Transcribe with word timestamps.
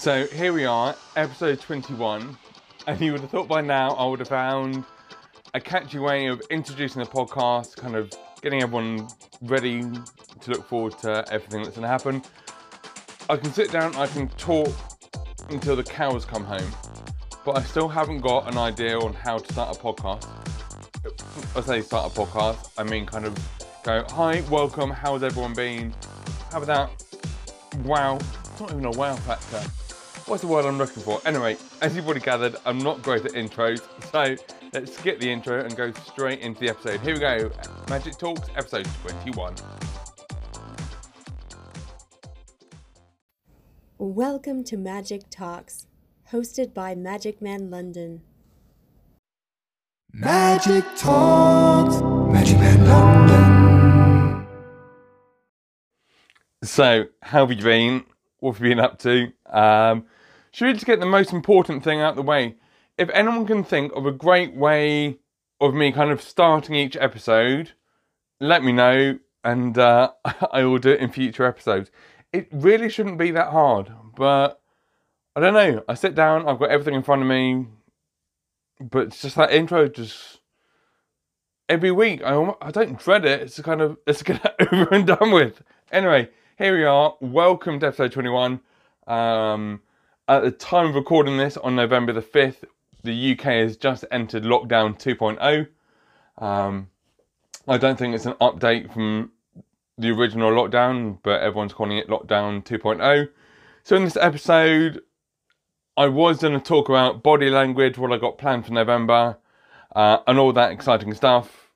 So 0.00 0.26
here 0.28 0.54
we 0.54 0.64
are, 0.64 0.96
episode 1.14 1.60
21, 1.60 2.34
and 2.86 3.00
you 3.02 3.12
would 3.12 3.20
have 3.20 3.28
thought 3.28 3.48
by 3.48 3.60
now 3.60 3.90
I 3.90 4.06
would 4.06 4.20
have 4.20 4.28
found 4.28 4.82
a 5.52 5.60
catchy 5.60 5.98
way 5.98 6.28
of 6.28 6.40
introducing 6.48 7.02
the 7.02 7.06
podcast, 7.06 7.76
kind 7.76 7.94
of 7.94 8.10
getting 8.40 8.62
everyone 8.62 9.08
ready 9.42 9.82
to 9.82 10.50
look 10.50 10.66
forward 10.66 10.96
to 11.00 11.22
everything 11.30 11.64
that's 11.64 11.76
going 11.76 11.82
to 11.82 11.88
happen. 11.88 12.22
I 13.28 13.36
can 13.36 13.52
sit 13.52 13.72
down, 13.72 13.94
I 13.94 14.06
can 14.06 14.28
talk 14.38 14.70
until 15.50 15.76
the 15.76 15.84
cows 15.84 16.24
come 16.24 16.44
home, 16.44 16.72
but 17.44 17.58
I 17.58 17.62
still 17.62 17.86
haven't 17.86 18.22
got 18.22 18.50
an 18.50 18.56
idea 18.56 18.98
on 18.98 19.12
how 19.12 19.36
to 19.36 19.52
start 19.52 19.76
a 19.76 19.78
podcast. 19.78 20.26
I 21.54 21.60
say 21.60 21.82
start 21.82 22.10
a 22.10 22.18
podcast, 22.18 22.70
I 22.78 22.84
mean 22.84 23.04
kind 23.04 23.26
of 23.26 23.36
go, 23.82 24.06
hi, 24.08 24.42
welcome, 24.50 24.90
how's 24.90 25.22
everyone 25.22 25.52
been? 25.52 25.92
How 26.50 26.62
about 26.62 26.88
that? 26.88 27.84
Wow, 27.84 28.16
it's 28.16 28.60
not 28.60 28.70
even 28.70 28.86
a 28.86 28.92
wow 28.92 29.14
factor. 29.16 29.62
What's 30.30 30.42
the 30.42 30.48
word 30.48 30.64
I'm 30.64 30.78
looking 30.78 31.02
for? 31.02 31.20
Anyway, 31.24 31.56
as 31.82 31.96
you've 31.96 32.04
already 32.04 32.20
gathered, 32.20 32.54
I'm 32.64 32.78
not 32.78 33.02
great 33.02 33.24
at 33.24 33.32
intros, 33.32 33.82
so 34.12 34.36
let's 34.72 34.96
skip 34.96 35.18
the 35.18 35.28
intro 35.28 35.64
and 35.64 35.74
go 35.74 35.90
straight 35.90 36.38
into 36.38 36.60
the 36.60 36.68
episode. 36.68 37.00
Here 37.00 37.14
we 37.14 37.18
go 37.18 37.50
Magic 37.88 38.16
Talks, 38.16 38.48
episode 38.54 38.86
21. 39.02 39.56
Welcome 43.98 44.62
to 44.62 44.76
Magic 44.76 45.22
Talks, 45.30 45.88
hosted 46.30 46.72
by 46.72 46.94
Magic 46.94 47.42
Man 47.42 47.68
London. 47.68 48.22
Magic 50.12 50.84
Talks, 50.96 52.00
Magic 52.32 52.56
Man 52.60 52.86
London. 52.86 54.46
So, 56.62 57.06
how 57.20 57.48
have 57.48 57.58
you 57.58 57.64
been? 57.64 58.04
What 58.38 58.52
have 58.52 58.62
you 58.64 58.68
been 58.68 58.78
up 58.78 59.00
to? 59.00 59.32
Um, 59.46 60.06
should 60.52 60.66
we 60.66 60.72
just 60.72 60.86
get 60.86 61.00
the 61.00 61.06
most 61.06 61.32
important 61.32 61.84
thing 61.84 62.00
out 62.00 62.10
of 62.10 62.16
the 62.16 62.22
way? 62.22 62.56
If 62.98 63.08
anyone 63.10 63.46
can 63.46 63.64
think 63.64 63.92
of 63.94 64.06
a 64.06 64.12
great 64.12 64.54
way 64.54 65.18
of 65.60 65.74
me 65.74 65.92
kind 65.92 66.10
of 66.10 66.20
starting 66.20 66.74
each 66.74 66.96
episode, 66.96 67.72
let 68.40 68.64
me 68.64 68.72
know 68.72 69.18
and 69.44 69.78
uh, 69.78 70.10
I 70.52 70.64
will 70.64 70.78
do 70.78 70.90
it 70.90 71.00
in 71.00 71.10
future 71.10 71.44
episodes. 71.44 71.90
It 72.32 72.48
really 72.52 72.88
shouldn't 72.88 73.18
be 73.18 73.30
that 73.32 73.48
hard, 73.48 73.92
but 74.16 74.60
I 75.36 75.40
don't 75.40 75.54
know. 75.54 75.84
I 75.88 75.94
sit 75.94 76.14
down, 76.14 76.48
I've 76.48 76.58
got 76.58 76.70
everything 76.70 76.94
in 76.94 77.02
front 77.02 77.22
of 77.22 77.28
me, 77.28 77.66
but 78.80 79.08
it's 79.08 79.22
just 79.22 79.36
that 79.36 79.52
intro 79.52 79.88
just 79.88 80.40
every 81.68 81.92
week. 81.92 82.22
I 82.24 82.54
I 82.60 82.70
don't 82.70 82.98
dread 82.98 83.24
it. 83.24 83.40
It's 83.42 83.60
kind 83.60 83.80
of 83.80 83.98
it's 84.06 84.22
get 84.22 84.54
over 84.72 84.88
and 84.94 85.06
done 85.06 85.30
with. 85.30 85.62
Anyway, 85.92 86.30
here 86.58 86.76
we 86.76 86.84
are. 86.84 87.14
Welcome 87.20 87.80
to 87.80 87.86
episode 87.86 88.12
21. 88.12 88.60
Um, 89.06 89.80
at 90.30 90.44
the 90.44 90.52
time 90.52 90.86
of 90.86 90.94
recording 90.94 91.36
this 91.36 91.56
on 91.56 91.74
November 91.74 92.12
the 92.12 92.22
5th, 92.22 92.62
the 93.02 93.32
UK 93.32 93.44
has 93.46 93.76
just 93.76 94.04
entered 94.12 94.44
lockdown 94.44 94.96
2.0. 94.96 95.66
Um, 96.38 96.88
I 97.66 97.76
don't 97.76 97.98
think 97.98 98.14
it's 98.14 98.26
an 98.26 98.34
update 98.34 98.92
from 98.92 99.32
the 99.98 100.10
original 100.10 100.52
lockdown, 100.52 101.18
but 101.24 101.42
everyone's 101.42 101.72
calling 101.72 101.98
it 101.98 102.06
lockdown 102.06 102.64
2.0. 102.64 103.28
So, 103.82 103.96
in 103.96 104.04
this 104.04 104.16
episode, 104.16 105.02
I 105.96 106.06
was 106.06 106.38
going 106.38 106.54
to 106.54 106.60
talk 106.60 106.88
about 106.88 107.24
body 107.24 107.50
language, 107.50 107.98
what 107.98 108.12
I 108.12 108.16
got 108.16 108.38
planned 108.38 108.66
for 108.66 108.72
November, 108.72 109.36
uh, 109.96 110.18
and 110.28 110.38
all 110.38 110.52
that 110.52 110.70
exciting 110.70 111.12
stuff. 111.12 111.72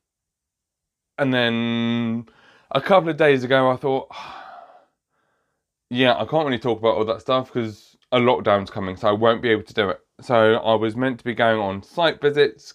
And 1.18 1.34
then 1.34 2.27
a 2.70 2.80
couple 2.80 3.08
of 3.08 3.16
days 3.16 3.42
ago, 3.42 3.68
I 3.68 3.77
thought, 3.77 4.14
yeah, 5.91 6.14
I 6.14 6.24
can't 6.24 6.46
really 6.46 6.61
talk 6.61 6.78
about 6.78 6.94
all 6.94 7.05
that 7.06 7.20
stuff 7.20 7.52
because 7.52 7.93
a 8.12 8.19
lockdown's 8.19 8.70
coming, 8.70 8.97
so 8.97 9.08
I 9.08 9.12
won't 9.12 9.42
be 9.42 9.50
able 9.50 9.64
to 9.64 9.74
do 9.74 9.88
it. 9.88 10.00
So 10.20 10.55
I 10.56 10.74
was 10.74 10.97
meant 10.97 11.19
to 11.19 11.24
be 11.24 11.34
going 11.34 11.58
on 11.58 11.83
site 11.83 12.20
visits, 12.20 12.74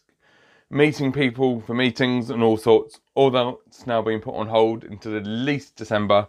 meeting 0.70 1.12
people 1.12 1.62
for 1.62 1.74
meetings 1.74 2.30
and 2.30 2.44
all 2.44 2.58
sorts. 2.58 3.00
All 3.16 3.32
that's 3.32 3.88
now 3.88 4.02
being 4.02 4.20
put 4.20 4.36
on 4.36 4.48
hold 4.48 4.84
until 4.84 5.16
at 5.16 5.26
least 5.26 5.76
December. 5.76 6.28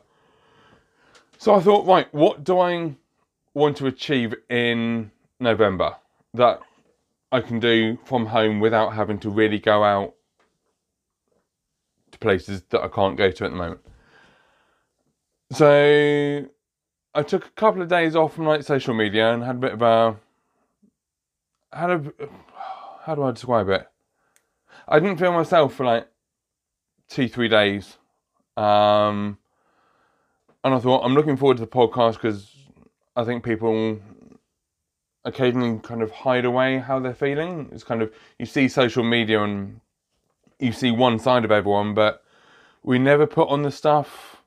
So 1.38 1.54
I 1.54 1.60
thought, 1.60 1.86
right, 1.86 2.12
what 2.14 2.44
do 2.44 2.58
I 2.60 2.94
want 3.54 3.76
to 3.78 3.86
achieve 3.86 4.34
in 4.48 5.10
November 5.40 5.96
that 6.34 6.60
I 7.32 7.40
can 7.40 7.58
do 7.58 7.98
from 8.04 8.26
home 8.26 8.60
without 8.60 8.94
having 8.94 9.18
to 9.20 9.30
really 9.30 9.58
go 9.58 9.82
out 9.82 10.14
to 12.12 12.18
places 12.18 12.62
that 12.70 12.82
I 12.82 12.88
can't 12.88 13.16
go 13.16 13.30
to 13.30 13.44
at 13.44 13.50
the 13.50 13.56
moment? 13.56 13.80
So 15.52 16.46
I 17.14 17.22
took 17.22 17.46
a 17.46 17.50
couple 17.50 17.82
of 17.82 17.88
days 17.88 18.14
off 18.14 18.34
from 18.34 18.46
like 18.46 18.62
social 18.62 18.94
media 18.94 19.32
and 19.32 19.42
had 19.42 19.56
a 19.56 19.58
bit 19.58 19.72
of 19.72 19.82
a 19.82 20.16
had 21.72 21.90
a 21.90 22.12
how 23.02 23.14
do 23.14 23.22
I 23.22 23.32
describe 23.32 23.68
it? 23.68 23.88
I 24.86 25.00
didn't 25.00 25.18
feel 25.18 25.32
myself 25.32 25.74
for 25.74 25.84
like 25.84 26.08
two 27.08 27.28
three 27.28 27.48
days, 27.48 27.96
um, 28.56 29.38
and 30.62 30.74
I 30.74 30.78
thought 30.78 31.04
I'm 31.04 31.14
looking 31.14 31.36
forward 31.36 31.56
to 31.56 31.62
the 31.62 31.66
podcast 31.66 32.14
because 32.14 32.54
I 33.16 33.24
think 33.24 33.44
people 33.44 33.98
occasionally 35.24 35.80
kind 35.80 36.02
of 36.02 36.10
hide 36.10 36.44
away 36.44 36.78
how 36.78 37.00
they're 37.00 37.14
feeling. 37.14 37.68
It's 37.72 37.84
kind 37.84 38.02
of 38.02 38.12
you 38.38 38.46
see 38.46 38.68
social 38.68 39.02
media 39.02 39.42
and 39.42 39.80
you 40.60 40.72
see 40.72 40.90
one 40.92 41.18
side 41.18 41.44
of 41.44 41.50
everyone, 41.50 41.94
but 41.94 42.22
we 42.82 42.98
never 42.98 43.26
put 43.26 43.48
on 43.48 43.62
the 43.62 43.70
stuff 43.72 44.39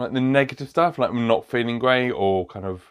like 0.00 0.12
the 0.12 0.20
negative 0.20 0.68
stuff, 0.68 0.98
like 0.98 1.12
not 1.12 1.44
feeling 1.44 1.78
great 1.78 2.10
or 2.10 2.46
kind 2.46 2.64
of. 2.64 2.82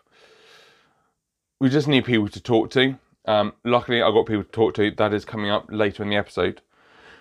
We 1.60 1.70
just 1.70 1.88
need 1.88 2.06
people 2.06 2.30
to 2.30 2.40
talk 2.40 2.70
to. 2.72 2.96
Um, 3.26 3.54
luckily, 3.66 4.02
I 4.02 4.10
got 4.12 4.26
people 4.26 4.44
to 4.44 4.50
talk 4.50 4.76
to. 4.76 4.92
That 4.92 5.14
is 5.14 5.26
coming 5.26 5.50
up 5.52 5.66
later 5.70 6.04
in 6.04 6.10
the 6.10 6.16
episode. 6.16 6.62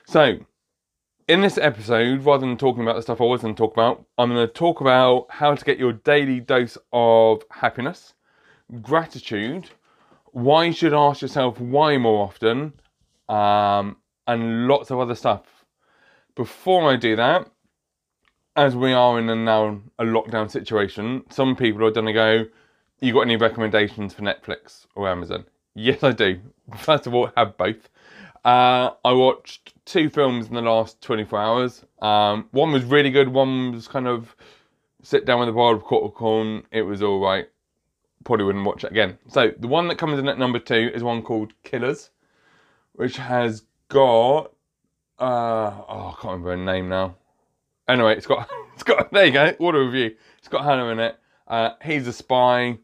So, 0.06 0.38
in 1.27 1.43
this 1.43 1.59
episode, 1.59 2.25
rather 2.25 2.47
than 2.47 2.56
talking 2.56 2.82
about 2.82 2.97
the 2.97 3.03
stuff 3.03 3.21
I 3.21 3.25
was 3.25 3.43
going 3.43 3.54
to 3.54 3.59
talk 3.59 3.72
about, 3.72 4.04
I'm 4.16 4.31
going 4.31 4.47
to 4.47 4.53
talk 4.53 4.81
about 4.81 5.27
how 5.28 5.54
to 5.54 5.65
get 5.65 5.78
your 5.78 5.93
daily 5.93 6.41
dose 6.41 6.78
of 6.93 7.43
happiness, 7.50 8.15
gratitude, 8.81 9.71
why 10.32 10.65
you 10.65 10.72
should 10.72 10.94
ask 10.94 11.21
yourself 11.21 11.60
why 11.60 11.98
more 11.98 12.25
often, 12.25 12.72
um, 13.28 13.97
and 14.27 14.66
lots 14.69 14.91
of 14.91 15.00
other 15.00 15.15
stuff. 15.15 15.43
Before 16.34 16.91
I 16.91 16.97
do 16.97 17.16
that, 17.16 17.50
as 18.59 18.75
we 18.75 18.93
are 18.93 19.19
in 19.21 19.31
a 19.31 19.37
now 19.37 19.81
a 20.01 20.05
lockdown 20.05 20.51
situation, 20.51 21.25
some 21.31 21.55
people 21.55 21.85
are 21.87 21.93
going 21.93 22.07
to 22.07 22.13
go, 22.13 22.45
"You 23.01 23.13
got 23.13 23.21
any 23.21 23.37
recommendations 23.37 24.13
for 24.13 24.23
Netflix 24.23 24.87
or 24.97 25.09
Amazon?" 25.09 25.45
Yes, 25.75 26.03
I 26.03 26.11
do. 26.11 26.41
First 26.79 27.07
of 27.07 27.15
all, 27.15 27.31
have 27.37 27.57
both. 27.57 27.89
Uh, 28.45 28.91
I 29.05 29.13
watched 29.13 29.75
two 29.85 30.11
films 30.11 30.49
in 30.49 30.55
the 30.55 30.63
last 30.63 31.01
24 31.03 31.39
hours. 31.39 31.85
Um, 32.03 32.49
one 32.51 32.73
was 32.73 32.85
really 32.85 33.11
good. 33.11 33.29
One 33.29 33.73
was 33.73 33.87
kind 33.87 34.09
of 34.09 34.35
sit 35.03 35.25
down 35.25 35.41
with 35.41 35.49
a 35.49 35.53
bowl 35.53 35.77
of 35.77 36.15
corn. 36.15 36.65
It 36.73 36.83
was 36.83 37.03
all 37.03 37.21
right. 37.21 37.49
Probably 38.25 38.45
wouldn't 38.45 38.65
watch 38.65 38.85
it 38.85 38.91
again. 38.91 39.19
So 39.29 39.53
the 39.59 39.69
one 39.69 39.87
that 39.89 39.99
comes 39.99 40.19
in 40.19 40.29
at 40.29 40.39
number 40.39 40.59
two 40.59 40.91
is 40.93 41.03
one 41.05 41.23
called 41.23 41.53
Killers, 41.63 42.11
which 42.93 43.17
has 43.19 43.63
got 43.89 44.53
uh, 45.21 45.73
oh, 45.89 46.09
I 46.09 46.15
can't 46.21 46.43
remember 46.43 46.51
her 46.51 46.57
name 46.57 46.89
now. 46.89 47.17
Anyway, 47.88 48.16
it's 48.16 48.26
got 48.26 48.49
it's 48.75 48.82
got 48.82 49.12
there 49.12 49.26
you 49.26 49.32
go. 49.32 49.54
Order 49.59 49.84
review. 49.84 50.15
It's 50.38 50.49
got 50.49 50.65
Hannah 50.65 50.87
in 50.88 50.99
it. 51.00 51.19
Uh, 51.47 51.71
he's 51.82 52.06
a 52.06 52.12
spy. 52.12 52.78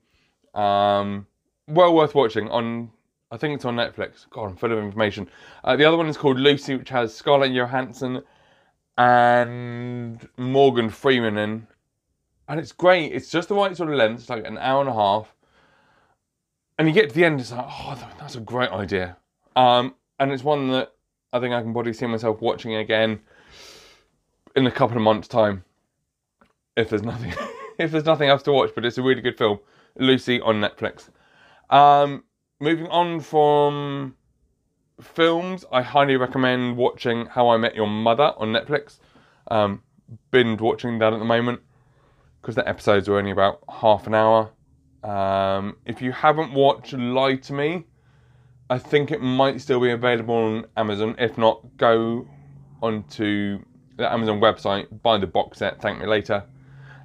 Um, 0.54 1.26
well 1.69 1.94
worth 1.94 2.15
watching 2.15 2.48
on. 2.48 2.91
I 3.31 3.37
think 3.37 3.54
it's 3.56 3.64
on 3.64 3.76
Netflix. 3.76 4.28
God, 4.31 4.50
I'm 4.50 4.56
full 4.56 4.72
of 4.72 4.78
information. 4.78 5.28
Uh, 5.64 5.76
the 5.76 5.84
other 5.84 5.97
one 5.97 6.06
is 6.09 6.16
called 6.16 6.38
Lucy, 6.38 6.76
which 6.76 6.88
has 6.91 7.14
Scarlett 7.14 7.53
Johansson 7.53 8.22
and 8.97 10.28
Morgan 10.37 10.88
Freeman 10.88 11.37
in, 11.37 11.66
and 12.48 12.60
it's 12.60 12.70
great. 12.70 13.12
It's 13.12 13.31
just 13.31 13.48
the 13.48 13.54
right 13.54 13.76
sort 13.76 13.91
of 13.91 13.97
length. 13.97 14.20
It's 14.20 14.31
like 14.31 14.47
an 14.47 14.59
hour 14.59 14.81
and 14.81 14.88
a 14.88 14.94
half, 14.94 15.34
and 16.79 16.87
you 16.87 16.94
get 16.94 17.08
to 17.08 17.14
the 17.14 17.25
end. 17.25 17.40
It's 17.40 17.50
like, 17.50 17.67
oh, 17.69 18.11
that's 18.20 18.37
a 18.37 18.40
great 18.40 18.70
idea. 18.70 19.17
Um, 19.56 19.94
and 20.20 20.32
it's 20.32 20.44
one 20.44 20.70
that 20.70 20.93
I 21.32 21.40
think 21.40 21.55
I 21.55 21.62
can 21.62 21.73
probably 21.73 21.93
see 21.93 22.06
myself 22.06 22.40
watching 22.40 22.76
again 22.76 23.20
in 24.56 24.67
a 24.67 24.71
couple 24.71 24.97
of 24.97 25.03
months' 25.03 25.29
time, 25.29 25.65
if 26.77 26.89
there's 26.89 27.03
nothing, 27.03 27.33
if 27.79 27.91
there's 27.91 28.05
nothing 28.05 28.29
else 28.29 28.43
to 28.45 28.53
watch. 28.53 28.71
But 28.75 28.85
it's 28.85 28.99
a 28.99 29.03
really 29.03 29.21
good 29.21 29.39
film, 29.39 29.61
Lucy 29.99 30.41
on 30.41 30.61
Netflix. 30.61 31.09
Um, 31.71 32.25
moving 32.61 32.87
on 32.89 33.21
from 33.21 34.17
films, 35.01 35.65
I 35.73 35.83
highly 35.83 36.17
recommend 36.17 36.77
watching 36.77 37.27
How 37.27 37.49
I 37.49 37.56
Met 37.56 37.75
Your 37.75 37.89
Mother 37.89 38.33
on 38.37 38.53
Netflix. 38.53 38.99
Um, 39.51 39.83
binge 40.31 40.61
watching 40.61 40.99
that 40.99 41.12
at 41.12 41.19
the 41.19 41.25
moment 41.25 41.61
because 42.41 42.55
the 42.55 42.69
episodes 42.69 43.09
are 43.09 43.17
only 43.17 43.31
about 43.31 43.62
half 43.69 44.06
an 44.06 44.15
hour. 44.15 44.51
Um, 45.03 45.77
if 45.87 46.01
you 46.01 46.12
haven't 46.12 46.53
watched 46.53 46.93
Lie 46.93 47.37
to 47.37 47.53
Me, 47.53 47.85
I 48.71 48.79
think 48.79 49.11
it 49.11 49.21
might 49.21 49.61
still 49.61 49.81
be 49.81 49.91
available 49.91 50.35
on 50.35 50.67
Amazon. 50.77 51.15
If 51.19 51.37
not, 51.37 51.77
go 51.77 52.27
onto 52.83 53.61
the 53.96 54.11
Amazon 54.12 54.41
website, 54.41 54.87
buy 55.02 55.19
the 55.19 55.26
box 55.26 55.58
set, 55.58 55.81
thank 55.81 55.99
me 56.00 56.06
later. 56.06 56.44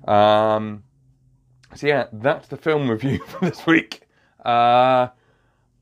Um, 0.07 0.83
so 1.75 1.87
yeah, 1.87 2.07
that's 2.11 2.47
the 2.47 2.57
film 2.57 2.89
review 2.89 3.19
for 3.27 3.49
this 3.49 3.65
week. 3.65 4.07
Uh, 4.43 5.07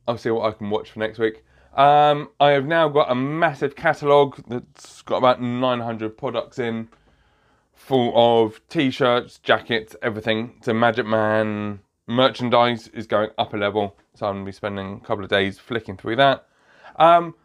I'll 0.07 0.17
see 0.17 0.29
what 0.29 0.47
I 0.47 0.57
can 0.57 0.69
watch 0.69 0.91
for 0.91 0.99
next 0.99 1.19
week. 1.19 1.43
Um, 1.75 2.29
I 2.39 2.51
have 2.51 2.65
now 2.65 2.89
got 2.89 3.11
a 3.11 3.15
massive 3.15 3.75
catalogue 3.75 4.41
that's 4.47 5.01
got 5.03 5.17
about 5.17 5.41
900 5.41 6.17
products 6.17 6.57
in, 6.57 6.87
full 7.75 8.13
of 8.15 8.59
t-shirts, 8.67 9.37
jackets, 9.39 9.95
everything. 10.01 10.55
So 10.63 10.73
Magic 10.73 11.05
Man 11.05 11.79
merchandise 12.07 12.87
is 12.89 13.05
going 13.05 13.29
up 13.37 13.53
a 13.53 13.57
level, 13.57 13.95
so 14.15 14.25
I'm 14.25 14.35
gonna 14.35 14.45
be 14.45 14.51
spending 14.51 14.99
a 15.03 15.05
couple 15.05 15.23
of 15.23 15.29
days 15.29 15.59
flicking 15.59 15.97
through 15.97 16.15
that. 16.15 16.47
Um, 16.95 17.35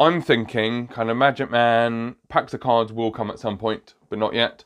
I'm 0.00 0.22
thinking 0.22 0.88
kind 0.88 1.10
of 1.10 1.18
Magic 1.18 1.50
Man 1.50 2.16
packs 2.30 2.54
of 2.54 2.60
cards 2.60 2.90
will 2.90 3.12
come 3.12 3.30
at 3.30 3.38
some 3.38 3.58
point, 3.58 3.94
but 4.08 4.18
not 4.18 4.32
yet. 4.32 4.64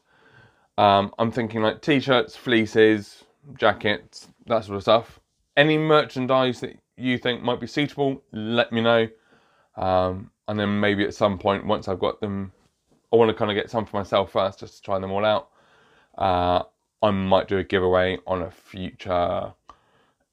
Um, 0.79 1.13
I'm 1.19 1.33
thinking 1.33 1.61
like 1.61 1.83
t-shirts, 1.83 2.37
fleeces, 2.37 3.25
jackets, 3.59 4.29
that 4.47 4.65
sort 4.65 4.77
of 4.77 4.83
stuff. 4.83 5.19
Any 5.57 5.77
merchandise 5.77 6.61
that 6.61 6.79
you 6.97 7.19
think 7.19 7.43
might 7.43 7.61
be 7.61 7.67
suitable, 7.67 8.23
let 8.33 8.73
me 8.73 8.81
know. 8.81 9.09
Um, 9.77 10.31
and 10.47 10.59
then 10.59 10.79
maybe 10.79 11.05
at 11.05 11.15
some 11.15 11.39
point, 11.39 11.67
once 11.67 11.89
I've 11.89 11.99
got 11.99 12.21
them, 12.21 12.53
I 13.13 13.17
want 13.17 13.29
to 13.29 13.35
kind 13.35 13.51
of 13.51 13.57
get 13.57 13.71
some 13.71 13.87
for 13.87 13.97
myself 13.97 14.31
first, 14.31 14.61
just 14.61 14.77
to 14.77 14.83
try 14.83 15.01
them 15.01 15.11
all 15.11 15.25
out. 15.25 15.49
Uh, 16.17 16.63
I 17.03 17.11
might 17.11 17.49
do 17.49 17.59
a 17.59 17.65
giveaway 17.65 18.19
on 18.27 18.43
a 18.43 18.51
future 18.53 19.53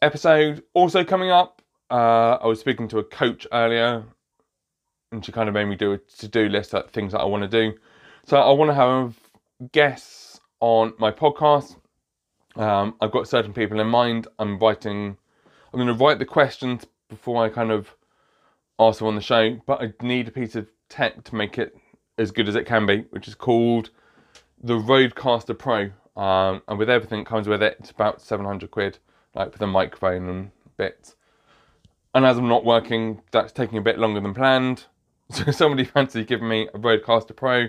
episode. 0.02 0.64
Also 0.74 1.04
coming 1.04 1.32
up, 1.32 1.62
uh, 1.90 2.38
I 2.42 2.46
was 2.46 2.60
speaking 2.60 2.88
to 2.90 3.00
a 3.00 3.04
coach 3.04 3.48
earlier, 3.52 4.04
and 5.12 5.26
she 5.26 5.32
kind 5.32 5.50
of 5.50 5.54
made 5.54 5.66
me 5.66 5.76
do 5.76 5.94
a 5.94 5.98
to-do 5.98 6.48
list 6.50 6.74
of 6.74 6.90
things 6.92 7.12
that 7.12 7.20
I 7.20 7.26
want 7.26 7.44
to 7.44 7.48
do. 7.50 7.78
So 8.26 8.38
I 8.38 8.52
want 8.52 8.70
to 8.70 8.76
have 8.76 9.16
guests 9.72 10.40
on 10.60 10.94
my 10.98 11.12
podcast. 11.12 11.76
Um, 12.56 12.96
I've 13.02 13.12
got 13.12 13.28
certain 13.28 13.54
people 13.54 13.80
in 13.80 13.88
mind. 13.88 14.28
I'm 14.40 14.58
writing. 14.60 15.18
I'm 15.74 15.80
going 15.80 15.88
to 15.88 16.04
write 16.04 16.20
the 16.20 16.26
questions 16.26 16.86
before 17.10 17.44
I 17.44 17.50
kind 17.50 17.72
of 17.72 17.96
ask 18.80 19.00
them 19.00 19.08
on 19.08 19.16
the 19.16 19.22
show, 19.22 19.60
but 19.66 19.82
I 19.82 19.94
need 20.02 20.28
a 20.28 20.32
piece 20.32 20.56
of 20.56 20.68
tech 20.90 21.24
to 21.26 21.36
make 21.36 21.58
it 21.58 21.76
as 22.18 22.32
good 22.32 22.48
as 22.48 22.56
it 22.56 22.66
can 22.66 22.86
be, 22.86 23.06
which 23.12 23.28
is 23.28 23.36
called 23.36 23.90
the 24.62 24.76
Rodecaster 24.76 25.58
Pro. 25.58 25.92
Um, 26.22 26.62
and 26.68 26.78
with 26.78 26.90
everything 26.90 27.20
that 27.20 27.30
comes 27.30 27.48
with 27.48 27.64
it, 27.64 27.78
it's 27.80 27.92
about 27.92 28.22
700 28.22 28.70
quid, 28.70 28.98
like 29.34 29.52
for 29.52 29.58
the 29.58 29.68
microphone 29.68 30.28
and 30.30 30.52
bits. 30.78 31.16
And 32.14 32.26
as 32.26 32.38
I'm 32.38 32.50
not 32.50 32.66
working, 32.66 33.22
that's 33.32 33.54
taking 33.54 33.78
a 33.78 33.82
bit 33.82 33.98
longer 33.98 34.20
than 34.20 34.34
planned. 34.34 34.86
So 35.34 35.46
if 35.48 35.56
somebody 35.56 35.86
fancy 35.86 36.26
giving 36.26 36.50
me 36.50 36.68
a 36.74 36.78
Rodecaster 36.78 37.34
Pro, 37.34 37.68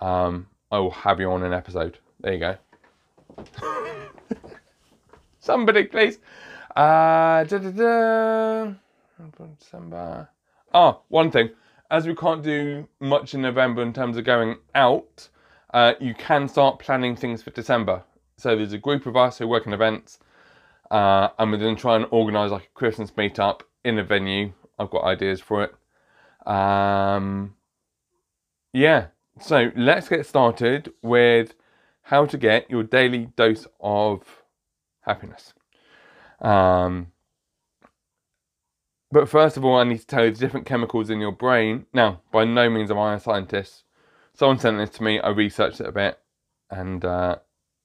um, 0.00 0.46
I 0.70 0.78
will 0.78 0.92
have 0.92 1.18
you 1.18 1.32
on 1.32 1.42
an 1.42 1.52
episode. 1.52 1.98
There 2.20 2.34
you 2.34 2.38
go. 2.38 2.56
Somebody, 5.40 5.84
please. 5.84 6.20
Uh, 6.76 7.42
da, 7.42 7.58
da, 7.58 7.70
da. 7.70 8.72
December. 9.58 10.28
Ah, 10.72 10.98
one 11.08 11.32
thing. 11.32 11.50
As 11.90 12.06
we 12.06 12.14
can't 12.14 12.44
do 12.44 12.86
much 13.00 13.34
in 13.34 13.42
November 13.42 13.82
in 13.82 13.92
terms 13.92 14.16
of 14.16 14.24
going 14.24 14.56
out, 14.76 15.28
uh, 15.74 15.94
you 15.98 16.14
can 16.14 16.48
start 16.48 16.78
planning 16.78 17.16
things 17.16 17.42
for 17.42 17.50
December. 17.50 18.04
So 18.36 18.54
there's 18.54 18.72
a 18.72 18.78
group 18.78 19.06
of 19.06 19.16
us 19.16 19.38
who 19.38 19.48
work 19.48 19.66
in 19.66 19.72
events, 19.72 20.20
uh, 20.92 21.30
and 21.36 21.50
we're 21.50 21.58
going 21.58 21.74
to 21.74 21.80
try 21.80 21.96
and 21.96 22.06
organise 22.12 22.52
like 22.52 22.64
a 22.64 22.78
Christmas 22.78 23.10
meetup 23.10 23.62
in 23.84 23.98
a 23.98 24.04
venue. 24.04 24.52
I've 24.78 24.90
got 24.90 25.02
ideas 25.02 25.40
for 25.40 25.64
it. 25.64 25.74
Um, 26.46 27.54
yeah, 28.72 29.08
so 29.40 29.70
let's 29.76 30.08
get 30.08 30.26
started 30.26 30.92
with 31.02 31.54
how 32.02 32.24
to 32.26 32.38
get 32.38 32.70
your 32.70 32.82
daily 32.82 33.28
dose 33.36 33.66
of 33.80 34.22
happiness. 35.00 35.52
Um, 36.40 37.08
but 39.10 39.28
first 39.28 39.56
of 39.56 39.64
all, 39.64 39.76
I 39.76 39.84
need 39.84 39.98
to 40.00 40.06
tell 40.06 40.24
you 40.24 40.30
the 40.30 40.38
different 40.38 40.66
chemicals 40.66 41.10
in 41.10 41.20
your 41.20 41.32
brain. 41.32 41.86
Now, 41.92 42.20
by 42.32 42.44
no 42.44 42.68
means 42.68 42.90
am 42.90 42.98
I 42.98 43.14
a 43.14 43.20
scientist. 43.20 43.84
Someone 44.34 44.58
sent 44.58 44.78
this 44.78 44.90
to 44.90 45.02
me. 45.02 45.18
I 45.20 45.30
researched 45.30 45.80
it 45.80 45.86
a 45.86 45.92
bit, 45.92 46.18
and 46.70 47.04
uh, 47.04 47.36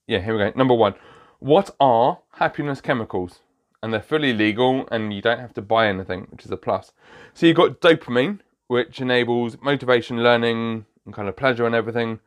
yeah, 0.07 0.19
here 0.19 0.37
we 0.37 0.43
go. 0.43 0.51
Number 0.57 0.73
one, 0.73 0.95
what 1.39 1.69
are 1.79 2.19
happiness 2.33 2.81
chemicals? 2.81 3.39
And 3.81 3.91
they're 3.93 4.01
fully 4.01 4.33
legal, 4.33 4.87
and 4.91 5.13
you 5.13 5.21
don't 5.21 5.39
have 5.39 5.53
to 5.55 5.61
buy 5.61 5.87
anything, 5.87 6.27
which 6.29 6.45
is 6.45 6.51
a 6.51 6.57
plus. 6.57 6.91
So 7.33 7.45
you've 7.45 7.55
got 7.55 7.81
dopamine, 7.81 8.39
which 8.71 9.01
enables 9.01 9.57
motivation, 9.61 10.23
learning, 10.23 10.85
and 11.03 11.13
kind 11.13 11.27
of 11.27 11.35
pleasure 11.35 11.65
and 11.65 11.75
everything. 11.75 12.21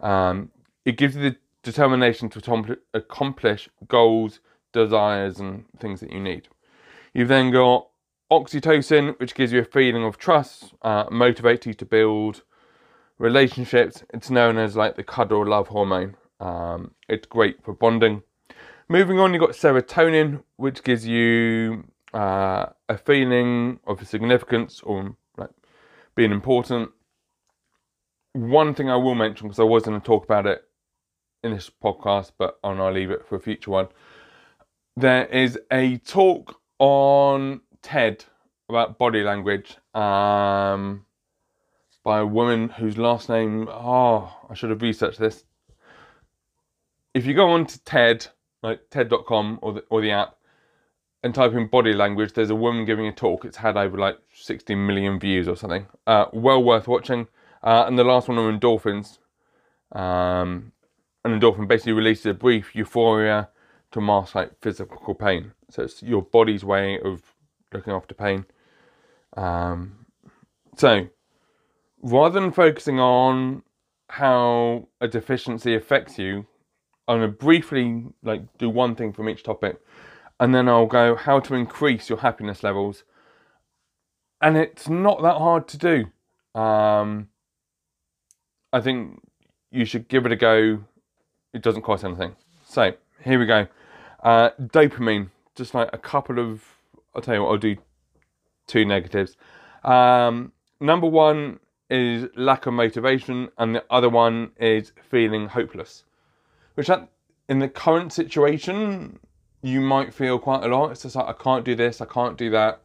Um, 0.00 0.50
it 0.84 0.98
gives 0.98 1.16
you 1.16 1.22
the 1.22 1.36
determination 1.62 2.28
to 2.28 2.78
accomplish 2.92 3.70
goals, 3.88 4.40
desires, 4.74 5.40
and 5.40 5.64
things 5.78 6.00
that 6.00 6.12
you 6.12 6.20
need. 6.20 6.48
You've 7.14 7.28
then 7.28 7.50
got 7.50 7.88
oxytocin, 8.30 9.18
which 9.18 9.34
gives 9.34 9.52
you 9.54 9.60
a 9.60 9.64
feeling 9.64 10.04
of 10.04 10.18
trust, 10.18 10.74
uh, 10.82 11.06
motivates 11.06 11.64
you 11.64 11.72
to 11.72 11.86
build 11.86 12.42
relationships. 13.18 14.04
It's 14.12 14.28
known 14.28 14.58
as 14.58 14.76
like 14.76 14.96
the 14.96 15.02
cuddle 15.02 15.46
love 15.46 15.68
hormone. 15.68 16.18
Um, 16.40 16.90
it's 17.08 17.26
great 17.26 17.64
for 17.64 17.72
bonding. 17.72 18.22
Moving 18.90 19.18
on, 19.18 19.32
you've 19.32 19.40
got 19.40 19.52
serotonin, 19.52 20.42
which 20.56 20.82
gives 20.82 21.06
you 21.06 21.84
uh, 22.12 22.66
a 22.86 22.98
feeling 22.98 23.80
of 23.86 24.06
significance 24.06 24.82
or 24.82 25.16
being 26.16 26.32
important. 26.32 26.90
One 28.32 28.74
thing 28.74 28.90
I 28.90 28.96
will 28.96 29.14
mention, 29.14 29.46
because 29.46 29.60
I 29.60 29.64
was 29.64 29.84
going 29.84 30.00
to 30.00 30.04
talk 30.04 30.24
about 30.24 30.46
it 30.46 30.62
in 31.44 31.52
this 31.52 31.70
podcast, 31.70 32.32
but 32.38 32.58
I'll 32.64 32.92
leave 32.92 33.10
it 33.10 33.26
for 33.26 33.36
a 33.36 33.40
future 33.40 33.70
one. 33.70 33.88
There 34.96 35.26
is 35.26 35.58
a 35.70 35.98
talk 35.98 36.58
on 36.78 37.60
TED 37.82 38.24
about 38.68 38.98
body 38.98 39.22
language 39.22 39.76
um, 39.94 41.04
by 42.02 42.18
a 42.18 42.26
woman 42.26 42.70
whose 42.70 42.98
last 42.98 43.28
name, 43.28 43.68
oh, 43.70 44.34
I 44.48 44.54
should 44.54 44.70
have 44.70 44.82
researched 44.82 45.18
this. 45.18 45.44
If 47.14 47.26
you 47.26 47.34
go 47.34 47.50
on 47.50 47.66
to 47.66 47.84
TED, 47.84 48.26
like 48.62 48.90
TED.com 48.90 49.58
or 49.62 49.74
the, 49.74 49.84
or 49.90 50.00
the 50.00 50.10
app, 50.10 50.35
and 51.22 51.34
type 51.34 51.52
in 51.54 51.66
body 51.68 51.92
language, 51.92 52.32
there's 52.32 52.50
a 52.50 52.54
woman 52.54 52.84
giving 52.84 53.06
a 53.06 53.12
talk. 53.12 53.44
It's 53.44 53.56
had 53.56 53.76
over 53.76 53.96
like 53.98 54.18
60 54.32 54.74
million 54.74 55.18
views 55.18 55.48
or 55.48 55.56
something. 55.56 55.86
Uh, 56.06 56.26
well 56.32 56.62
worth 56.62 56.86
watching. 56.88 57.28
Uh, 57.62 57.84
and 57.86 57.98
the 57.98 58.04
last 58.04 58.28
one 58.28 58.38
on 58.38 58.58
endorphins. 58.58 59.18
Um, 59.92 60.72
an 61.24 61.38
endorphin 61.38 61.66
basically 61.66 61.92
releases 61.92 62.26
a 62.26 62.34
brief 62.34 62.74
euphoria 62.74 63.48
to 63.92 64.00
mask 64.00 64.34
like 64.34 64.52
physical 64.60 65.14
pain. 65.14 65.52
So 65.70 65.82
it's 65.82 66.02
your 66.02 66.22
body's 66.22 66.64
way 66.64 67.00
of 67.00 67.22
looking 67.72 67.92
after 67.92 68.14
pain. 68.14 68.44
Um, 69.36 70.06
so 70.76 71.08
rather 72.02 72.40
than 72.40 72.52
focusing 72.52 73.00
on 73.00 73.62
how 74.08 74.88
a 75.00 75.08
deficiency 75.08 75.74
affects 75.74 76.18
you, 76.18 76.46
I'm 77.08 77.18
going 77.18 77.30
to 77.30 77.36
briefly 77.36 78.04
like 78.22 78.42
do 78.58 78.68
one 78.68 78.94
thing 78.94 79.12
from 79.12 79.28
each 79.28 79.42
topic, 79.42 79.78
and 80.38 80.54
then 80.54 80.68
I'll 80.68 80.86
go 80.86 81.14
how 81.16 81.40
to 81.40 81.54
increase 81.54 82.08
your 82.08 82.18
happiness 82.18 82.62
levels. 82.62 83.04
And 84.40 84.56
it's 84.56 84.88
not 84.88 85.22
that 85.22 85.38
hard 85.38 85.66
to 85.68 85.78
do. 85.78 86.60
Um, 86.60 87.28
I 88.72 88.80
think 88.80 89.22
you 89.70 89.84
should 89.84 90.08
give 90.08 90.26
it 90.26 90.32
a 90.32 90.36
go. 90.36 90.84
It 91.54 91.62
doesn't 91.62 91.82
cost 91.82 92.04
anything. 92.04 92.36
So 92.66 92.92
here 93.24 93.38
we 93.38 93.46
go. 93.46 93.66
Uh, 94.22 94.50
dopamine, 94.60 95.30
just 95.54 95.74
like 95.74 95.88
a 95.92 95.98
couple 95.98 96.38
of. 96.38 96.62
I'll 97.14 97.22
tell 97.22 97.34
you 97.34 97.42
what. 97.42 97.50
I'll 97.50 97.56
do 97.56 97.76
two 98.66 98.84
negatives. 98.84 99.36
Um, 99.84 100.52
number 100.80 101.06
one 101.06 101.60
is 101.88 102.28
lack 102.36 102.66
of 102.66 102.74
motivation, 102.74 103.48
and 103.56 103.74
the 103.74 103.84
other 103.90 104.08
one 104.08 104.50
is 104.58 104.92
feeling 105.08 105.46
hopeless. 105.46 106.04
Which, 106.74 106.88
that, 106.88 107.08
in 107.48 107.60
the 107.60 107.68
current 107.68 108.12
situation, 108.12 109.18
you 109.62 109.80
might 109.80 110.14
feel 110.14 110.38
quite 110.38 110.64
a 110.64 110.68
lot. 110.68 110.90
It's 110.90 111.02
just 111.02 111.16
like, 111.16 111.26
I 111.26 111.32
can't 111.32 111.64
do 111.64 111.74
this, 111.74 112.00
I 112.00 112.06
can't 112.06 112.36
do 112.36 112.50
that. 112.50 112.80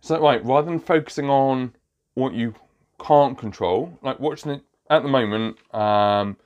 So, 0.00 0.20
right, 0.20 0.44
rather 0.44 0.68
than 0.68 0.80
focusing 0.80 1.30
on 1.30 1.74
what 2.14 2.34
you 2.34 2.54
can't 3.00 3.38
control, 3.38 3.98
like 4.02 4.18
watching 4.18 4.52
it 4.52 4.62
at 4.90 5.02
the 5.02 5.08
moment, 5.08 5.58
um, 5.74 6.36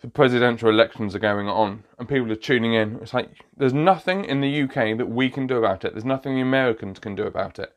the 0.00 0.08
presidential 0.08 0.68
elections 0.68 1.14
are 1.14 1.20
going 1.20 1.48
on 1.48 1.84
and 1.98 2.08
people 2.08 2.30
are 2.30 2.36
tuning 2.36 2.74
in. 2.74 2.96
It's 2.96 3.14
like 3.14 3.30
there's 3.56 3.72
nothing 3.72 4.24
in 4.24 4.40
the 4.40 4.62
UK 4.62 4.98
that 4.98 5.08
we 5.08 5.30
can 5.30 5.46
do 5.46 5.56
about 5.56 5.84
it. 5.84 5.92
There's 5.92 6.04
nothing 6.04 6.34
the 6.34 6.42
Americans 6.42 6.98
can 6.98 7.14
do 7.14 7.22
about 7.22 7.58
it 7.58 7.74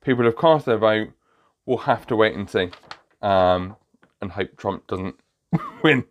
people 0.00 0.24
have 0.24 0.36
cast 0.36 0.66
their 0.66 0.78
vote. 0.78 1.10
We'll 1.66 1.78
have 1.78 2.06
to 2.06 2.16
wait 2.16 2.34
and 2.34 2.48
see, 2.48 2.70
um, 3.20 3.76
and 4.20 4.32
hope 4.32 4.56
Trump 4.56 4.86
doesn't 4.86 5.16
win. 5.82 6.04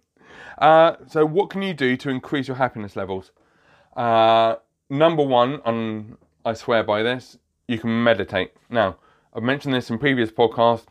Uh, 0.58 0.96
so, 1.08 1.26
what 1.26 1.50
can 1.50 1.62
you 1.62 1.74
do 1.74 1.98
to 1.98 2.10
increase 2.10 2.48
your 2.48 2.58
happiness 2.58 2.96
levels? 2.96 3.32
Uh, 3.98 4.58
number 4.92 5.24
one, 5.24 5.60
and 5.66 6.18
I 6.46 6.54
swear 6.54 6.84
by 6.84 7.02
this, 7.02 7.38
you 7.68 7.80
can 7.80 8.04
meditate. 8.04 8.54
Now, 8.70 8.98
I've 9.34 9.44
mentioned 9.44 9.74
this 9.74 9.90
in 9.90 9.98
previous 9.98 10.30
podcasts. 10.30 10.86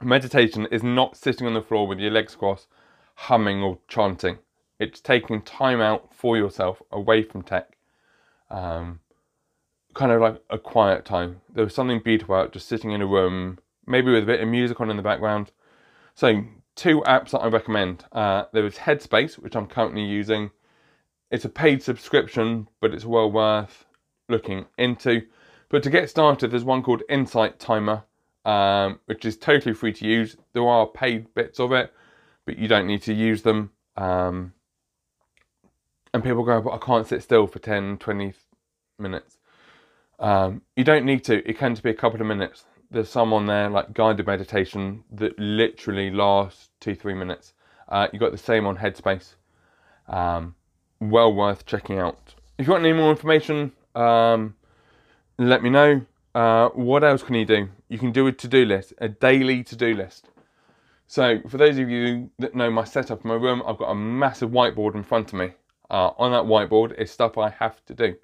Meditation 0.00 0.68
is 0.70 0.84
not 0.84 1.16
sitting 1.16 1.48
on 1.48 1.54
the 1.54 1.60
floor 1.60 1.88
with 1.88 1.98
your 1.98 2.12
legs 2.12 2.36
crossed, 2.36 2.68
humming 3.16 3.62
or 3.62 3.78
chanting. 3.88 4.38
It's 4.78 5.00
taking 5.00 5.42
time 5.42 5.80
out 5.80 6.14
for 6.14 6.36
yourself 6.36 6.80
away 6.92 7.24
from 7.24 7.42
tech. 7.42 7.76
Um, 8.48 9.00
kind 9.94 10.12
of 10.12 10.20
like 10.20 10.40
a 10.48 10.58
quiet 10.58 11.04
time. 11.04 11.40
There 11.52 11.64
was 11.64 11.74
something 11.74 11.98
beautiful 11.98 12.36
about 12.36 12.52
just 12.52 12.68
sitting 12.68 12.92
in 12.92 13.02
a 13.02 13.06
room, 13.06 13.58
maybe 13.84 14.12
with 14.12 14.22
a 14.22 14.26
bit 14.26 14.40
of 14.40 14.48
music 14.48 14.80
on 14.80 14.90
in 14.90 14.96
the 14.96 15.02
background. 15.02 15.50
So, 16.14 16.44
two 16.76 17.00
apps 17.00 17.30
that 17.30 17.40
I 17.40 17.48
recommend. 17.48 18.04
Uh, 18.12 18.44
there 18.52 18.64
is 18.64 18.76
Headspace, 18.76 19.34
which 19.34 19.56
I'm 19.56 19.66
currently 19.66 20.04
using. 20.04 20.52
It's 21.30 21.44
a 21.44 21.48
paid 21.48 21.82
subscription, 21.82 22.68
but 22.80 22.94
it's 22.94 23.04
well 23.04 23.30
worth 23.30 23.84
looking 24.28 24.66
into. 24.78 25.22
But 25.68 25.82
to 25.82 25.90
get 25.90 26.08
started, 26.08 26.50
there's 26.50 26.64
one 26.64 26.82
called 26.82 27.02
Insight 27.08 27.58
Timer, 27.58 28.04
um, 28.44 29.00
which 29.06 29.24
is 29.24 29.36
totally 29.36 29.74
free 29.74 29.92
to 29.92 30.06
use. 30.06 30.36
There 30.54 30.66
are 30.66 30.86
paid 30.86 31.34
bits 31.34 31.60
of 31.60 31.72
it, 31.72 31.92
but 32.46 32.58
you 32.58 32.68
don't 32.68 32.86
need 32.86 33.02
to 33.02 33.12
use 33.12 33.42
them. 33.42 33.72
Um, 33.96 34.54
and 36.14 36.24
people 36.24 36.42
go, 36.44 36.60
but 36.62 36.72
I 36.72 36.78
can't 36.78 37.06
sit 37.06 37.22
still 37.22 37.46
for 37.46 37.58
10, 37.58 37.98
20 37.98 38.32
minutes. 38.98 39.36
Um, 40.18 40.62
you 40.76 40.84
don't 40.84 41.04
need 41.04 41.24
to. 41.24 41.48
It 41.48 41.58
can 41.58 41.74
just 41.74 41.82
be 41.82 41.90
a 41.90 41.94
couple 41.94 42.20
of 42.20 42.26
minutes. 42.26 42.64
There's 42.90 43.10
some 43.10 43.34
on 43.34 43.46
there 43.46 43.68
like 43.68 43.92
guided 43.92 44.26
meditation 44.26 45.04
that 45.12 45.38
literally 45.38 46.10
lasts 46.10 46.70
two, 46.80 46.94
three 46.94 47.14
minutes. 47.14 47.52
Uh, 47.88 48.08
you 48.12 48.18
got 48.18 48.32
the 48.32 48.38
same 48.38 48.66
on 48.66 48.78
Headspace. 48.78 49.34
Um, 50.08 50.54
well 51.00 51.32
worth 51.32 51.66
checking 51.66 51.98
out. 51.98 52.34
If 52.58 52.66
you 52.66 52.72
want 52.72 52.84
any 52.84 52.92
more 52.92 53.10
information, 53.10 53.72
um, 53.94 54.54
let 55.38 55.62
me 55.62 55.70
know. 55.70 56.02
Uh, 56.34 56.68
what 56.70 57.04
else 57.04 57.22
can 57.22 57.34
you 57.34 57.44
do? 57.44 57.68
You 57.88 57.98
can 57.98 58.12
do 58.12 58.26
a 58.26 58.32
to 58.32 58.48
do 58.48 58.64
list, 58.64 58.92
a 58.98 59.08
daily 59.08 59.62
to 59.64 59.76
do 59.76 59.94
list. 59.94 60.28
So, 61.06 61.40
for 61.48 61.56
those 61.56 61.78
of 61.78 61.88
you 61.88 62.30
that 62.38 62.54
know 62.54 62.70
my 62.70 62.84
setup 62.84 63.24
in 63.24 63.28
my 63.28 63.34
room, 63.34 63.62
I've 63.66 63.78
got 63.78 63.90
a 63.90 63.94
massive 63.94 64.50
whiteboard 64.50 64.94
in 64.94 65.02
front 65.02 65.32
of 65.32 65.38
me. 65.38 65.52
Uh, 65.90 66.10
on 66.18 66.32
that 66.32 66.44
whiteboard 66.44 66.98
is 67.00 67.10
stuff 67.10 67.38
I 67.38 67.48
have 67.48 67.84
to 67.86 67.94
do. 67.94 68.16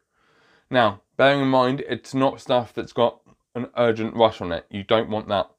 Now, 0.71 1.00
bearing 1.16 1.40
in 1.40 1.49
mind, 1.49 1.83
it's 1.88 2.12
not 2.12 2.40
stuff 2.40 2.75
that's 2.75 2.93
got 2.93 3.21
an 3.54 3.69
urgent 3.76 4.14
rush 4.14 4.40
on 4.40 4.52
it. 4.52 4.66
You 4.71 4.83
don't 4.85 5.09
want 5.09 5.28
that. 5.28 5.50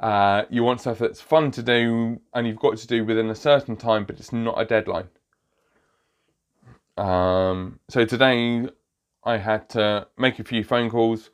Uh, 0.00 0.44
you 0.50 0.62
want 0.62 0.80
stuff 0.80 0.98
that's 0.98 1.20
fun 1.20 1.50
to 1.52 1.62
do 1.62 2.20
and 2.32 2.46
you've 2.46 2.58
got 2.58 2.76
to 2.76 2.86
do 2.86 3.04
within 3.04 3.30
a 3.30 3.34
certain 3.34 3.76
time, 3.76 4.04
but 4.04 4.18
it's 4.18 4.32
not 4.32 4.60
a 4.60 4.64
deadline. 4.64 5.08
Um, 6.96 7.80
so 7.88 8.04
today 8.04 8.68
I 9.24 9.38
had 9.38 9.68
to 9.70 10.06
make 10.16 10.38
a 10.38 10.44
few 10.44 10.62
phone 10.62 10.90
calls, 10.90 11.30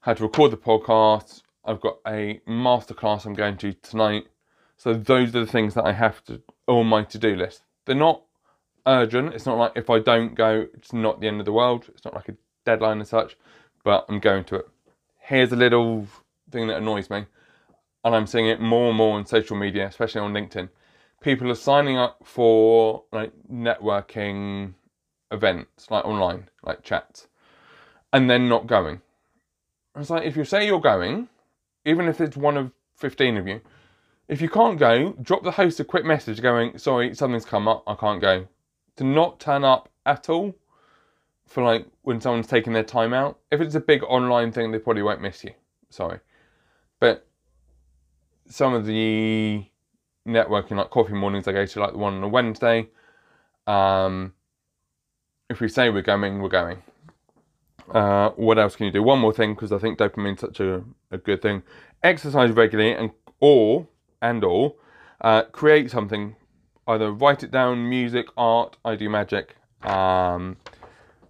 had 0.00 0.16
to 0.18 0.24
record 0.24 0.50
the 0.50 0.56
podcast. 0.56 1.42
I've 1.64 1.80
got 1.80 1.98
a 2.06 2.40
masterclass 2.48 3.26
I'm 3.26 3.34
going 3.34 3.56
to 3.58 3.72
tonight. 3.74 4.26
So 4.76 4.94
those 4.94 5.34
are 5.34 5.44
the 5.44 5.46
things 5.46 5.74
that 5.74 5.84
I 5.84 5.92
have 5.92 6.24
to 6.24 6.42
on 6.66 6.86
my 6.86 7.04
to-do 7.04 7.36
list. 7.36 7.62
They're 7.84 7.94
not 7.94 8.22
urgent. 8.86 9.34
It's 9.34 9.46
not 9.46 9.58
like 9.58 9.72
if 9.76 9.90
I 9.90 9.98
don't 9.98 10.34
go, 10.34 10.66
it's 10.74 10.92
not 10.92 11.20
the 11.20 11.28
end 11.28 11.40
of 11.40 11.46
the 11.46 11.52
world. 11.52 11.86
It's 11.88 12.04
not 12.04 12.14
like 12.14 12.28
a 12.28 12.36
deadline 12.64 13.00
as 13.00 13.08
such, 13.08 13.36
but 13.84 14.04
I'm 14.08 14.20
going 14.20 14.44
to 14.44 14.56
it. 14.56 14.68
Here's 15.18 15.52
a 15.52 15.56
little 15.56 16.06
thing 16.50 16.68
that 16.68 16.76
annoys 16.76 17.10
me, 17.10 17.26
and 18.04 18.14
I'm 18.14 18.26
seeing 18.26 18.46
it 18.46 18.60
more 18.60 18.88
and 18.88 18.96
more 18.96 19.16
on 19.16 19.26
social 19.26 19.56
media, 19.56 19.86
especially 19.86 20.20
on 20.20 20.32
LinkedIn. 20.32 20.68
People 21.20 21.50
are 21.50 21.56
signing 21.56 21.96
up 21.96 22.18
for 22.24 23.04
like 23.12 23.32
networking 23.50 24.74
events, 25.30 25.90
like 25.90 26.04
online, 26.04 26.48
like 26.62 26.82
chats, 26.82 27.28
and 28.12 28.28
then 28.30 28.48
not 28.48 28.66
going. 28.66 29.00
It's 29.96 30.10
like 30.10 30.24
if 30.24 30.36
you 30.36 30.44
say 30.44 30.66
you're 30.66 30.80
going, 30.80 31.28
even 31.84 32.08
if 32.08 32.20
it's 32.20 32.36
one 32.36 32.56
of 32.56 32.72
15 32.96 33.36
of 33.36 33.46
you, 33.48 33.60
if 34.28 34.40
you 34.40 34.48
can't 34.48 34.78
go, 34.78 35.12
drop 35.22 35.42
the 35.42 35.52
host 35.52 35.80
a 35.80 35.84
quick 35.84 36.04
message 36.04 36.42
going, 36.42 36.78
sorry, 36.78 37.14
something's 37.14 37.44
come 37.44 37.68
up, 37.68 37.84
I 37.86 37.94
can't 37.94 38.20
go. 38.20 38.48
To 38.96 39.04
not 39.04 39.38
turn 39.38 39.64
up 39.64 39.88
at 40.04 40.28
all 40.28 40.54
for 41.46 41.62
like 41.62 41.86
when 42.02 42.20
someone's 42.20 42.46
taking 42.46 42.72
their 42.72 42.82
time 42.82 43.12
out. 43.12 43.38
If 43.50 43.60
it's 43.60 43.74
a 43.74 43.80
big 43.80 44.02
online 44.02 44.52
thing, 44.52 44.72
they 44.72 44.78
probably 44.78 45.02
won't 45.02 45.22
miss 45.22 45.44
you. 45.44 45.52
Sorry. 45.90 46.18
But 46.98 47.26
some 48.48 48.74
of 48.74 48.86
the 48.86 49.64
networking, 50.26 50.76
like 50.76 50.90
coffee 50.90 51.12
mornings, 51.12 51.46
I 51.46 51.52
go 51.52 51.66
to, 51.66 51.80
like 51.80 51.92
the 51.92 51.98
one 51.98 52.14
on 52.14 52.22
a 52.22 52.28
Wednesday. 52.28 52.88
Um, 53.66 54.32
if 55.48 55.60
we 55.60 55.68
say 55.68 55.90
we're 55.90 56.02
going, 56.02 56.40
we're 56.40 56.48
going. 56.48 56.82
Uh, 57.90 58.30
what 58.30 58.58
else 58.58 58.76
can 58.76 58.86
you 58.86 58.92
do? 58.92 59.02
One 59.02 59.18
more 59.18 59.32
thing, 59.32 59.54
because 59.54 59.72
I 59.72 59.78
think 59.78 59.98
dopamine's 59.98 60.40
such 60.40 60.60
a, 60.60 60.82
a 61.10 61.18
good 61.18 61.40
thing. 61.40 61.62
Exercise 62.02 62.50
regularly 62.50 62.92
and 62.92 63.10
or 63.40 63.86
and 64.20 64.42
or 64.42 64.74
uh, 65.20 65.42
create 65.44 65.90
something. 65.90 66.36
Either 66.88 67.12
write 67.12 67.42
it 67.42 67.50
down, 67.50 67.88
music, 67.88 68.26
art. 68.36 68.76
I 68.84 68.96
do 68.96 69.08
magic. 69.08 69.56
Um, 69.82 70.56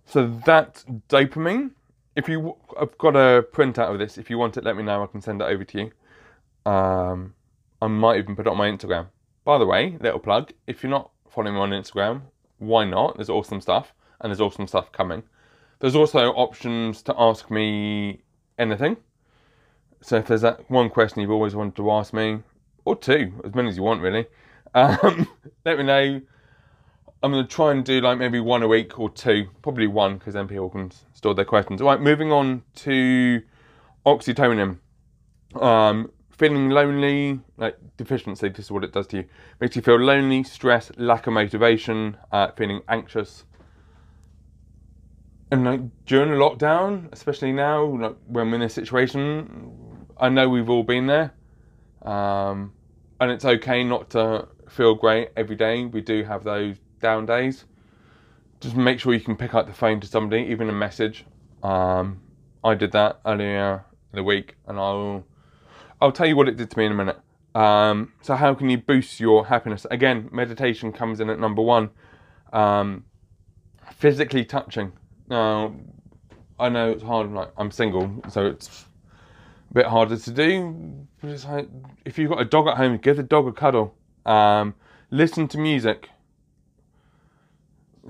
so 0.04 0.40
that's 0.44 0.84
dopamine. 1.08 1.72
If 2.14 2.28
you, 2.28 2.56
I've 2.80 2.96
got 2.96 3.16
a 3.16 3.42
printout 3.52 3.92
of 3.92 3.98
this. 3.98 4.16
If 4.16 4.30
you 4.30 4.38
want 4.38 4.56
it, 4.56 4.64
let 4.64 4.76
me 4.76 4.82
know. 4.82 5.02
I 5.02 5.06
can 5.06 5.20
send 5.20 5.42
it 5.42 5.44
over 5.44 5.64
to 5.64 5.78
you. 5.78 6.70
Um, 6.70 7.34
I 7.82 7.86
might 7.86 8.18
even 8.18 8.36
put 8.36 8.46
it 8.46 8.50
on 8.50 8.56
my 8.56 8.70
Instagram. 8.70 9.08
By 9.44 9.58
the 9.58 9.66
way, 9.66 9.96
little 10.00 10.18
plug. 10.18 10.52
If 10.66 10.82
you're 10.82 10.90
not 10.90 11.10
following 11.28 11.54
me 11.54 11.60
on 11.60 11.70
Instagram, 11.70 12.22
why 12.58 12.84
not? 12.84 13.16
There's 13.16 13.28
awesome 13.28 13.60
stuff, 13.60 13.92
and 14.20 14.30
there's 14.30 14.40
awesome 14.40 14.66
stuff 14.66 14.92
coming. 14.92 15.22
There's 15.80 15.96
also 15.96 16.30
options 16.32 17.02
to 17.02 17.14
ask 17.18 17.50
me 17.50 18.22
anything. 18.58 18.96
So 20.02 20.16
if 20.16 20.26
there's 20.26 20.42
that 20.42 20.70
one 20.70 20.88
question 20.88 21.20
you've 21.20 21.30
always 21.30 21.54
wanted 21.54 21.76
to 21.76 21.90
ask 21.90 22.12
me, 22.12 22.42
or 22.84 22.96
two, 22.96 23.32
as 23.44 23.54
many 23.54 23.68
as 23.68 23.76
you 23.76 23.82
want, 23.82 24.00
really, 24.00 24.26
um, 24.74 25.28
let 25.64 25.78
me 25.78 25.84
know. 25.84 26.20
I'm 27.22 27.32
going 27.32 27.44
to 27.44 27.50
try 27.50 27.72
and 27.72 27.84
do 27.84 28.00
like 28.00 28.18
maybe 28.18 28.40
one 28.40 28.62
a 28.62 28.68
week 28.68 29.00
or 29.00 29.10
two, 29.10 29.46
probably 29.62 29.86
one, 29.86 30.18
because 30.18 30.34
then 30.34 30.46
people 30.46 30.68
can 30.70 30.92
store 31.12 31.34
their 31.34 31.44
questions. 31.44 31.80
All 31.80 31.88
right, 31.88 32.00
moving 32.00 32.30
on 32.30 32.62
to 32.76 33.42
oxytocin. 34.04 34.78
Um, 35.60 36.10
feeling 36.30 36.68
lonely, 36.68 37.40
like 37.56 37.76
deficiency, 37.96 38.50
this 38.50 38.66
is 38.66 38.70
what 38.70 38.84
it 38.84 38.92
does 38.92 39.06
to 39.08 39.18
you. 39.18 39.24
Makes 39.60 39.76
you 39.76 39.82
feel 39.82 39.98
lonely, 39.98 40.42
stress, 40.44 40.92
lack 40.98 41.26
of 41.26 41.32
motivation, 41.32 42.16
uh, 42.30 42.52
feeling 42.52 42.82
anxious. 42.88 43.44
And 45.50 45.64
like 45.64 45.80
during 46.06 46.30
the 46.30 46.36
lockdown, 46.36 47.12
especially 47.12 47.52
now, 47.52 47.84
like 47.84 48.16
when 48.26 48.50
we're 48.50 48.56
in 48.56 48.60
this 48.60 48.74
situation, 48.74 50.06
I 50.18 50.28
know 50.28 50.48
we've 50.48 50.68
all 50.68 50.82
been 50.82 51.06
there. 51.06 51.34
Um, 52.02 52.72
and 53.20 53.30
it's 53.30 53.44
okay 53.44 53.84
not 53.84 54.10
to 54.10 54.48
feel 54.68 54.94
great 54.94 55.30
every 55.36 55.56
day. 55.56 55.84
We 55.84 56.00
do 56.00 56.24
have 56.24 56.44
those 56.44 56.76
down 57.00 57.26
days. 57.26 57.64
Just 58.60 58.76
make 58.76 58.98
sure 59.00 59.14
you 59.14 59.20
can 59.20 59.36
pick 59.36 59.54
up 59.54 59.66
the 59.66 59.72
phone 59.72 60.00
to 60.00 60.06
somebody, 60.06 60.42
even 60.44 60.68
a 60.68 60.72
message. 60.72 61.24
Um, 61.62 62.20
I 62.64 62.74
did 62.74 62.92
that 62.92 63.20
earlier 63.24 63.84
in 64.12 64.16
the 64.16 64.22
week, 64.22 64.56
and 64.66 64.78
I'll 64.78 65.24
I'll 66.00 66.12
tell 66.12 66.26
you 66.26 66.36
what 66.36 66.48
it 66.48 66.56
did 66.56 66.70
to 66.70 66.78
me 66.78 66.86
in 66.86 66.92
a 66.92 66.94
minute. 66.94 67.20
Um, 67.54 68.12
so 68.20 68.34
how 68.34 68.54
can 68.54 68.68
you 68.68 68.78
boost 68.78 69.20
your 69.20 69.46
happiness? 69.46 69.86
Again, 69.90 70.28
meditation 70.32 70.92
comes 70.92 71.20
in 71.20 71.30
at 71.30 71.38
number 71.38 71.62
one. 71.62 71.90
Um, 72.52 73.04
physically 73.92 74.44
touching. 74.44 74.92
Now, 75.28 75.74
I 76.58 76.68
know 76.68 76.90
it's 76.90 77.02
hard. 77.02 77.32
Like 77.32 77.52
I'm 77.56 77.70
single, 77.70 78.22
so 78.28 78.46
it's 78.46 78.86
a 79.70 79.74
bit 79.74 79.86
harder 79.86 80.16
to 80.16 80.30
do. 80.30 81.06
But 81.20 81.30
it's 81.30 81.44
like 81.44 81.68
if 82.04 82.18
you've 82.18 82.30
got 82.30 82.40
a 82.40 82.44
dog 82.44 82.68
at 82.68 82.76
home, 82.76 82.98
give 82.98 83.16
the 83.16 83.22
dog 83.22 83.46
a 83.46 83.52
cuddle. 83.52 83.94
Um, 84.24 84.74
listen 85.10 85.48
to 85.48 85.58
music. 85.58 86.10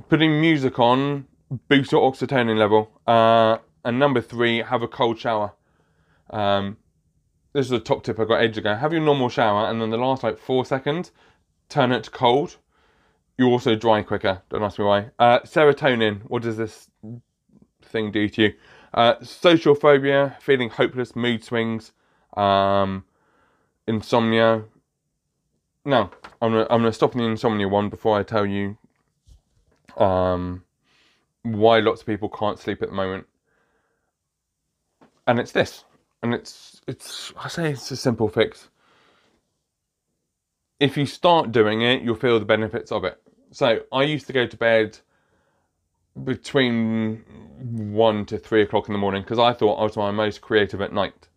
Putting 0.08 0.40
music 0.40 0.78
on 0.78 1.26
boosts 1.68 1.92
your 1.92 2.10
oxytocin 2.10 2.56
level. 2.58 2.90
Uh, 3.06 3.58
and 3.84 3.98
number 3.98 4.20
three, 4.20 4.58
have 4.62 4.82
a 4.82 4.88
cold 4.88 5.18
shower. 5.18 5.52
Um, 6.30 6.76
this 7.52 7.66
is 7.66 7.72
a 7.72 7.78
top 7.78 8.04
tip 8.04 8.18
I 8.20 8.24
got 8.24 8.42
ages 8.42 8.58
ago. 8.58 8.74
Have 8.74 8.92
your 8.92 9.00
normal 9.00 9.28
shower, 9.28 9.70
and 9.70 9.80
then 9.80 9.90
the 9.90 9.96
last 9.96 10.22
like 10.22 10.38
four 10.38 10.64
seconds, 10.64 11.12
turn 11.68 11.92
it 11.92 12.04
to 12.04 12.10
cold. 12.10 12.56
You 13.38 13.46
also 13.48 13.74
dry 13.74 14.02
quicker. 14.02 14.42
Don't 14.48 14.62
ask 14.62 14.78
me 14.78 14.84
why. 14.84 15.10
Uh, 15.18 15.40
serotonin. 15.40 16.22
What 16.22 16.42
does 16.42 16.56
this 16.56 16.88
thing 17.82 18.10
do 18.10 18.28
to 18.30 18.42
you? 18.42 18.54
Uh, 18.94 19.14
social 19.22 19.74
phobia, 19.74 20.36
feeling 20.40 20.70
hopeless, 20.70 21.14
mood 21.14 21.44
swings, 21.44 21.92
um, 22.36 23.04
insomnia. 23.86 24.64
Now, 25.84 26.10
I'm 26.40 26.52
gonna, 26.52 26.66
I'm 26.70 26.80
gonna 26.80 26.92
stop 26.92 27.12
the 27.12 27.22
insomnia 27.22 27.68
one 27.68 27.90
before 27.90 28.18
I 28.18 28.22
tell 28.22 28.46
you 28.46 28.78
um, 29.98 30.64
why 31.42 31.80
lots 31.80 32.00
of 32.00 32.06
people 32.06 32.28
can't 32.30 32.58
sleep 32.58 32.82
at 32.82 32.88
the 32.88 32.94
moment. 32.94 33.26
And 35.26 35.38
it's 35.38 35.52
this, 35.52 35.84
and 36.22 36.32
it's 36.32 36.80
it's 36.86 37.32
I 37.36 37.48
say 37.48 37.72
it's 37.72 37.90
a 37.90 37.96
simple 37.96 38.28
fix. 38.28 38.68
If 40.78 40.96
you 40.96 41.06
start 41.06 41.52
doing 41.52 41.82
it, 41.82 42.02
you'll 42.02 42.14
feel 42.16 42.38
the 42.38 42.44
benefits 42.44 42.92
of 42.92 43.04
it. 43.04 43.20
So 43.50 43.80
I 43.92 44.02
used 44.02 44.26
to 44.26 44.32
go 44.32 44.46
to 44.46 44.56
bed 44.56 44.98
between 46.24 47.24
one 47.92 48.24
to 48.26 48.38
three 48.38 48.62
o'clock 48.62 48.88
in 48.88 48.92
the 48.92 48.98
morning 48.98 49.22
because 49.22 49.38
I 49.38 49.52
thought 49.52 49.76
I 49.76 49.82
was 49.82 49.96
my 49.96 50.10
most 50.10 50.40
creative 50.40 50.80
at 50.80 50.92
night. 50.92 51.28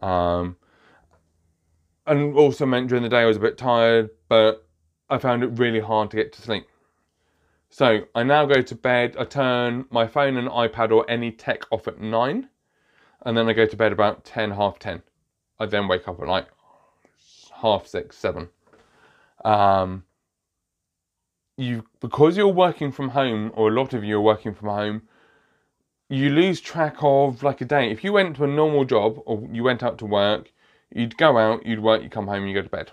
Um, 0.00 0.56
and 2.06 2.34
also 2.36 2.66
meant 2.66 2.88
during 2.88 3.02
the 3.02 3.08
day 3.08 3.20
I 3.20 3.24
was 3.26 3.36
a 3.36 3.40
bit 3.40 3.58
tired, 3.58 4.10
but 4.28 4.66
I 5.10 5.18
found 5.18 5.42
it 5.42 5.58
really 5.58 5.80
hard 5.80 6.10
to 6.10 6.16
get 6.16 6.32
to 6.34 6.42
sleep. 6.42 6.66
So 7.70 8.00
I 8.14 8.22
now 8.22 8.46
go 8.46 8.62
to 8.62 8.74
bed. 8.74 9.16
I 9.18 9.24
turn 9.24 9.84
my 9.90 10.06
phone 10.06 10.36
and 10.36 10.48
iPad 10.48 10.90
or 10.90 11.08
any 11.08 11.30
tech 11.30 11.64
off 11.70 11.86
at 11.86 12.00
nine, 12.00 12.48
and 13.26 13.36
then 13.36 13.48
I 13.48 13.52
go 13.52 13.66
to 13.66 13.76
bed 13.76 13.92
about 13.92 14.24
ten, 14.24 14.52
half 14.52 14.78
ten. 14.78 15.02
I 15.60 15.66
then 15.66 15.86
wake 15.86 16.08
up 16.08 16.20
at 16.20 16.28
like 16.28 16.46
half 17.60 17.86
six, 17.86 18.16
seven. 18.16 18.48
Um, 19.44 20.04
you 21.58 21.84
because 22.00 22.36
you're 22.36 22.48
working 22.48 22.92
from 22.92 23.10
home, 23.10 23.52
or 23.54 23.68
a 23.68 23.72
lot 23.72 23.92
of 23.92 24.04
you 24.04 24.16
are 24.16 24.22
working 24.22 24.54
from 24.54 24.68
home. 24.68 25.02
You 26.08 26.30
lose 26.30 26.60
track 26.60 26.96
of 27.00 27.42
like 27.42 27.60
a 27.60 27.66
day. 27.66 27.90
If 27.90 28.02
you 28.02 28.12
went 28.12 28.36
to 28.36 28.44
a 28.44 28.46
normal 28.46 28.84
job 28.84 29.20
or 29.26 29.46
you 29.52 29.62
went 29.62 29.82
out 29.82 29.98
to 29.98 30.06
work, 30.06 30.50
you'd 30.94 31.18
go 31.18 31.36
out, 31.36 31.66
you'd 31.66 31.82
work, 31.82 32.02
you 32.02 32.08
come 32.08 32.28
home, 32.28 32.46
you 32.46 32.54
go 32.54 32.62
to 32.62 32.68
bed, 32.68 32.92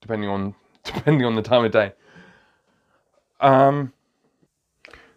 depending 0.00 0.30
on 0.30 0.54
depending 0.84 1.26
on 1.26 1.34
the 1.34 1.42
time 1.42 1.64
of 1.64 1.72
day. 1.72 1.92
Um, 3.40 3.92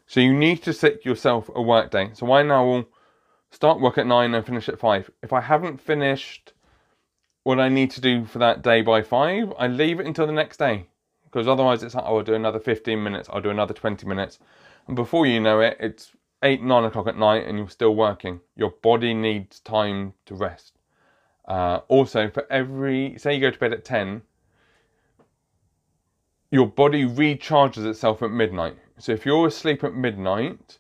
so 0.08 0.20
you 0.20 0.34
need 0.34 0.64
to 0.64 0.74
set 0.74 1.06
yourself 1.06 1.50
a 1.54 1.62
work 1.62 1.92
day. 1.92 2.10
So 2.14 2.32
I 2.34 2.42
now 2.42 2.66
will 2.66 2.90
start 3.52 3.80
work 3.80 3.98
at 3.98 4.08
nine 4.08 4.34
and 4.34 4.46
finish 4.46 4.68
at 4.68 4.80
five. 4.80 5.10
If 5.22 5.32
I 5.32 5.42
haven't 5.42 5.80
finished 5.80 6.54
what 7.44 7.60
I 7.60 7.70
need 7.70 7.92
to 7.92 8.02
do 8.02 8.26
for 8.26 8.40
that 8.40 8.64
day 8.64 8.82
by 8.82 9.04
five, 9.04 9.54
I 9.60 9.68
leave 9.68 10.00
it 10.00 10.08
until 10.08 10.26
the 10.26 10.34
next 10.34 10.58
day. 10.58 10.88
Because 11.36 11.50
otherwise 11.50 11.84
it's 11.84 11.94
like, 11.94 12.06
oh, 12.08 12.20
I'll 12.20 12.24
do 12.24 12.34
another 12.34 12.62
15 12.62 13.04
minutes, 13.04 13.28
I'll 13.30 13.42
do 13.42 13.50
another 13.50 13.74
20 13.74 14.08
minutes. 14.08 14.40
And 14.88 14.96
before 14.96 15.26
you 15.26 15.42
know 15.42 15.60
it, 15.60 15.76
it's 15.82 16.14
eight, 16.44 16.64
nine 16.64 16.86
o'clock 16.86 17.08
at 17.08 17.18
night 17.18 17.46
and 17.46 17.58
you're 17.58 17.68
still 17.68 17.94
working. 17.94 18.40
Your 18.56 18.70
body 18.70 19.14
needs 19.14 19.60
time 19.60 20.14
to 20.28 20.34
rest. 20.36 20.78
Uh, 21.46 21.80
also, 21.90 22.30
for 22.30 22.50
every, 22.50 23.18
say 23.18 23.36
you 23.36 23.42
go 23.42 23.52
to 23.52 23.60
bed 23.60 23.74
at 23.74 23.84
10, 23.84 24.22
your 26.52 26.68
body 26.68 27.04
recharges 27.04 27.86
itself 27.86 28.24
at 28.24 28.32
midnight. 28.32 28.78
So 28.98 29.12
if 29.12 29.26
you're 29.26 29.48
asleep 29.48 29.84
at 29.84 29.94
midnight, 29.94 30.80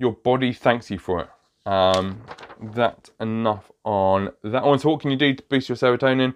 your 0.00 0.14
body 0.14 0.52
thanks 0.52 0.90
you 0.90 0.98
for 0.98 1.20
it. 1.20 1.28
Um, 1.64 2.22
that's 2.60 3.12
enough 3.20 3.70
on 3.84 4.32
that 4.42 4.64
one. 4.64 4.80
So 4.80 4.90
what 4.90 5.00
can 5.00 5.12
you 5.12 5.16
do 5.16 5.32
to 5.32 5.42
boost 5.44 5.68
your 5.68 5.76
serotonin? 5.76 6.34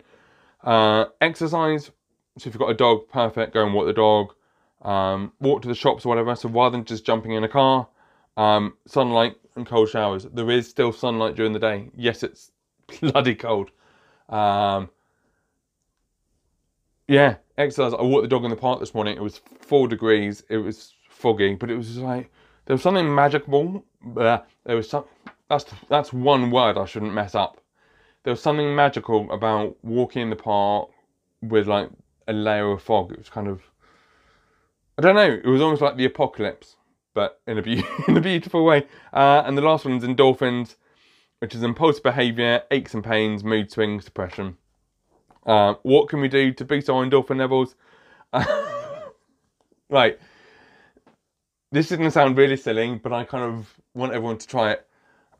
Uh, 0.62 1.06
exercise. 1.20 1.90
So 2.38 2.48
if 2.48 2.54
you've 2.54 2.60
got 2.60 2.70
a 2.70 2.74
dog, 2.74 3.08
perfect. 3.08 3.54
Go 3.54 3.64
and 3.64 3.74
walk 3.74 3.86
the 3.86 3.92
dog. 3.92 4.34
Um, 4.82 5.32
walk 5.40 5.62
to 5.62 5.68
the 5.68 5.74
shops 5.74 6.06
or 6.06 6.08
whatever. 6.08 6.34
So 6.36 6.48
rather 6.48 6.76
than 6.76 6.84
just 6.84 7.04
jumping 7.04 7.32
in 7.32 7.44
a 7.44 7.48
car, 7.48 7.88
um, 8.36 8.74
sunlight 8.86 9.36
and 9.56 9.66
cold 9.66 9.88
showers. 9.88 10.24
There 10.24 10.50
is 10.50 10.68
still 10.68 10.92
sunlight 10.92 11.36
during 11.36 11.52
the 11.52 11.58
day. 11.58 11.90
Yes, 11.96 12.22
it's 12.22 12.50
bloody 13.00 13.34
cold. 13.34 13.70
Um, 14.28 14.90
yeah, 17.08 17.36
exercise. 17.58 17.92
I 17.92 18.02
walked 18.02 18.22
the 18.22 18.28
dog 18.28 18.44
in 18.44 18.50
the 18.50 18.56
park 18.56 18.80
this 18.80 18.94
morning. 18.94 19.16
It 19.16 19.22
was 19.22 19.40
four 19.60 19.88
degrees. 19.88 20.44
It 20.48 20.58
was 20.58 20.94
foggy, 21.08 21.54
but 21.54 21.70
it 21.70 21.76
was 21.76 21.98
like 21.98 22.30
there 22.66 22.74
was 22.74 22.82
something 22.82 23.12
magical. 23.12 23.84
There 24.14 24.42
was 24.64 24.88
some. 24.88 25.04
That's 25.48 25.64
that's 25.88 26.12
one 26.12 26.50
word 26.50 26.78
I 26.78 26.84
shouldn't 26.84 27.12
mess 27.12 27.34
up. 27.34 27.60
There 28.22 28.32
was 28.32 28.40
something 28.40 28.74
magical 28.74 29.30
about 29.32 29.76
walking 29.82 30.22
in 30.22 30.30
the 30.30 30.36
park 30.36 30.90
with 31.42 31.66
like 31.66 31.90
a 32.30 32.32
layer 32.32 32.70
of 32.70 32.82
fog. 32.82 33.12
It 33.12 33.18
was 33.18 33.28
kind 33.28 33.48
of. 33.48 33.60
I 34.98 35.02
don't 35.02 35.16
know. 35.16 35.40
It 35.44 35.46
was 35.46 35.60
almost 35.60 35.82
like 35.82 35.96
the 35.96 36.04
apocalypse, 36.06 36.76
but 37.14 37.40
in 37.46 37.58
a 37.58 37.62
be- 37.62 37.84
in 38.08 38.16
a 38.16 38.20
beautiful 38.20 38.64
way. 38.64 38.86
Uh, 39.12 39.42
and 39.44 39.58
the 39.58 39.62
last 39.62 39.84
one 39.84 39.94
is 39.96 40.04
endorphins, 40.04 40.76
which 41.40 41.54
is 41.54 41.62
impulsive 41.62 42.02
behaviour, 42.02 42.62
aches 42.70 42.94
and 42.94 43.04
pains, 43.04 43.44
mood 43.44 43.70
swings, 43.70 44.04
depression. 44.06 44.56
Uh, 45.46 45.74
what 45.82 46.08
can 46.08 46.20
we 46.20 46.28
do 46.28 46.52
to 46.52 46.64
boost 46.64 46.88
our 46.88 47.04
endorphin 47.04 47.38
levels? 47.38 47.74
right. 49.90 50.18
This 51.72 51.90
is 51.90 51.96
going 51.96 52.08
to 52.08 52.12
sound 52.12 52.36
really 52.36 52.56
silly, 52.56 52.96
but 52.96 53.12
I 53.12 53.24
kind 53.24 53.44
of 53.44 53.74
want 53.94 54.12
everyone 54.12 54.38
to 54.38 54.46
try 54.46 54.72
it. 54.72 54.86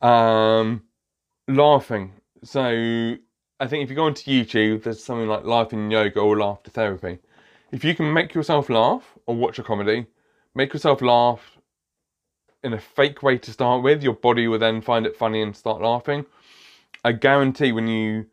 Um, 0.05 0.83
laughing. 1.47 2.13
So 2.43 3.15
I 3.61 3.67
think 3.67 3.83
if 3.83 3.91
you 3.91 3.95
go 3.95 4.05
onto 4.05 4.23
YouTube, 4.23 4.81
there's 4.81 5.03
something 5.03 5.27
like 5.27 5.45
laughing 5.45 5.91
yoga 5.91 6.19
or 6.19 6.35
laughter 6.35 6.71
therapy. 6.71 7.19
If 7.71 7.83
you 7.83 7.93
can 7.93 8.11
make 8.11 8.33
yourself 8.33 8.71
laugh 8.71 9.03
or 9.27 9.35
watch 9.35 9.59
a 9.59 9.63
comedy, 9.63 10.07
make 10.55 10.73
yourself 10.73 10.99
laugh 10.99 11.59
in 12.63 12.73
a 12.73 12.79
fake 12.79 13.21
way 13.21 13.37
to 13.37 13.51
start 13.51 13.83
with, 13.83 14.01
your 14.01 14.15
body 14.15 14.47
will 14.47 14.57
then 14.57 14.81
find 14.81 15.05
it 15.05 15.15
funny 15.15 15.43
and 15.43 15.55
start 15.55 15.79
laughing. 15.79 16.25
I 17.05 17.11
guarantee 17.11 17.71
when 17.71 17.87
you 17.87 18.25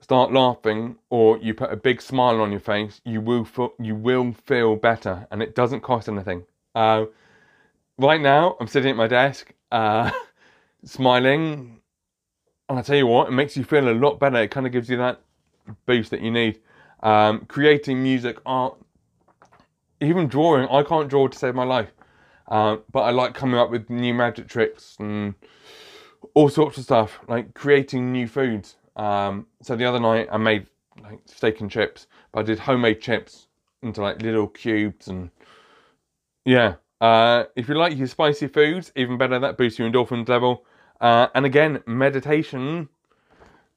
start 0.00 0.32
laughing 0.32 0.94
or 1.10 1.38
you 1.38 1.54
put 1.54 1.72
a 1.72 1.76
big 1.76 2.00
smile 2.00 2.40
on 2.40 2.52
your 2.52 2.60
face, 2.60 3.00
you 3.04 3.20
will 3.20 3.44
feel, 3.44 3.74
you 3.80 3.96
will 3.96 4.32
feel 4.32 4.76
better, 4.76 5.26
and 5.32 5.42
it 5.42 5.56
doesn't 5.56 5.80
cost 5.80 6.08
anything. 6.08 6.44
Uh, 6.76 7.06
right 7.98 8.20
now, 8.20 8.56
I'm 8.60 8.68
sitting 8.68 8.92
at 8.92 8.96
my 8.96 9.08
desk, 9.08 9.52
uh, 9.72 10.12
smiling, 10.84 11.81
and 12.72 12.78
I 12.78 12.82
tell 12.82 12.96
you 12.96 13.06
what, 13.06 13.28
it 13.28 13.32
makes 13.32 13.54
you 13.54 13.64
feel 13.64 13.86
a 13.86 13.92
lot 13.92 14.18
better. 14.18 14.38
It 14.38 14.50
kind 14.50 14.64
of 14.64 14.72
gives 14.72 14.88
you 14.88 14.96
that 14.96 15.20
boost 15.84 16.10
that 16.10 16.22
you 16.22 16.30
need. 16.30 16.58
Um, 17.02 17.44
creating 17.44 18.02
music, 18.02 18.38
art, 18.46 18.78
even 20.00 20.26
drawing. 20.26 20.66
I 20.70 20.82
can't 20.82 21.06
draw 21.10 21.28
to 21.28 21.38
save 21.38 21.54
my 21.54 21.64
life, 21.64 21.90
uh, 22.48 22.78
but 22.90 23.00
I 23.00 23.10
like 23.10 23.34
coming 23.34 23.60
up 23.60 23.70
with 23.70 23.90
new 23.90 24.14
magic 24.14 24.48
tricks 24.48 24.96
and 24.98 25.34
all 26.32 26.48
sorts 26.48 26.78
of 26.78 26.84
stuff, 26.84 27.20
like 27.28 27.52
creating 27.52 28.10
new 28.10 28.26
foods. 28.26 28.76
Um, 28.96 29.48
so 29.60 29.76
the 29.76 29.84
other 29.84 30.00
night 30.00 30.28
I 30.32 30.38
made 30.38 30.66
like 31.02 31.20
steak 31.26 31.60
and 31.60 31.70
chips, 31.70 32.06
but 32.32 32.40
I 32.40 32.42
did 32.44 32.58
homemade 32.58 33.02
chips 33.02 33.48
into 33.82 34.00
like 34.00 34.22
little 34.22 34.48
cubes 34.48 35.08
and 35.08 35.28
yeah. 36.46 36.76
Uh, 37.02 37.44
if 37.54 37.68
you 37.68 37.74
like 37.74 37.98
your 37.98 38.06
spicy 38.06 38.46
foods, 38.46 38.92
even 38.96 39.18
better. 39.18 39.38
That 39.38 39.58
boosts 39.58 39.78
your 39.78 39.90
endorphins 39.90 40.30
level. 40.30 40.64
Uh, 41.02 41.26
and 41.34 41.44
again, 41.44 41.82
meditation 41.84 42.88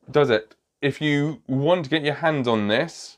does 0.10 0.30
it. 0.30 0.56
If 0.82 1.02
you 1.02 1.42
want 1.48 1.84
to 1.86 1.90
get 1.90 2.04
your 2.04 2.14
hands 2.14 2.48
on 2.48 2.68
this, 2.68 3.18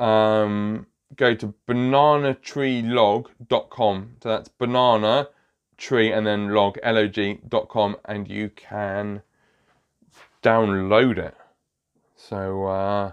um, 0.00 0.86
go 1.14 1.34
to 1.34 1.54
bananatreelog.com. 1.68 4.16
So 4.20 4.28
that's 4.28 4.48
banana 4.48 5.28
tree 5.76 6.10
and 6.12 6.26
then 6.26 6.48
log 6.48 6.78
log.com 6.84 7.96
and 8.04 8.28
you 8.28 8.50
can 8.50 9.22
download 10.42 11.18
it. 11.18 11.36
So 12.16 12.66
uh, 12.66 13.12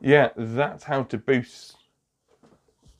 yeah, 0.00 0.28
that's 0.36 0.84
how 0.84 1.02
to 1.02 1.18
boost 1.18 1.76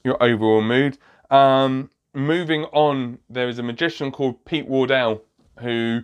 your 0.03 0.21
overall 0.23 0.63
mood. 0.63 0.99
Um, 1.31 1.91
moving 2.15 2.65
on, 2.65 3.21
there 3.31 3.49
is 3.49 3.61
a 3.61 3.63
magician 3.63 4.11
called 4.11 4.45
Pete 4.45 4.67
Wardell 4.67 5.23
who 5.61 6.03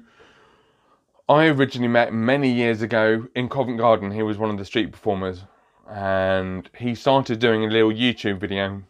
I 1.26 1.46
originally 1.46 1.88
met 1.88 2.12
many 2.12 2.52
years 2.52 2.82
ago 2.82 3.26
in 3.34 3.48
Covent 3.48 3.78
Garden. 3.78 4.10
He 4.10 4.22
was 4.22 4.36
one 4.36 4.50
of 4.50 4.58
the 4.58 4.64
street 4.66 4.92
performers, 4.92 5.44
and 5.88 6.68
he 6.76 6.94
started 6.94 7.38
doing 7.38 7.64
a 7.64 7.68
little 7.68 7.90
YouTube 7.90 8.38
video, 8.38 8.82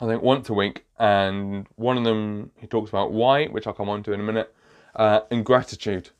I 0.00 0.06
think 0.06 0.22
once 0.22 0.48
a 0.48 0.54
week. 0.54 0.84
And 0.98 1.68
one 1.76 1.96
of 1.96 2.02
them 2.02 2.50
he 2.56 2.66
talks 2.66 2.88
about 2.88 3.12
why, 3.12 3.46
which 3.46 3.68
I'll 3.68 3.74
come 3.74 3.88
on 3.88 4.02
to 4.02 4.12
in 4.12 4.18
a 4.18 4.24
minute, 4.24 4.52
uh, 4.96 5.20
and 5.30 5.44
gratitude. 5.46 6.10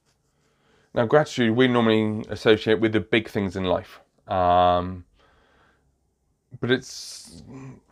Now, 0.95 1.07
gratitude 1.07 1.57
we 1.57 1.67
normally 1.67 2.25
associate 2.29 2.79
with 2.79 2.93
the 2.93 3.01
big 3.01 3.29
things 3.29 3.57
in 3.57 3.65
life, 3.65 3.99
um, 4.29 5.05
but 6.61 6.71
it's 6.71 7.43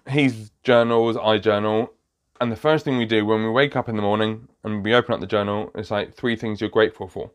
his 0.06 0.52
journals, 0.62 1.16
I 1.16 1.38
journal, 1.38 1.92
and 2.40 2.52
the 2.52 2.56
first 2.56 2.84
thing 2.84 2.96
we 2.96 3.06
do 3.06 3.26
when 3.26 3.42
we 3.42 3.50
wake 3.50 3.74
up 3.74 3.88
in 3.88 3.96
the 3.96 4.02
morning 4.02 4.48
and 4.62 4.84
we 4.84 4.94
open 4.94 5.14
up 5.14 5.20
the 5.20 5.26
journal, 5.26 5.72
it's 5.74 5.90
like 5.90 6.14
three 6.14 6.36
things 6.36 6.60
you're 6.60 6.70
grateful 6.70 7.08
for. 7.08 7.32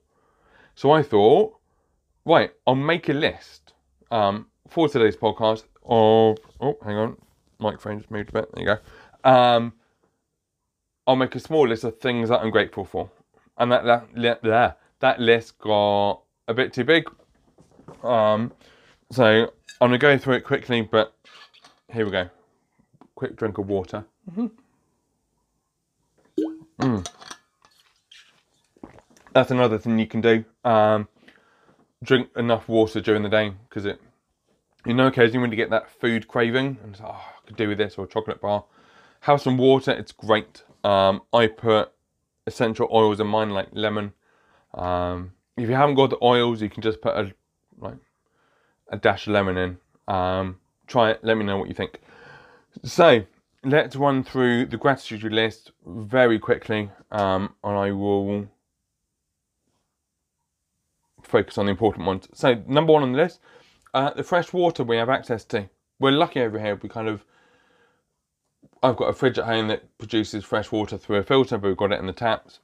So 0.76 0.92
I 0.92 1.02
thought, 1.02 1.56
right, 2.26 2.52
I'll 2.68 2.76
make 2.76 3.08
a 3.08 3.14
list 3.14 3.74
um, 4.12 4.48
for 4.68 4.90
today's 4.90 5.16
podcast 5.16 5.64
of. 5.86 6.38
Oh, 6.60 6.78
hang 6.84 6.98
on, 6.98 7.18
microphone 7.60 8.00
just 8.00 8.12
moved 8.12 8.30
a 8.30 8.34
bit. 8.34 8.50
There 8.54 8.64
you 8.64 8.76
go. 8.76 9.30
Um, 9.30 9.74
I'll 11.08 11.16
make 11.16 11.34
a 11.36 11.40
small 11.40 11.68
list 11.68 11.86
of 11.86 11.98
things 12.00 12.30
that 12.30 12.42
I'm 12.42 12.52
grateful 12.52 12.84
for, 12.84 13.10
and 13.58 13.72
that 13.72 13.86
that 13.86 14.42
that, 14.44 14.80
that 15.00 15.20
list 15.20 15.58
got 15.60 16.22
a 16.48 16.54
bit 16.54 16.74
too 16.74 16.84
big. 16.84 17.10
Um, 18.04 18.52
so 19.12 19.52
I'm 19.80 19.88
gonna 19.88 19.98
go 19.98 20.18
through 20.18 20.36
it 20.36 20.44
quickly, 20.44 20.82
but 20.82 21.16
here 21.92 22.04
we 22.04 22.12
go. 22.12 22.30
Quick 23.16 23.38
drink 23.38 23.58
of 23.60 23.68
water. 23.68 24.04
Mm-hmm. 24.30 24.48
Mm. 26.82 27.08
That's 29.34 29.52
another 29.52 29.78
thing 29.78 30.00
you 30.00 30.08
can 30.08 30.22
do. 30.22 30.44
Um, 30.65 31.08
drink 32.04 32.30
enough 32.36 32.67
water 32.67 32.99
during 33.01 33.23
the 33.23 33.30
day 33.30 33.54
because 33.69 33.86
it, 33.86 34.01
you 34.86 34.93
know, 34.93 35.08
occasionally 35.08 35.39
when 35.39 35.51
you 35.51 35.58
get 35.58 35.69
that 35.69 35.89
food 35.89 36.28
craving 36.28 36.78
and 36.84 36.99
like, 36.99 37.10
oh, 37.10 37.13
I 37.13 37.47
could 37.47 37.56
do 37.56 37.67
with 37.67 37.78
this 37.78 37.97
or 37.97 38.06
a 38.06 38.08
chocolate 38.08 38.41
bar, 38.41 38.65
have 39.21 39.41
some 39.41 39.58
water. 39.58 39.91
It's 39.91 40.12
great. 40.12 40.63
Um, 40.84 41.21
I 41.34 41.47
put 41.47 41.91
essential 42.47 42.88
oils 42.91 43.19
in 43.19 43.28
mine 43.28 43.49
like 43.49 43.69
lemon. 43.71 44.13
Um, 44.73 45.32
if 45.58 45.69
you 45.69 45.75
haven't 45.75 45.95
got 45.95 46.10
the 46.10 46.23
oils, 46.23 46.62
you 46.62 46.69
can 46.69 46.82
just 46.82 47.01
put 47.01 47.15
a 47.15 47.34
like 47.80 47.97
a 48.89 48.97
dash 48.97 49.28
of 49.28 49.34
lemon 49.34 49.58
in. 49.58 49.78
Um, 50.13 50.60
try 50.88 51.12
it. 51.12 51.19
Let 51.23 51.38
me 51.38 51.45
know 51.45 51.58
what 51.58 51.69
you 51.69 51.73
think. 51.73 52.01
So 52.84 53.25
let's 53.63 53.95
run 53.95 54.23
through 54.23 54.67
the 54.67 54.78
gratitude 54.78 55.32
list 55.32 55.71
very 55.86 56.38
quickly, 56.38 56.91
um, 57.12 57.56
and 57.63 57.78
I 57.78 57.91
will 57.91 58.47
focus 61.26 61.58
on 61.58 61.66
the 61.68 61.72
important 61.72 62.08
ones. 62.08 62.28
So, 62.34 62.62
number 62.68 62.94
one 62.94 63.04
on 63.04 63.14
the 63.14 63.18
list, 63.20 63.40
uh, 63.94 64.14
the 64.14 64.24
fresh 64.24 64.54
water 64.54 64.84
we 64.84 64.98
have 64.98 65.10
access 65.10 65.46
to. 65.46 65.70
We're 66.00 66.12
lucky 66.12 66.42
over 66.42 66.60
here. 66.60 66.80
We 66.82 66.90
kind 66.90 67.08
of, 67.10 67.26
I've 68.84 68.98
got 68.98 69.08
a 69.10 69.14
fridge 69.14 69.40
at 69.40 69.46
home 69.46 69.68
that 69.70 69.98
produces 69.98 70.46
fresh 70.46 70.72
water 70.72 70.98
through 70.98 71.18
a 71.18 71.24
filter, 71.24 71.58
but 71.58 71.70
we've 71.70 71.78
got 71.78 71.92
it 71.94 72.00
in 72.00 72.08
the 72.08 72.14
taps. 72.14 72.60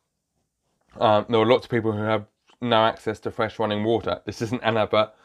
Um, 1.00 1.26
there 1.30 1.39
are 1.39 1.45
lots 1.45 1.65
of 1.65 1.71
people 1.71 1.93
who 1.93 2.04
have 2.04 2.26
no 2.62 2.86
access 2.86 3.19
to 3.21 3.32
fresh 3.32 3.60
running 3.60 3.84
water. 3.84 4.21
This 4.26 4.41
isn't 4.41 4.63
an 4.63 4.88
but 4.91 5.15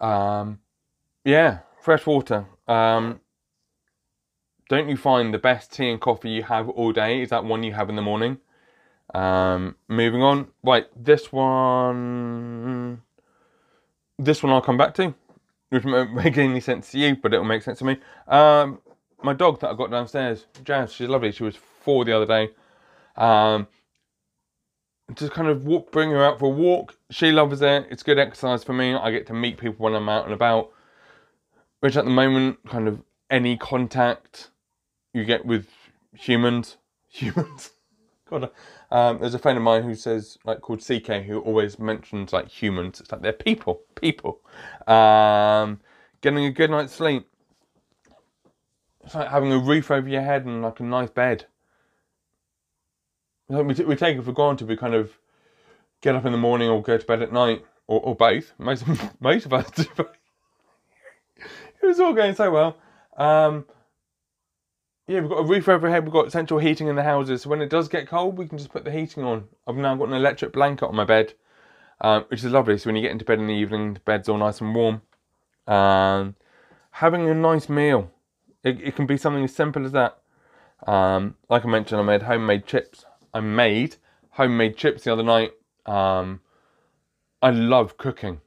Um, 0.00 0.60
yeah, 1.24 1.60
fresh 1.80 2.06
water. 2.06 2.46
Um, 2.68 3.20
don't 4.68 4.88
you 4.88 4.96
find 4.96 5.34
the 5.34 5.38
best 5.38 5.72
tea 5.72 5.90
and 5.90 6.00
coffee 6.00 6.30
you 6.30 6.42
have 6.44 6.68
all 6.70 6.92
day 6.92 7.22
is 7.22 7.30
that 7.30 7.44
one 7.44 7.62
you 7.62 7.72
have 7.74 7.90
in 7.90 7.96
the 7.96 8.02
morning? 8.02 8.38
Um, 9.12 9.76
moving 9.88 10.22
on. 10.22 10.48
Right, 10.62 10.86
this 10.96 11.32
one. 11.32 13.02
This 14.18 14.42
one 14.42 14.52
I'll 14.52 14.60
come 14.60 14.78
back 14.78 14.94
to, 14.94 15.14
which 15.70 15.84
won't 15.84 16.14
make 16.14 16.38
any 16.38 16.60
sense 16.60 16.90
to 16.92 16.98
you, 16.98 17.16
but 17.16 17.34
it'll 17.34 17.44
make 17.44 17.62
sense 17.62 17.80
to 17.80 17.84
me. 17.84 17.98
Um, 18.28 18.80
my 19.22 19.32
dog 19.32 19.60
that 19.60 19.70
I 19.70 19.74
got 19.74 19.90
downstairs, 19.90 20.46
Jazz, 20.62 20.92
she's 20.92 21.08
lovely. 21.08 21.32
She 21.32 21.42
was 21.42 21.56
four 21.56 22.04
the 22.04 22.16
other 22.16 22.26
day. 22.26 22.50
Um, 23.16 23.66
just 25.14 25.32
kind 25.32 25.48
of 25.48 25.66
walk, 25.66 25.90
bring 25.92 26.10
her 26.10 26.24
out 26.24 26.38
for 26.38 26.46
a 26.46 26.48
walk. 26.48 26.96
She 27.10 27.30
loves 27.30 27.60
it. 27.60 27.86
It's 27.90 28.02
good 28.02 28.18
exercise 28.18 28.64
for 28.64 28.72
me. 28.72 28.94
I 28.94 29.10
get 29.10 29.26
to 29.26 29.34
meet 29.34 29.58
people 29.58 29.84
when 29.84 29.94
I'm 29.94 30.08
out 30.08 30.24
and 30.24 30.32
about, 30.32 30.70
which 31.80 31.96
at 31.96 32.04
the 32.04 32.10
moment, 32.10 32.58
kind 32.68 32.88
of 32.88 33.02
any 33.30 33.56
contact 33.56 34.50
you 35.12 35.24
get 35.24 35.44
with 35.44 35.68
humans, 36.14 36.76
humans. 37.08 37.70
Um, 38.90 39.18
there's 39.20 39.34
a 39.34 39.38
friend 39.38 39.56
of 39.56 39.64
mine 39.64 39.82
who 39.82 39.94
says, 39.94 40.38
like, 40.44 40.60
called 40.60 40.80
CK, 40.80 41.22
who 41.22 41.40
always 41.40 41.78
mentions 41.78 42.32
like 42.32 42.48
humans. 42.48 43.00
It's 43.00 43.12
like 43.12 43.22
they're 43.22 43.32
people, 43.32 43.82
people. 43.94 44.40
Um, 44.86 45.80
getting 46.20 46.44
a 46.44 46.50
good 46.50 46.70
night's 46.70 46.92
sleep. 46.92 47.28
It's 49.04 49.14
like 49.14 49.28
having 49.28 49.52
a 49.52 49.58
roof 49.58 49.90
over 49.90 50.08
your 50.08 50.22
head 50.22 50.46
and 50.46 50.62
like 50.62 50.80
a 50.80 50.82
nice 50.82 51.10
bed. 51.10 51.46
Like 53.48 53.66
we, 53.66 53.74
t- 53.74 53.84
we 53.84 53.96
take 53.96 54.16
it 54.16 54.24
for 54.24 54.32
granted. 54.32 54.68
We 54.68 54.76
kind 54.76 54.94
of 54.94 55.12
get 56.00 56.14
up 56.14 56.24
in 56.24 56.32
the 56.32 56.38
morning 56.38 56.68
or 56.70 56.82
go 56.82 56.96
to 56.96 57.06
bed 57.06 57.22
at 57.22 57.32
night, 57.32 57.64
or, 57.86 58.00
or 58.00 58.14
both. 58.14 58.52
Most 58.58 58.84
most 59.20 59.46
of 59.46 59.52
us 59.52 59.70
do 59.70 59.84
it 61.36 61.86
was 61.86 62.00
all 62.00 62.14
going 62.14 62.34
so 62.34 62.50
well. 62.50 62.78
Um, 63.16 63.66
yeah, 65.06 65.20
we've 65.20 65.28
got 65.28 65.40
a 65.40 65.44
roof 65.44 65.68
overhead. 65.68 66.04
We've 66.04 66.12
got 66.12 66.32
central 66.32 66.60
heating 66.60 66.88
in 66.88 66.96
the 66.96 67.02
houses. 67.02 67.42
So 67.42 67.50
when 67.50 67.60
it 67.60 67.68
does 67.68 67.88
get 67.88 68.08
cold, 68.08 68.38
we 68.38 68.46
can 68.46 68.56
just 68.56 68.72
put 68.72 68.84
the 68.84 68.90
heating 68.90 69.22
on. 69.22 69.44
I've 69.66 69.76
now 69.76 69.94
got 69.96 70.08
an 70.08 70.14
electric 70.14 70.52
blanket 70.52 70.86
on 70.86 70.96
my 70.96 71.04
bed, 71.04 71.34
um, 72.00 72.24
which 72.28 72.42
is 72.42 72.50
lovely. 72.50 72.78
So 72.78 72.88
when 72.88 72.96
you 72.96 73.02
get 73.02 73.10
into 73.10 73.24
bed 73.24 73.38
in 73.38 73.46
the 73.46 73.54
evening, 73.54 73.94
the 73.94 74.00
bed's 74.00 74.28
all 74.28 74.38
nice 74.38 74.60
and 74.60 74.74
warm. 74.74 75.02
Um, 75.66 76.36
having 76.92 77.28
a 77.28 77.34
nice 77.34 77.68
meal. 77.68 78.10
It, 78.62 78.80
it 78.80 78.96
can 78.96 79.06
be 79.06 79.18
something 79.18 79.44
as 79.44 79.54
simple 79.54 79.84
as 79.84 79.92
that. 79.92 80.18
Um, 80.86 81.36
like 81.50 81.64
I 81.64 81.68
mentioned, 81.68 82.00
I 82.00 82.04
made 82.04 82.22
homemade 82.22 82.66
chips. 82.66 83.04
I 83.34 83.40
made 83.40 83.96
homemade 84.30 84.76
chips 84.76 85.04
the 85.04 85.12
other 85.12 85.22
night. 85.22 85.52
Um, 85.84 86.40
I 87.42 87.50
love 87.50 87.98
cooking. 87.98 88.40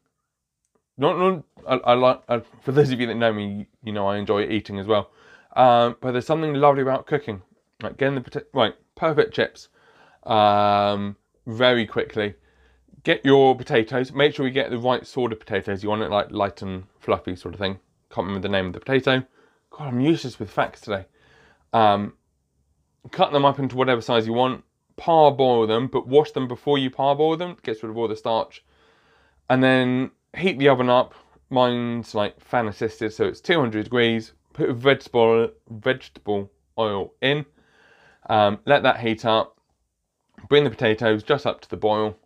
Not, 0.97 1.19
not 1.19 1.43
I, 1.67 1.91
I 1.91 1.93
like. 1.93 2.23
I, 2.27 2.41
for 2.63 2.71
those 2.71 2.89
of 2.91 2.99
you 2.99 3.05
that 3.07 3.15
know 3.15 3.31
me, 3.31 3.67
you 3.83 3.91
know 3.91 4.07
I 4.07 4.17
enjoy 4.17 4.47
eating 4.47 4.79
as 4.79 4.87
well. 4.87 5.11
Um, 5.57 5.97
but 6.01 6.11
there's 6.11 6.25
something 6.25 6.53
lovely 6.53 6.83
about 6.83 7.07
cooking. 7.07 7.41
Like 7.81 7.97
getting 7.97 8.15
the 8.15 8.45
right, 8.53 8.75
perfect 8.95 9.33
chips. 9.33 9.69
Um, 10.23 11.17
very 11.47 11.85
quickly. 11.85 12.35
Get 13.03 13.25
your 13.25 13.55
potatoes. 13.55 14.11
Make 14.13 14.35
sure 14.35 14.45
you 14.45 14.53
get 14.53 14.69
the 14.69 14.77
right 14.77 15.05
sort 15.05 15.33
of 15.33 15.39
potatoes. 15.39 15.81
You 15.81 15.89
want 15.89 16.03
it 16.03 16.11
like 16.11 16.31
light 16.31 16.61
and 16.61 16.83
fluffy 16.99 17.35
sort 17.35 17.55
of 17.55 17.59
thing. 17.59 17.79
Can't 18.11 18.27
remember 18.27 18.47
the 18.47 18.51
name 18.51 18.67
of 18.67 18.73
the 18.73 18.79
potato. 18.79 19.23
God, 19.71 19.87
I'm 19.87 19.99
useless 19.99 20.39
with 20.39 20.51
facts 20.51 20.81
today. 20.81 21.05
Um, 21.73 22.13
cut 23.11 23.31
them 23.31 23.45
up 23.45 23.59
into 23.59 23.75
whatever 23.75 24.01
size 24.01 24.27
you 24.27 24.33
want. 24.33 24.63
Parboil 24.95 25.67
them, 25.67 25.87
but 25.87 26.07
wash 26.07 26.31
them 26.31 26.47
before 26.47 26.77
you 26.77 26.89
parboil 26.91 27.37
them. 27.37 27.57
Gets 27.63 27.81
rid 27.81 27.89
of 27.89 27.97
all 27.97 28.07
the 28.07 28.15
starch. 28.15 28.63
And 29.49 29.63
then 29.63 30.11
heat 30.35 30.59
the 30.59 30.69
oven 30.69 30.89
up. 30.89 31.15
Mine's 31.49 32.13
like 32.13 32.39
fan 32.41 32.67
assisted, 32.67 33.13
so 33.13 33.25
it's 33.25 33.41
200 33.41 33.83
degrees. 33.83 34.33
Put 34.57 34.71
vegetable 34.71 35.51
vegetable 35.69 36.51
oil 36.79 37.13
in. 37.21 37.45
Um, 38.27 38.57
let 38.65 38.81
that 38.81 38.99
heat 38.99 39.23
up. 39.23 39.55
Bring 40.49 40.63
the 40.63 40.71
potatoes 40.71 41.21
just 41.21 41.45
up 41.45 41.61
to 41.61 41.69
the 41.69 41.77
boil 41.77 42.17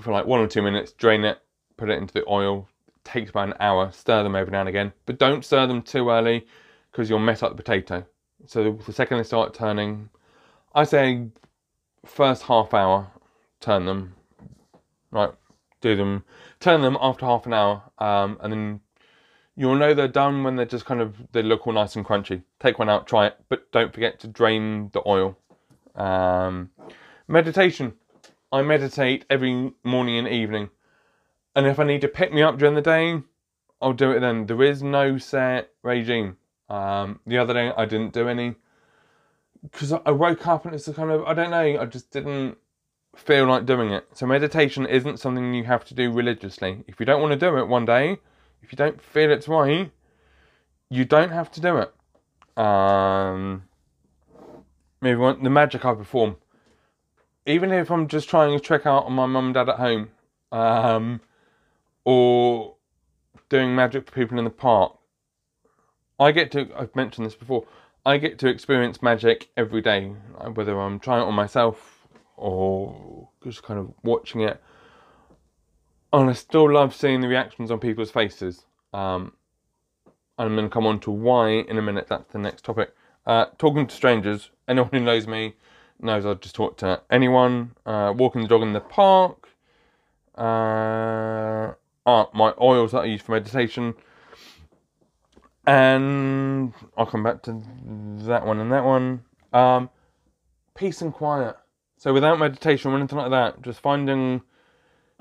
for 0.00 0.12
like 0.12 0.24
one 0.24 0.38
or 0.38 0.46
two 0.46 0.62
minutes. 0.62 0.92
Drain 0.92 1.24
it. 1.24 1.38
Put 1.76 1.90
it 1.90 1.98
into 1.98 2.14
the 2.14 2.24
oil. 2.28 2.68
Takes 3.02 3.30
about 3.30 3.48
an 3.48 3.54
hour. 3.58 3.90
Stir 3.90 4.22
them 4.22 4.36
every 4.36 4.52
now 4.52 4.60
and 4.60 4.68
again, 4.68 4.92
but 5.04 5.18
don't 5.18 5.44
stir 5.44 5.66
them 5.66 5.82
too 5.82 6.10
early 6.10 6.46
because 6.92 7.10
you'll 7.10 7.18
mess 7.18 7.42
up 7.42 7.50
the 7.50 7.62
potato. 7.62 8.06
So 8.46 8.78
the 8.86 8.92
second 8.92 9.18
they 9.18 9.24
start 9.24 9.52
turning, 9.52 10.08
I 10.76 10.84
say 10.84 11.26
first 12.04 12.44
half 12.44 12.72
hour, 12.72 13.10
turn 13.60 13.84
them. 13.84 14.14
Right, 15.10 15.32
do 15.80 15.96
them, 15.96 16.24
turn 16.60 16.82
them 16.82 16.96
after 17.00 17.26
half 17.26 17.46
an 17.46 17.52
hour, 17.52 17.82
um, 17.98 18.38
and 18.40 18.52
then 18.52 18.80
you'll 19.56 19.76
know 19.76 19.94
they're 19.94 20.08
done 20.08 20.44
when 20.44 20.56
they're 20.56 20.66
just 20.66 20.84
kind 20.84 21.00
of 21.00 21.14
they 21.32 21.42
look 21.42 21.66
all 21.66 21.72
nice 21.72 21.96
and 21.96 22.04
crunchy. 22.04 22.42
Take 22.60 22.78
one 22.78 22.88
out, 22.88 23.06
try 23.06 23.26
it, 23.26 23.36
but 23.48 23.70
don't 23.72 23.92
forget 23.92 24.20
to 24.20 24.28
drain 24.28 24.90
the 24.92 25.02
oil. 25.06 25.36
Um, 25.94 26.70
meditation. 27.26 27.94
I 28.52 28.62
meditate 28.62 29.24
every 29.28 29.72
morning 29.82 30.18
and 30.18 30.28
evening, 30.28 30.70
and 31.56 31.66
if 31.66 31.80
I 31.80 31.84
need 31.84 32.00
to 32.02 32.08
pick 32.08 32.32
me 32.32 32.42
up 32.42 32.58
during 32.58 32.74
the 32.74 32.82
day, 32.82 33.22
I'll 33.82 33.92
do 33.92 34.12
it 34.12 34.20
then. 34.20 34.46
There 34.46 34.62
is 34.62 34.82
no 34.82 35.18
set 35.18 35.70
regime. 35.82 36.36
Um, 36.68 37.20
the 37.26 37.38
other 37.38 37.54
day 37.54 37.72
I 37.76 37.84
didn't 37.86 38.12
do 38.12 38.28
any 38.28 38.54
because 39.62 39.92
I 39.92 40.10
woke 40.10 40.46
up 40.46 40.64
and 40.64 40.74
it's 40.74 40.88
kind 40.88 41.10
of 41.10 41.24
I 41.24 41.34
don't 41.34 41.50
know. 41.50 41.80
I 41.80 41.86
just 41.86 42.10
didn't 42.10 42.56
feel 43.16 43.46
like 43.46 43.66
doing 43.66 43.90
it. 43.90 44.06
So 44.12 44.26
meditation 44.26 44.86
isn't 44.86 45.18
something 45.18 45.54
you 45.54 45.64
have 45.64 45.84
to 45.86 45.94
do 45.94 46.12
religiously. 46.12 46.84
If 46.86 47.00
you 47.00 47.06
don't 47.06 47.20
want 47.20 47.32
to 47.32 47.38
do 47.38 47.56
it 47.58 47.66
one 47.66 47.84
day, 47.84 48.18
if 48.66 48.72
you 48.72 48.76
don't 48.76 49.00
feel 49.00 49.30
it's 49.30 49.46
right, 49.46 49.92
you 50.90 51.04
don't 51.04 51.30
have 51.30 51.52
to 51.52 51.60
do 51.60 51.76
it. 51.76 52.60
Um, 52.60 53.62
maybe 55.00 55.16
one, 55.16 55.44
the 55.44 55.50
magic 55.50 55.84
I 55.84 55.94
perform, 55.94 56.36
even 57.46 57.70
if 57.70 57.92
I'm 57.92 58.08
just 58.08 58.28
trying 58.28 58.54
a 58.54 58.58
trick 58.58 58.84
out 58.84 59.04
on 59.04 59.12
my 59.12 59.26
mum 59.26 59.46
and 59.46 59.54
dad 59.54 59.68
at 59.68 59.76
home, 59.76 60.08
um, 60.50 61.20
or 62.04 62.74
doing 63.48 63.76
magic 63.76 64.06
for 64.06 64.12
people 64.12 64.36
in 64.36 64.44
the 64.44 64.50
park. 64.50 64.96
I 66.18 66.32
get 66.32 66.50
to, 66.52 66.68
I've 66.76 66.96
mentioned 66.96 67.24
this 67.24 67.36
before, 67.36 67.66
I 68.04 68.18
get 68.18 68.40
to 68.40 68.48
experience 68.48 69.00
magic 69.00 69.48
every 69.56 69.80
day, 69.80 70.08
whether 70.54 70.80
I'm 70.80 70.98
trying 70.98 71.22
it 71.22 71.26
on 71.26 71.34
myself 71.34 72.08
or 72.36 73.28
just 73.44 73.62
kind 73.62 73.78
of 73.78 73.92
watching 74.02 74.40
it. 74.40 74.60
And 76.16 76.30
I 76.30 76.32
still 76.32 76.72
love 76.72 76.94
seeing 76.94 77.20
the 77.20 77.28
reactions 77.28 77.70
on 77.70 77.78
people's 77.78 78.10
faces. 78.10 78.64
Um, 78.94 79.34
I'm 80.38 80.54
going 80.54 80.64
to 80.64 80.72
come 80.72 80.86
on 80.86 80.98
to 81.00 81.10
why 81.10 81.50
in 81.50 81.76
a 81.76 81.82
minute. 81.82 82.06
That's 82.08 82.32
the 82.32 82.38
next 82.38 82.64
topic. 82.64 82.94
Uh, 83.26 83.46
talking 83.58 83.86
to 83.86 83.94
strangers. 83.94 84.48
Anyone 84.66 84.88
who 84.92 85.00
knows 85.00 85.26
me 85.26 85.56
knows 86.00 86.24
I 86.24 86.32
just 86.32 86.54
talk 86.54 86.78
to 86.78 87.02
anyone. 87.10 87.72
Uh, 87.84 88.14
walking 88.16 88.40
the 88.40 88.48
dog 88.48 88.62
in 88.62 88.72
the 88.72 88.80
park. 88.80 89.50
Uh, 90.38 91.74
ah, 92.06 92.30
my 92.32 92.54
oils 92.62 92.92
that 92.92 93.00
I 93.00 93.04
use 93.04 93.20
for 93.20 93.32
meditation. 93.32 93.92
And 95.66 96.72
I'll 96.96 97.04
come 97.04 97.24
back 97.24 97.42
to 97.42 97.62
that 98.20 98.46
one 98.46 98.60
and 98.60 98.72
that 98.72 98.84
one. 98.84 99.22
Um, 99.52 99.90
peace 100.74 101.02
and 101.02 101.12
quiet. 101.12 101.56
So 101.98 102.14
without 102.14 102.38
meditation 102.38 102.90
or 102.90 102.96
anything 102.96 103.18
like 103.18 103.32
that, 103.32 103.60
just 103.60 103.80
finding 103.80 104.40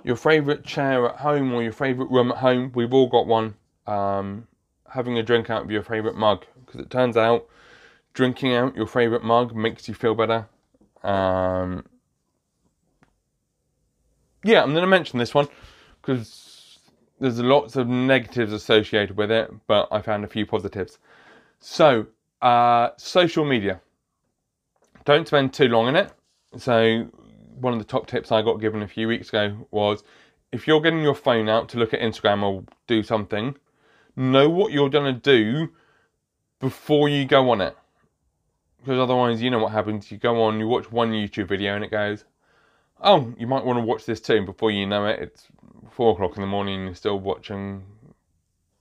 your 0.06 0.16
favourite 0.16 0.64
chair 0.64 1.10
at 1.10 1.16
home 1.16 1.52
or 1.52 1.64
your 1.64 1.72
favourite 1.72 2.12
room 2.12 2.32
at 2.32 2.38
home. 2.38 2.72
We've 2.76 2.94
all 2.94 3.08
got 3.08 3.26
one. 3.26 3.56
Um, 3.88 4.48
having 4.88 5.18
a 5.18 5.24
drink 5.24 5.50
out 5.50 5.64
of 5.64 5.72
your 5.72 5.82
favourite 5.82 6.16
mug 6.16 6.46
because 6.64 6.80
it 6.80 6.92
turns 6.92 7.18
out 7.18 7.48
drinking 8.14 8.54
out 8.54 8.76
your 8.76 8.86
favourite 8.86 9.24
mug 9.24 9.56
makes 9.56 9.88
you 9.88 9.96
feel 9.96 10.14
better. 10.14 10.48
Um, 11.04 11.86
yeah, 14.44 14.62
I'm 14.62 14.72
going 14.72 14.84
to 14.84 14.88
mention 14.88 15.18
this 15.18 15.34
one 15.34 15.48
because 16.02 16.80
there's 17.20 17.40
lots 17.40 17.76
of 17.76 17.88
negatives 17.88 18.54
associated 18.54 19.18
with 19.18 19.32
it, 19.32 19.52
but 19.66 19.88
I 19.92 20.02
found 20.02 20.24
a 20.24 20.28
few 20.28 20.46
positives. 20.46 21.00
So, 21.60 22.06
uh, 22.44 22.90
social 22.98 23.44
media. 23.44 23.82
Don't 25.04 25.28
spend 25.28 25.54
too 25.54 25.68
long 25.68 25.88
in 25.88 25.96
it. 25.96 26.12
So, 26.58 27.10
one 27.60 27.74
of 27.74 27.80
the 27.80 27.86
top 27.86 28.08
tips 28.08 28.32
I 28.32 28.42
got 28.42 28.62
given 28.62 28.82
a 28.82 28.88
few 28.88 29.08
weeks 29.08 29.30
ago 29.30 29.68
was 29.72 30.04
if 30.52 30.68
you're 30.68 30.82
getting 30.82 31.02
your 31.02 31.16
phone 31.16 31.50
out 31.50 31.70
to 31.70 31.78
look 31.78 31.94
at 31.94 32.00
Instagram 32.00 32.44
or 32.44 32.64
do 32.88 33.04
something, 33.04 33.56
know 34.16 34.50
what 34.50 34.72
you're 34.72 34.90
going 34.90 35.14
to 35.14 35.20
do 35.20 35.70
before 36.60 37.10
you 37.10 37.26
go 37.26 37.50
on 37.50 37.62
it. 37.62 37.76
Because 38.80 39.00
otherwise, 39.00 39.42
you 39.42 39.50
know 39.50 39.60
what 39.60 39.72
happens. 39.72 40.12
You 40.12 40.18
go 40.18 40.44
on, 40.44 40.60
you 40.60 40.68
watch 40.68 40.92
one 40.92 41.12
YouTube 41.12 41.48
video, 41.48 41.76
and 41.76 41.84
it 41.84 41.90
goes, 41.90 42.24
"Oh, 43.02 43.34
you 43.38 43.48
might 43.48 43.66
want 43.66 43.78
to 43.78 43.84
watch 43.84 44.06
this 44.06 44.22
too." 44.22 44.46
Before 44.46 44.70
you 44.70 44.86
know 44.86 45.06
it, 45.08 45.20
it's 45.20 45.48
four 45.90 46.14
o'clock 46.14 46.36
in 46.36 46.42
the 46.42 46.48
morning, 46.48 46.76
and 46.76 46.86
you're 46.86 46.96
still 46.96 47.20
watching 47.20 47.84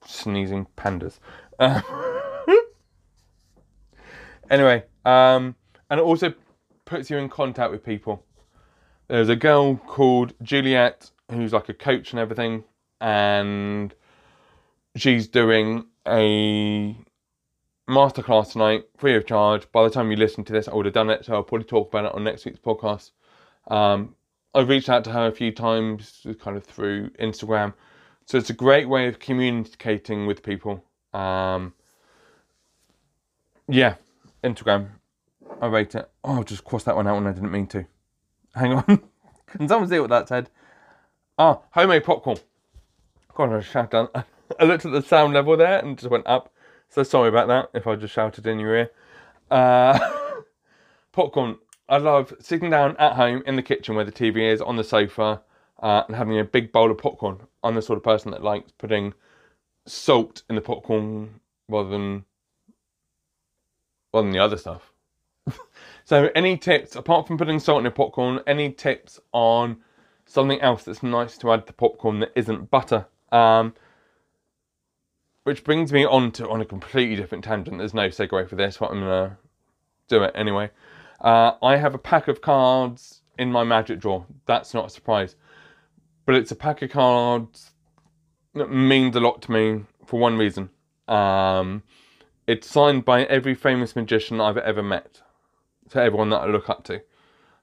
sneezing 0.05 0.67
pandas. 0.77 1.21
Anyway, 4.51 4.85
um, 5.05 5.55
and 5.91 6.01
it 6.01 6.03
also 6.03 6.33
puts 6.85 7.11
you 7.11 7.17
in 7.17 7.29
contact 7.29 7.71
with 7.71 7.85
people. 7.85 8.25
There's 9.09 9.29
a 9.29 9.37
girl 9.37 9.77
called 9.77 10.33
Juliet 10.43 11.11
who's 11.31 11.53
like 11.53 11.69
a 11.69 11.75
coach 11.75 12.13
and 12.13 12.21
everything, 12.21 12.65
and 13.01 13.95
she's 14.97 15.29
doing 15.29 15.87
a 16.07 16.97
masterclass 17.89 18.53
tonight, 18.53 18.85
free 18.97 19.15
of 19.15 19.27
charge. 19.27 19.71
By 19.73 19.85
the 19.85 19.91
time 19.91 20.11
you 20.11 20.17
listen 20.17 20.43
to 20.45 20.53
this, 20.53 20.69
I 20.69 20.75
would 20.75 20.87
have 20.87 20.95
done 20.95 21.11
it, 21.11 21.25
so 21.25 21.35
I'll 21.35 21.43
probably 21.43 21.67
talk 21.67 21.89
about 21.89 22.07
it 22.07 22.15
on 22.15 22.25
next 22.25 22.47
week's 22.47 22.59
podcast. 22.59 23.11
Um, 23.69 24.15
I've 24.55 24.69
reached 24.69 24.89
out 24.89 25.05
to 25.05 25.13
her 25.13 25.27
a 25.27 25.33
few 25.33 25.53
times, 25.53 26.27
kind 26.41 26.57
of 26.57 26.65
through 26.65 27.11
Instagram, 27.11 27.75
so 28.25 28.39
it's 28.39 28.51
a 28.51 28.55
great 28.55 28.89
way 28.89 29.07
of 29.07 29.19
communicating 29.19 30.27
with 30.27 30.43
people. 30.43 30.83
Um, 31.13 31.75
yeah, 33.69 33.97
Instagram. 34.43 34.89
I 35.61 35.67
rate 35.67 35.95
it. 35.95 36.11
Oh, 36.23 36.37
I'll 36.37 36.45
just 36.45 36.65
cross 36.65 36.85
that 36.85 36.97
one 36.97 37.07
out 37.07 37.17
when 37.17 37.27
I 37.27 37.33
didn't 37.33 37.53
mean 37.53 37.67
to. 37.69 37.87
Hang 38.55 38.73
on. 38.73 38.85
Can 39.47 39.69
someone 39.69 39.89
see 39.89 40.01
what 40.01 40.11
that 40.11 40.29
said? 40.29 40.51
Ah, 41.39 41.61
homemade 41.73 42.05
popcorn. 42.05 42.39
God, 43.35 43.53
I 43.53 43.61
shout 43.61 43.91
down. 43.91 44.09
I 44.61 44.65
looked 44.65 44.85
at 44.85 44.93
the 44.93 45.03
sound 45.03 45.35
level 45.35 45.57
there 45.57 45.79
and 45.79 45.99
just 45.99 46.11
went 46.11 46.27
up. 46.27 46.53
So 46.89 47.03
sorry 47.03 47.29
about 47.29 47.49
that 47.49 47.71
if 47.77 47.87
I 47.87 47.97
just 47.97 48.15
shouted 48.15 48.47
in 48.47 48.59
your 48.61 48.75
ear. 48.77 48.91
Uh, 49.51 49.99
popcorn. 51.13 51.59
I 51.89 51.99
love 51.99 52.33
sitting 52.41 52.71
down 52.71 52.97
at 52.99 53.13
home 53.15 53.43
in 53.47 53.57
the 53.57 53.63
kitchen 53.63 53.95
where 53.95 54.05
the 54.05 54.13
TV 54.13 54.51
is 54.53 54.61
on 54.61 54.77
the 54.77 54.85
sofa 54.85 55.43
uh, 55.83 56.05
and 56.07 56.17
having 56.17 56.39
a 56.39 56.45
big 56.45 56.73
bowl 56.73 56.91
of 56.91 56.99
popcorn. 56.99 57.41
I'm 57.63 57.75
the 57.75 57.83
sort 57.83 57.99
of 57.99 58.05
person 58.05 58.31
that 58.31 58.43
likes 58.43 58.73
putting 58.73 59.13
salt 59.87 60.43
in 60.49 60.55
the 60.55 60.63
popcorn 60.63 61.41
rather 61.69 61.91
than 61.91 62.25
rather 64.15 64.27
than 64.27 64.33
the 64.33 64.39
other 64.39 64.57
stuff. 64.57 64.94
So, 66.05 66.29
any 66.35 66.57
tips 66.57 66.97
apart 66.97 67.27
from 67.27 67.39
putting 67.39 67.59
salt 67.59 67.79
in 67.79 67.85
your 67.85 67.93
popcorn? 67.93 68.41
Any 68.47 68.71
tips 68.71 69.21
on 69.33 69.79
something 70.27 70.61
else 70.61 70.85
that's 70.85 71.03
nice 71.03 71.39
to 71.39 71.53
add 71.53 71.67
to 71.67 71.73
popcorn 71.73 72.21
that 72.21 72.33
isn't 72.35 72.71
butter? 72.71 73.07
Um, 73.33 73.75
which 75.45 75.65
brings 75.65 75.93
me 75.93 76.05
on 76.05 76.33
to 76.33 76.49
on 76.49 76.61
a 76.61 76.65
completely 76.65 77.17
different 77.17 77.45
tangent. 77.45 77.79
There's 77.79 77.95
no 77.95 78.09
segue 78.09 78.49
for 78.49 78.57
this, 78.57 78.79
but 78.79 78.91
I'm 78.91 79.01
gonna 79.01 79.39
do 80.09 80.23
it 80.23 80.33
anyway. 80.35 80.71
Uh, 81.21 81.53
I 81.63 81.77
have 81.77 81.95
a 81.95 81.99
pack 81.99 82.29
of 82.29 82.41
cards 82.41 83.23
in 83.39 83.51
my 83.51 83.65
magic 83.65 84.01
drawer. 84.01 84.27
That's 84.47 84.75
not 84.75 84.87
a 84.87 84.91
surprise, 84.91 85.37
but 86.27 86.35
it's 86.35 86.51
a 86.51 86.57
pack 86.57 86.83
of 86.83 86.91
cards 86.91 87.71
that 88.55 88.71
means 88.71 89.17
a 89.17 89.21
lot 89.21 89.43
to 89.43 89.53
me 89.53 89.85
for 90.07 90.19
one 90.19 90.37
reason. 90.37 90.71
Um, 91.09 91.83
it's 92.47 92.69
signed 92.69 93.05
by 93.05 93.25
every 93.25 93.55
famous 93.55 93.97
magician 93.97 94.41
I've 94.41 94.59
ever 94.59 94.83
met, 94.83 95.23
to 95.91 96.03
everyone 96.03 96.31
that 96.31 96.39
I 96.39 96.47
look 96.47 96.69
up 96.71 96.85
to. 96.85 96.97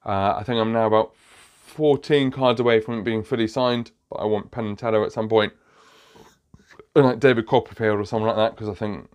Uh, 0.06 0.36
I 0.38 0.44
think 0.44 0.60
I'm 0.60 0.74
now 0.74 0.88
about 0.88 1.16
14 1.16 2.32
cards 2.32 2.60
away 2.60 2.80
from 2.80 3.00
it 3.00 3.04
being 3.04 3.24
fully 3.24 3.48
signed, 3.48 3.92
but 4.10 4.18
I 4.18 4.26
want 4.26 4.52
Teller 4.52 5.04
at 5.06 5.12
some 5.12 5.30
point 5.30 5.54
like 6.96 7.20
David 7.20 7.48
Copperfield 7.48 8.00
or 8.00 8.06
something 8.06 8.28
like 8.28 8.36
that 8.36 8.56
because 8.56 8.70
I 8.70 8.74
think 8.74 9.10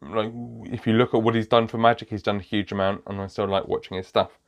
like 0.00 0.32
if 0.72 0.86
you 0.86 0.94
look 0.94 1.14
at 1.14 1.22
what 1.22 1.34
he's 1.34 1.46
done 1.46 1.68
for 1.68 1.78
magic 1.78 2.10
he's 2.10 2.22
done 2.22 2.36
a 2.36 2.42
huge 2.42 2.72
amount 2.72 3.02
and 3.06 3.20
I 3.20 3.26
still 3.26 3.46
like 3.46 3.68
watching 3.68 3.96
his 3.96 4.06
stuff 4.06 4.38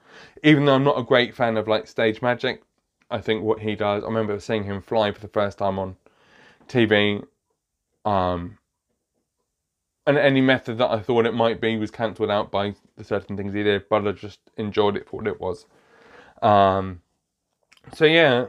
even 0.42 0.64
though 0.64 0.74
I'm 0.74 0.85
not 0.85 0.98
a 0.98 1.05
great 1.05 1.35
fan 1.35 1.57
of 1.57 1.68
like 1.68 1.87
stage 1.87 2.22
magic 2.22 2.62
I 3.11 3.20
think 3.20 3.42
what 3.42 3.61
he 3.61 3.77
does 3.77 4.03
I 4.03 4.07
remember 4.07 4.38
seeing 4.40 4.64
him 4.64 4.83
fly 4.83 5.12
for 5.12 5.20
the 5.20 5.29
first 5.29 5.59
time 5.59 5.79
on 5.79 5.96
TV 6.68 7.22
um 8.05 8.59
and 10.07 10.19
any 10.19 10.40
method 10.40 10.79
that 10.79 10.90
I 10.90 11.01
thought 11.01 11.27
it 11.27 11.35
might 11.35 11.61
be 11.61 11.77
was 11.77 11.90
cancelled 11.90 12.31
out 12.31 12.51
by 12.51 12.75
the 12.97 13.05
certain 13.05 13.37
things 13.37 13.55
he 13.55 13.62
did 13.62 13.88
but 13.88 14.07
I 14.07 14.12
just 14.12 14.40
enjoyed 14.57 14.97
it 14.97 15.09
for 15.09 15.19
what 15.19 15.27
it 15.27 15.40
was 15.40 15.67
um 16.43 17.01
so 17.93 18.05
yeah 18.05 18.47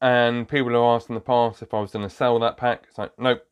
and 0.00 0.48
people 0.48 0.72
have 0.72 0.82
asked 0.82 1.08
in 1.08 1.14
the 1.14 1.20
past 1.20 1.62
if 1.62 1.72
I 1.72 1.80
was 1.80 1.92
going 1.92 2.06
to 2.06 2.14
sell 2.14 2.38
that 2.40 2.56
pack. 2.56 2.84
It's 2.88 2.98
like, 2.98 3.18
nope. 3.18 3.46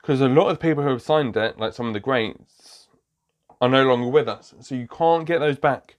Because 0.00 0.20
a 0.20 0.28
lot 0.28 0.48
of 0.48 0.58
the 0.58 0.62
people 0.62 0.82
who 0.82 0.90
have 0.90 1.02
signed 1.02 1.36
it, 1.36 1.58
like 1.58 1.74
some 1.74 1.86
of 1.86 1.94
the 1.94 2.00
greats, 2.00 2.88
are 3.60 3.68
no 3.68 3.84
longer 3.84 4.08
with 4.08 4.28
us. 4.28 4.54
So 4.60 4.74
you 4.74 4.88
can't 4.88 5.26
get 5.26 5.38
those 5.38 5.58
back. 5.58 5.96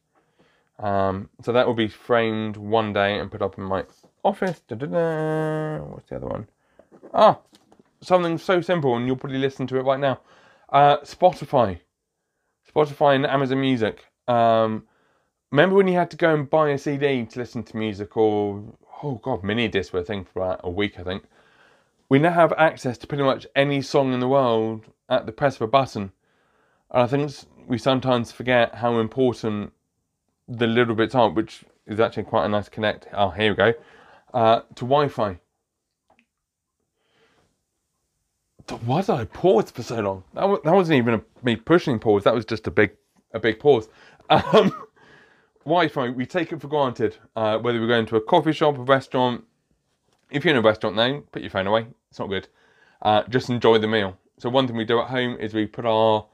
Um, 0.80 1.30
so 1.44 1.52
that 1.52 1.68
will 1.68 1.76
be 1.76 1.88
framed 1.88 2.58
one 2.58 2.92
day 2.92 3.20
and 3.20 3.32
put 3.32 3.42
up 3.42 3.58
in 3.58 3.64
my 3.64 3.86
office. 4.24 4.62
Da-da-da. 4.68 5.78
What's 5.84 6.10
the 6.10 6.16
other 6.16 6.28
one? 6.28 6.48
Ah, 7.14 7.38
something 8.02 8.38
so 8.38 8.62
simple, 8.62 8.96
and 8.96 9.06
you'll 9.06 9.16
probably 9.16 9.38
listen 9.38 9.68
to 9.68 9.78
it 9.78 9.84
right 9.84 10.00
now. 10.00 10.20
Uh, 10.72 10.98
Spotify. 11.00 11.80
Spotify 12.74 13.16
and 13.16 13.26
Amazon 13.26 13.60
Music. 13.60 14.06
Um, 14.28 14.88
remember 15.52 15.76
when 15.76 15.88
you 15.88 15.96
had 15.96 16.10
to 16.12 16.18
go 16.18 16.34
and 16.34 16.50
buy 16.50 16.70
a 16.70 16.78
CD 16.78 17.26
to 17.26 17.40
listen 17.40 17.64
to 17.64 17.78
music 17.78 18.16
or 18.16 18.64
oh 19.04 19.16
god, 19.16 19.44
mini 19.44 19.68
discs 19.68 19.92
were 19.92 20.00
a 20.00 20.04
thing 20.04 20.24
for 20.24 20.42
about 20.42 20.62
a 20.64 20.70
week, 20.70 20.98
I 20.98 21.04
think. 21.04 21.24
We 22.08 22.20
now 22.20 22.32
have 22.32 22.54
access 22.54 22.98
to 23.00 23.08
pretty 23.08 23.24
much 23.24 23.48
any 23.56 23.82
song 23.82 24.14
in 24.14 24.20
the 24.22 24.28
world 24.28 24.86
at 25.10 25.26
the 25.26 25.32
press 25.32 25.56
of 25.56 25.64
a 25.64 25.68
button. 25.68 26.14
And 26.92 27.04
I 27.04 27.08
think 27.08 27.32
we 27.68 27.78
sometimes 27.78 28.32
forget 28.32 28.76
how 28.76 29.00
important 29.00 29.74
the 30.48 30.68
little 30.68 30.96
bits 30.96 31.16
are, 31.16 31.30
which 31.30 31.64
is 31.86 32.00
actually 32.00 32.24
quite 32.24 32.46
a 32.46 32.50
nice 32.50 32.70
connect. 32.70 33.08
Oh, 33.14 33.30
here 33.30 33.52
we 33.52 33.56
go. 33.56 33.74
Uh, 34.34 34.62
to 34.76 34.86
Wi 34.86 35.10
Fi. 35.10 35.40
Why 38.86 39.02
did 39.02 39.10
I 39.10 39.26
pause 39.26 39.72
for 39.72 39.84
so 39.84 40.00
long? 40.00 40.24
That, 40.34 40.48
was, 40.48 40.60
that 40.64 40.74
wasn't 40.74 40.98
even 40.98 41.16
a, 41.16 41.22
me 41.44 41.56
pushing 41.56 42.00
pause. 42.00 42.24
That 42.24 42.34
was 42.34 42.46
just 42.46 42.68
a 42.68 42.72
big, 42.72 42.92
a 43.34 43.40
big 43.40 43.60
pause. 43.60 43.90
Um, 44.30 44.72
Wi-Fi, 45.66 46.10
we 46.10 46.26
take 46.26 46.52
it 46.52 46.62
for 46.62 46.68
granted. 46.68 47.18
Uh, 47.36 47.58
whether 47.58 47.80
we're 47.80 47.88
going 47.88 48.06
to 48.08 48.16
a 48.16 48.22
coffee 48.22 48.54
shop, 48.54 48.78
a 48.78 48.82
restaurant. 48.82 49.44
If 50.32 50.46
you're 50.46 50.54
in 50.54 50.58
a 50.58 50.62
restaurant 50.62 50.96
now, 50.96 51.22
put 51.32 51.42
your 51.42 51.52
phone 51.52 51.68
away. 51.68 51.88
It's 52.10 52.18
not 52.18 52.30
good. 52.30 52.48
Uh, 53.02 53.24
just 53.30 53.50
enjoy 53.50 53.78
the 53.78 53.88
meal. 53.88 54.18
So 54.40 54.50
one 54.50 54.68
thing 54.68 54.78
we 54.78 54.86
do 54.86 55.00
at 55.00 55.08
home 55.08 55.38
is 55.40 55.54
we 55.54 55.68
put 55.68 55.86
our 55.86 56.26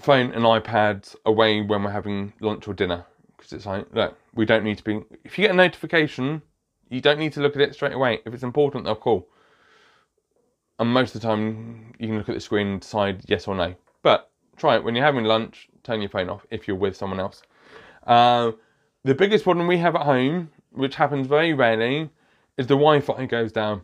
phone 0.00 0.32
and 0.32 0.44
iPads 0.44 1.14
away 1.26 1.60
when 1.60 1.82
we're 1.82 1.90
having 1.90 2.32
lunch 2.40 2.66
or 2.66 2.74
dinner. 2.74 3.04
Because 3.36 3.52
it's 3.52 3.66
like, 3.66 3.86
look, 3.92 4.16
we 4.34 4.44
don't 4.44 4.64
need 4.64 4.78
to 4.78 4.84
be... 4.84 5.02
If 5.24 5.38
you 5.38 5.42
get 5.42 5.52
a 5.52 5.54
notification, 5.54 6.42
you 6.88 7.00
don't 7.00 7.18
need 7.18 7.32
to 7.34 7.40
look 7.40 7.54
at 7.54 7.62
it 7.62 7.74
straight 7.74 7.92
away. 7.92 8.20
If 8.24 8.34
it's 8.34 8.42
important, 8.42 8.84
they'll 8.84 8.96
call. 8.96 9.28
And 10.82 10.92
most 10.92 11.14
of 11.14 11.20
the 11.20 11.28
time, 11.28 11.94
you 12.00 12.08
can 12.08 12.18
look 12.18 12.28
at 12.28 12.34
the 12.34 12.40
screen 12.40 12.66
and 12.66 12.80
decide 12.80 13.22
yes 13.28 13.46
or 13.46 13.54
no. 13.54 13.76
But 14.02 14.32
try 14.56 14.74
it. 14.74 14.82
When 14.82 14.96
you're 14.96 15.04
having 15.04 15.22
lunch, 15.22 15.68
turn 15.84 16.00
your 16.00 16.10
phone 16.10 16.28
off 16.28 16.44
if 16.50 16.66
you're 16.66 16.76
with 16.76 16.96
someone 16.96 17.20
else. 17.20 17.40
Uh, 18.04 18.50
the 19.04 19.14
biggest 19.14 19.44
problem 19.44 19.68
we 19.68 19.78
have 19.78 19.94
at 19.94 20.02
home, 20.02 20.50
which 20.72 20.96
happens 20.96 21.28
very 21.28 21.54
rarely, 21.54 22.10
is 22.58 22.66
the 22.66 22.74
Wi-Fi 22.74 23.26
goes 23.26 23.52
down. 23.52 23.82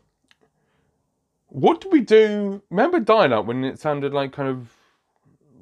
What 1.47 1.81
do 1.81 1.89
we 1.89 2.01
do? 2.01 2.61
Remember 2.69 2.99
dial-up 2.99 3.47
when 3.47 3.65
it 3.65 3.79
sounded 3.79 4.13
like 4.13 4.33
kind 4.33 4.49
of 4.49 4.69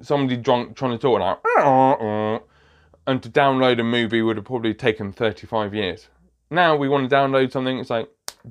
somebody 0.00 0.38
drunk 0.38 0.74
trying 0.74 0.92
to 0.92 0.98
talk 0.98 1.20
like, 1.20 1.38
and 3.06 3.22
to 3.22 3.28
download 3.28 3.78
a 3.78 3.84
movie 3.84 4.22
would 4.22 4.36
have 4.36 4.46
probably 4.46 4.72
taken 4.72 5.12
35 5.12 5.74
years. 5.74 6.08
Now 6.50 6.76
we 6.76 6.88
want 6.88 7.10
to 7.10 7.14
download 7.14 7.52
something, 7.52 7.78
it's 7.78 7.90
like, 7.90 8.08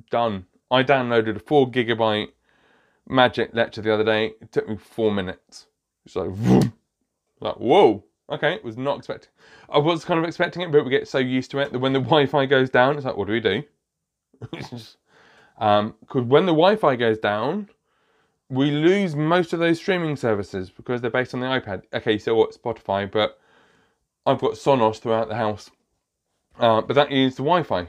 done. 0.08 0.46
I 0.70 0.84
downloaded 0.84 1.34
a 1.34 1.40
four 1.40 1.68
gigabyte 1.68 2.28
magic 3.08 3.50
lecture 3.54 3.82
the 3.82 3.92
other 3.92 4.04
day. 4.04 4.32
It 4.40 4.52
took 4.52 4.68
me 4.68 4.76
four 4.76 5.12
minutes. 5.12 5.66
It's 6.04 6.16
like, 6.16 6.30
like 7.40 7.56
whoa. 7.56 8.04
Okay, 8.30 8.58
was 8.64 8.76
not 8.76 8.98
expecting. 8.98 9.30
I 9.68 9.78
was 9.78 10.04
kind 10.04 10.18
of 10.18 10.26
expecting 10.26 10.62
it, 10.62 10.72
but 10.72 10.84
we 10.84 10.90
get 10.90 11.06
so 11.06 11.18
used 11.18 11.50
to 11.52 11.58
it 11.58 11.72
that 11.72 11.78
when 11.78 11.92
the 11.92 12.00
Wi-Fi 12.00 12.46
goes 12.46 12.70
down, 12.70 12.96
it's 12.96 13.04
like, 13.04 13.16
what 13.16 13.26
do 13.26 13.32
we 13.32 13.40
do? 13.40 13.62
Because 14.50 14.96
um, 15.58 15.94
when 16.12 16.44
the 16.44 16.52
Wi-Fi 16.52 16.96
goes 16.96 17.18
down, 17.18 17.70
we 18.50 18.70
lose 18.70 19.16
most 19.16 19.52
of 19.52 19.58
those 19.60 19.78
streaming 19.78 20.16
services 20.16 20.70
because 20.70 21.00
they're 21.00 21.10
based 21.10 21.34
on 21.34 21.40
the 21.40 21.46
iPad. 21.46 21.82
Okay, 21.94 22.18
so 22.18 22.34
what 22.34 22.54
Spotify, 22.54 23.10
but 23.10 23.38
I've 24.26 24.40
got 24.40 24.52
Sonos 24.52 24.98
throughout 24.98 25.28
the 25.28 25.36
house, 25.36 25.70
uh, 26.58 26.80
but 26.82 26.94
that 26.94 27.12
is 27.12 27.36
the 27.36 27.42
Wi-Fi. 27.42 27.88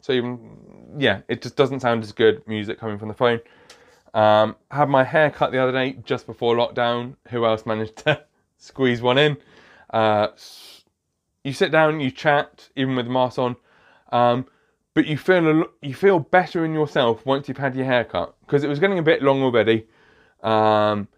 So 0.00 0.12
even 0.12 0.96
yeah, 0.98 1.20
it 1.28 1.42
just 1.42 1.56
doesn't 1.56 1.80
sound 1.80 2.02
as 2.02 2.12
good 2.12 2.46
music 2.46 2.78
coming 2.78 2.98
from 2.98 3.08
the 3.08 3.14
phone. 3.14 3.40
Um, 4.16 4.56
had 4.70 4.88
my 4.88 5.04
hair 5.04 5.30
cut 5.30 5.52
the 5.52 5.58
other 5.58 5.72
day 5.72 5.98
just 6.02 6.26
before 6.26 6.56
lockdown. 6.56 7.16
Who 7.28 7.44
else 7.44 7.66
managed 7.66 7.96
to 7.98 8.24
squeeze 8.56 9.02
one 9.02 9.18
in? 9.18 9.36
Uh, 9.90 10.28
you 11.44 11.52
sit 11.52 11.70
down, 11.70 12.00
you 12.00 12.10
chat, 12.10 12.70
even 12.76 12.96
with 12.96 13.04
the 13.04 13.12
mask 13.12 13.38
on, 13.38 13.56
um, 14.12 14.46
but 14.94 15.06
you 15.06 15.18
feel 15.18 15.66
you 15.82 15.94
feel 15.94 16.18
better 16.18 16.64
in 16.64 16.72
yourself 16.72 17.26
once 17.26 17.46
you've 17.46 17.58
had 17.58 17.76
your 17.76 17.84
hair 17.84 18.04
cut 18.04 18.34
because 18.40 18.64
it 18.64 18.68
was 18.68 18.78
getting 18.78 18.98
a 18.98 19.02
bit 19.02 19.22
long 19.22 19.42
already, 19.42 19.86
um, 20.42 21.08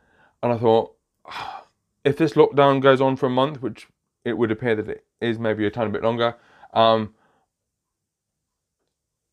and 0.42 0.52
I 0.52 0.58
thought, 0.58 0.92
if 2.04 2.16
this 2.16 2.32
lockdown 2.32 2.82
goes 2.82 3.00
on 3.00 3.14
for 3.14 3.26
a 3.26 3.30
month, 3.30 3.62
which 3.62 3.86
it 4.24 4.36
would 4.36 4.50
appear 4.50 4.74
that 4.74 4.88
it 4.88 5.06
is 5.20 5.38
maybe 5.38 5.64
a 5.66 5.70
tiny 5.70 5.92
bit 5.92 6.02
longer, 6.02 6.34
um, 6.74 7.14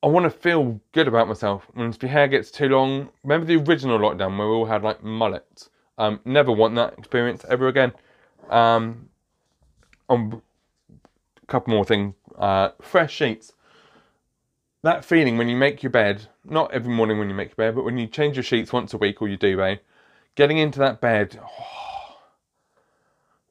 I 0.06 0.08
want 0.08 0.26
to 0.26 0.30
feel 0.30 0.80
good 0.92 1.08
about 1.08 1.28
myself. 1.28 1.66
If 1.76 2.04
your 2.04 2.12
hair 2.12 2.28
gets 2.28 2.52
too 2.52 2.70
long, 2.70 3.10
remember 3.24 3.48
the 3.48 3.56
original 3.56 3.98
lockdown 3.98 4.38
where 4.38 4.48
we 4.48 4.54
all 4.54 4.68
had 4.68 4.84
like 4.84 5.04
mullets. 5.04 5.72
Um, 5.98 6.20
never 6.24 6.52
want 6.52 6.76
that 6.76 6.94
experience 7.00 7.44
ever 7.50 7.68
again. 7.68 7.92
Um, 8.52 9.10
um, 10.08 10.44
a 11.42 11.46
couple 11.48 11.74
more 11.74 11.86
things. 11.86 12.14
Uh, 12.38 12.70
fresh 12.80 13.16
sheets. 13.16 13.54
That 14.84 15.04
feeling 15.04 15.40
when 15.40 15.50
you 15.50 15.56
make 15.56 15.82
your 15.82 15.90
bed, 15.90 16.28
not 16.44 16.72
every 16.72 16.94
morning 16.94 17.18
when 17.18 17.28
you 17.28 17.34
make 17.34 17.58
your 17.58 17.68
bed, 17.68 17.74
but 17.74 17.84
when 17.84 17.98
you 17.98 18.06
change 18.06 18.36
your 18.36 18.44
sheets 18.44 18.72
once 18.72 18.94
a 18.94 18.98
week 18.98 19.24
or 19.24 19.28
you 19.28 19.38
do, 19.38 19.56
duvet, 19.56 19.80
getting 20.36 20.60
into 20.60 20.78
that 20.78 21.02
bed. 21.02 21.40
oh, 21.42 22.18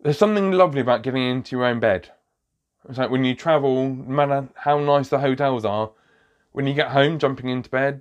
there's 0.00 0.18
something 0.18 0.52
lovely 0.52 0.82
about 0.82 1.02
getting 1.02 1.24
into 1.24 1.56
your 1.56 1.64
own 1.64 1.80
bed. 1.80 2.10
It's 2.88 2.98
like 2.98 3.10
when 3.10 3.24
you 3.24 3.34
travel, 3.34 3.88
no 3.88 4.14
matter 4.14 4.48
how 4.54 4.78
nice 4.78 5.08
the 5.08 5.18
hotels 5.18 5.64
are, 5.64 5.90
when 6.54 6.68
you 6.68 6.72
get 6.72 6.88
home, 6.88 7.18
jumping 7.18 7.48
into 7.48 7.68
bed, 7.68 8.00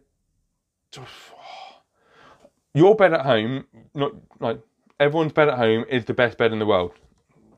your 2.76 2.96
bed 2.96 3.12
at 3.12 3.26
home, 3.26 3.66
not 3.96 4.12
like 4.40 4.60
everyone's 5.00 5.34
bed 5.34 5.50
at 5.50 5.58
home, 5.58 5.86
is 5.90 6.06
the 6.06 6.14
best 6.14 6.38
bed 6.38 6.54
in 6.54 6.60
the 6.60 6.66
world. 6.66 6.92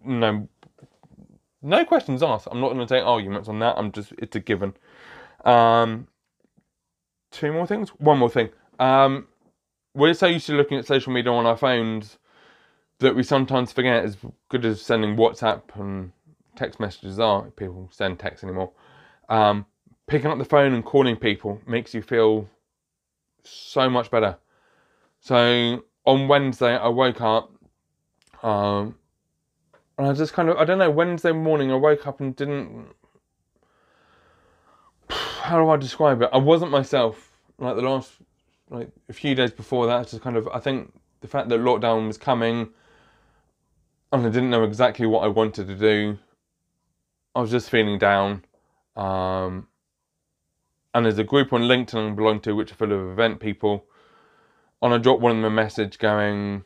No, 0.06 0.48
no 1.62 1.84
questions 1.84 2.24
asked. 2.24 2.48
I'm 2.50 2.62
not 2.62 2.74
going 2.74 2.88
to 2.88 2.94
take 2.94 3.04
arguments 3.04 3.50
on 3.50 3.60
that. 3.60 3.78
I'm 3.78 3.92
just 3.92 4.14
it's 4.18 4.38
a 4.38 4.40
given. 4.40 4.74
Um, 5.44 6.08
two 7.30 7.52
more 7.52 7.68
things. 7.68 7.90
One 7.90 8.18
more 8.18 8.30
thing. 8.30 8.50
Um, 8.80 9.28
we're 9.94 10.14
so 10.14 10.28
used 10.28 10.48
to 10.48 10.54
looking 10.54 10.78
at 10.78 10.88
social 10.88 11.12
media 11.12 11.32
on 11.34 11.46
our 11.46 11.58
phones 11.58 12.20
that 13.00 13.18
we 13.18 13.24
sometimes 13.24 13.74
forget, 13.74 14.06
as 14.06 14.16
good 14.48 14.64
as 14.64 14.82
sending 14.82 15.18
WhatsApp 15.18 15.64
and 15.76 16.14
text 16.56 16.80
messages 16.80 17.20
are, 17.20 17.44
people 17.52 17.90
send 17.92 18.18
text 18.18 18.46
anymore. 18.46 18.72
Um, 19.28 19.66
picking 20.08 20.30
up 20.30 20.38
the 20.38 20.46
phone 20.46 20.74
and 20.74 20.84
calling 20.84 21.16
people 21.16 21.62
makes 21.66 21.94
you 21.94 22.02
feel 22.02 22.50
so 23.44 23.90
much 23.90 24.12
better. 24.12 24.38
So 25.20 25.84
on 26.06 26.28
Wednesday, 26.28 26.76
I 26.78 26.88
woke 26.88 27.22
up, 27.22 27.52
um, 28.44 28.96
and 29.98 30.08
I 30.08 30.14
just 30.14 30.34
kind 30.34 30.50
of, 30.50 30.58
I 30.58 30.66
don't 30.66 30.78
know, 30.78 30.90
Wednesday 30.90 31.32
morning, 31.32 31.72
I 31.72 31.76
woke 31.76 32.06
up 32.06 32.20
and 32.20 32.36
didn't. 32.36 32.88
How 35.10 35.64
do 35.64 35.70
I 35.70 35.78
describe 35.78 36.22
it? 36.22 36.30
I 36.34 36.38
wasn't 36.38 36.72
myself. 36.72 37.32
Like 37.58 37.76
the 37.76 37.82
last, 37.82 38.12
like 38.70 38.90
a 39.10 39.14
few 39.14 39.34
days 39.34 39.52
before 39.52 39.88
that, 39.88 40.08
just 40.10 40.22
kind 40.22 40.36
of, 40.36 40.48
I 40.50 40.60
think 40.60 40.94
the 41.22 41.28
fact 41.28 41.50
that 41.50 41.60
lockdown 41.60 42.08
was 42.08 42.18
coming, 42.18 42.70
and 44.12 44.26
I 44.26 44.30
didn't 44.30 44.50
know 44.50 44.64
exactly 44.64 45.08
what 45.08 45.24
I 45.24 45.28
wanted 45.28 45.68
to 45.68 45.76
do. 45.76 46.20
I 47.34 47.42
was 47.42 47.52
just 47.52 47.70
feeling 47.70 47.98
down. 47.98 48.44
Um, 48.96 49.68
and 50.96 51.06
there's 51.06 51.20
a 51.20 51.26
group 51.26 51.52
on 51.52 51.64
LinkedIn 51.64 52.12
I 52.12 52.14
belong 52.14 52.40
to, 52.40 52.56
which 52.56 52.72
are 52.72 52.76
full 52.76 52.94
of 52.94 53.12
event 53.12 53.42
people. 53.42 53.86
And 54.82 54.94
I 54.94 54.98
dropped 54.98 55.22
one 55.22 55.32
of 55.32 55.38
them 55.38 55.46
a 55.46 55.50
message 55.50 56.00
going, 56.00 56.64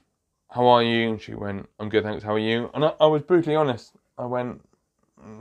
How 0.52 0.68
are 0.68 0.84
you? 0.84 1.10
And 1.10 1.22
she 1.22 1.34
went, 1.34 1.68
I'm 1.80 1.90
good, 1.90 2.04
thanks, 2.04 2.24
how 2.24 2.36
are 2.36 2.40
you? 2.40 2.70
And 2.76 2.86
I, 2.86 2.94
I 3.02 3.08
was 3.08 3.24
brutally 3.24 3.56
honest. 3.56 3.94
I 4.20 4.26
went, 4.26 4.62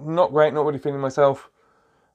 Not 0.02 0.32
great, 0.32 0.54
not 0.54 0.64
really 0.64 0.78
feeling 0.78 1.00
myself. 1.00 1.50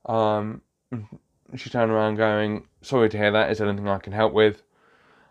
Um, 0.07 0.62
she 1.55 1.69
turned 1.69 1.91
around 1.91 2.15
going, 2.15 2.65
Sorry 2.81 3.07
to 3.07 3.17
hear 3.17 3.31
that, 3.31 3.51
is 3.51 3.59
there 3.59 3.69
anything 3.69 3.88
I 3.88 3.99
can 3.99 4.13
help 4.13 4.33
with? 4.33 4.63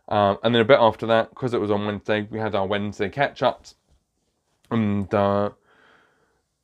Um, 0.09 0.39
and 0.45 0.55
then 0.55 0.63
a 0.63 0.67
bit 0.67 0.79
after 0.79 1.07
that, 1.07 1.31
because 1.31 1.55
it 1.55 1.61
was 1.61 1.73
on 1.73 1.87
Wednesday, 1.87 2.29
we 2.31 2.39
had 2.39 2.55
our 2.55 2.67
Wednesday 2.67 3.09
catch 3.09 3.43
ups. 3.43 3.75
And 4.71 5.13
uh, 5.13 5.51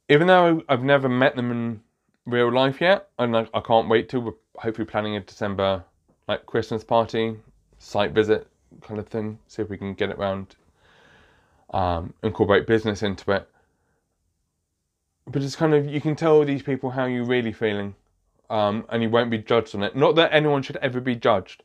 even 0.09 0.29
though 0.29 0.63
I've 0.69 0.85
never 0.85 1.09
met 1.09 1.35
them 1.35 1.51
in 1.51 1.81
real 2.27 2.53
life 2.53 2.81
yet, 2.81 3.09
and 3.19 3.37
I, 3.37 3.49
I 3.53 3.61
can't 3.61 3.89
wait 3.89 4.09
to. 4.11 4.37
Hopefully 4.59 4.87
planning 4.87 5.17
a 5.17 5.21
December 5.21 5.85
like 6.27 6.45
Christmas 6.47 6.85
party, 6.85 7.37
site 7.79 8.13
visit 8.13 8.47
kind 8.83 9.01
of 9.01 9.09
thing. 9.09 9.39
See 9.49 9.63
if 9.63 9.71
we 9.71 9.79
can 9.79 9.95
get 9.95 10.11
it 10.11 10.19
round. 10.19 10.57
Um, 11.71 12.15
incorporate 12.23 12.67
business 12.67 13.03
into 13.03 13.31
it. 13.33 13.49
But 15.27 15.43
it's 15.43 15.57
kind 15.57 15.75
of 15.75 15.87
you 15.87 16.01
can 16.01 16.17
tell 16.17 16.45
these 16.45 16.63
people 16.63 16.91
how 16.91 17.05
you're 17.05 17.25
really 17.25 17.53
feeling, 17.53 17.95
um, 18.49 18.87
and 18.89 19.03
you 19.03 19.11
won't 19.11 19.31
be 19.31 19.39
judged 19.39 19.75
on 19.75 19.83
it. 19.83 19.95
Not 19.95 20.15
that 20.17 20.33
anyone 20.33 20.63
should 20.63 20.77
ever 20.77 21.01
be 21.01 21.15
judged. 21.15 21.63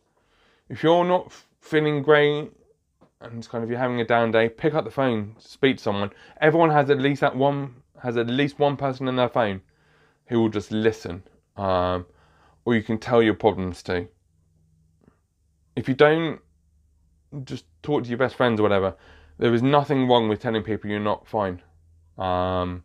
If 0.70 0.84
you're 0.84 1.06
not 1.06 1.32
feeling 1.62 2.02
great 2.02 2.52
and 3.22 3.48
kind 3.48 3.64
of 3.64 3.70
you're 3.70 3.80
having 3.80 4.02
a 4.02 4.06
down 4.06 4.32
day, 4.32 4.50
pick 4.50 4.74
up 4.74 4.84
the 4.84 4.92
phone, 4.92 5.36
speak 5.40 5.78
to 5.78 5.84
someone. 5.84 6.12
Everyone 6.42 6.70
has 6.70 6.90
at 6.90 7.00
least 7.00 7.22
that 7.22 7.36
one 7.36 7.76
has 8.02 8.18
at 8.18 8.28
least 8.28 8.60
one 8.60 8.76
person 8.76 9.08
in 9.08 9.16
their 9.16 9.30
phone 9.30 9.62
who 10.28 10.42
will 10.42 10.50
just 10.50 10.72
listen, 10.72 11.24
um, 11.56 12.06
or 12.66 12.76
you 12.76 12.84
can 12.84 12.98
tell 12.98 13.22
your 13.22 13.34
problems 13.34 13.84
to. 13.84 14.08
If 15.76 15.88
you 15.88 15.96
don't, 15.96 16.40
just 17.44 17.66
talk 17.82 18.04
to 18.04 18.10
your 18.10 18.18
best 18.18 18.36
friends 18.36 18.60
or 18.60 18.64
whatever. 18.64 18.96
There 19.40 19.54
is 19.54 19.64
nothing 19.64 20.08
wrong 20.08 20.30
with 20.30 20.42
telling 20.42 20.64
people 20.64 20.90
you're 20.90 21.00
not 21.00 21.28
fine. 21.28 21.62
Um, 22.18 22.84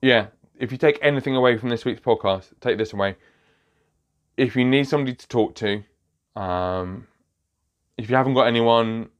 yeah, 0.00 0.28
if 0.58 0.72
you 0.72 0.78
take 0.78 0.98
anything 1.02 1.36
away 1.36 1.58
from 1.58 1.68
this 1.68 1.84
week's 1.84 2.00
podcast, 2.00 2.52
take 2.60 2.78
this 2.78 2.92
away. 2.92 3.16
If 4.36 4.56
you 4.56 4.64
need 4.64 4.88
somebody 4.88 5.14
to 5.14 5.28
talk 5.28 5.54
to, 5.56 5.82
um, 6.34 7.06
if 7.98 8.08
you 8.08 8.16
haven't 8.16 8.34
got 8.34 8.46
anyone, 8.46 9.10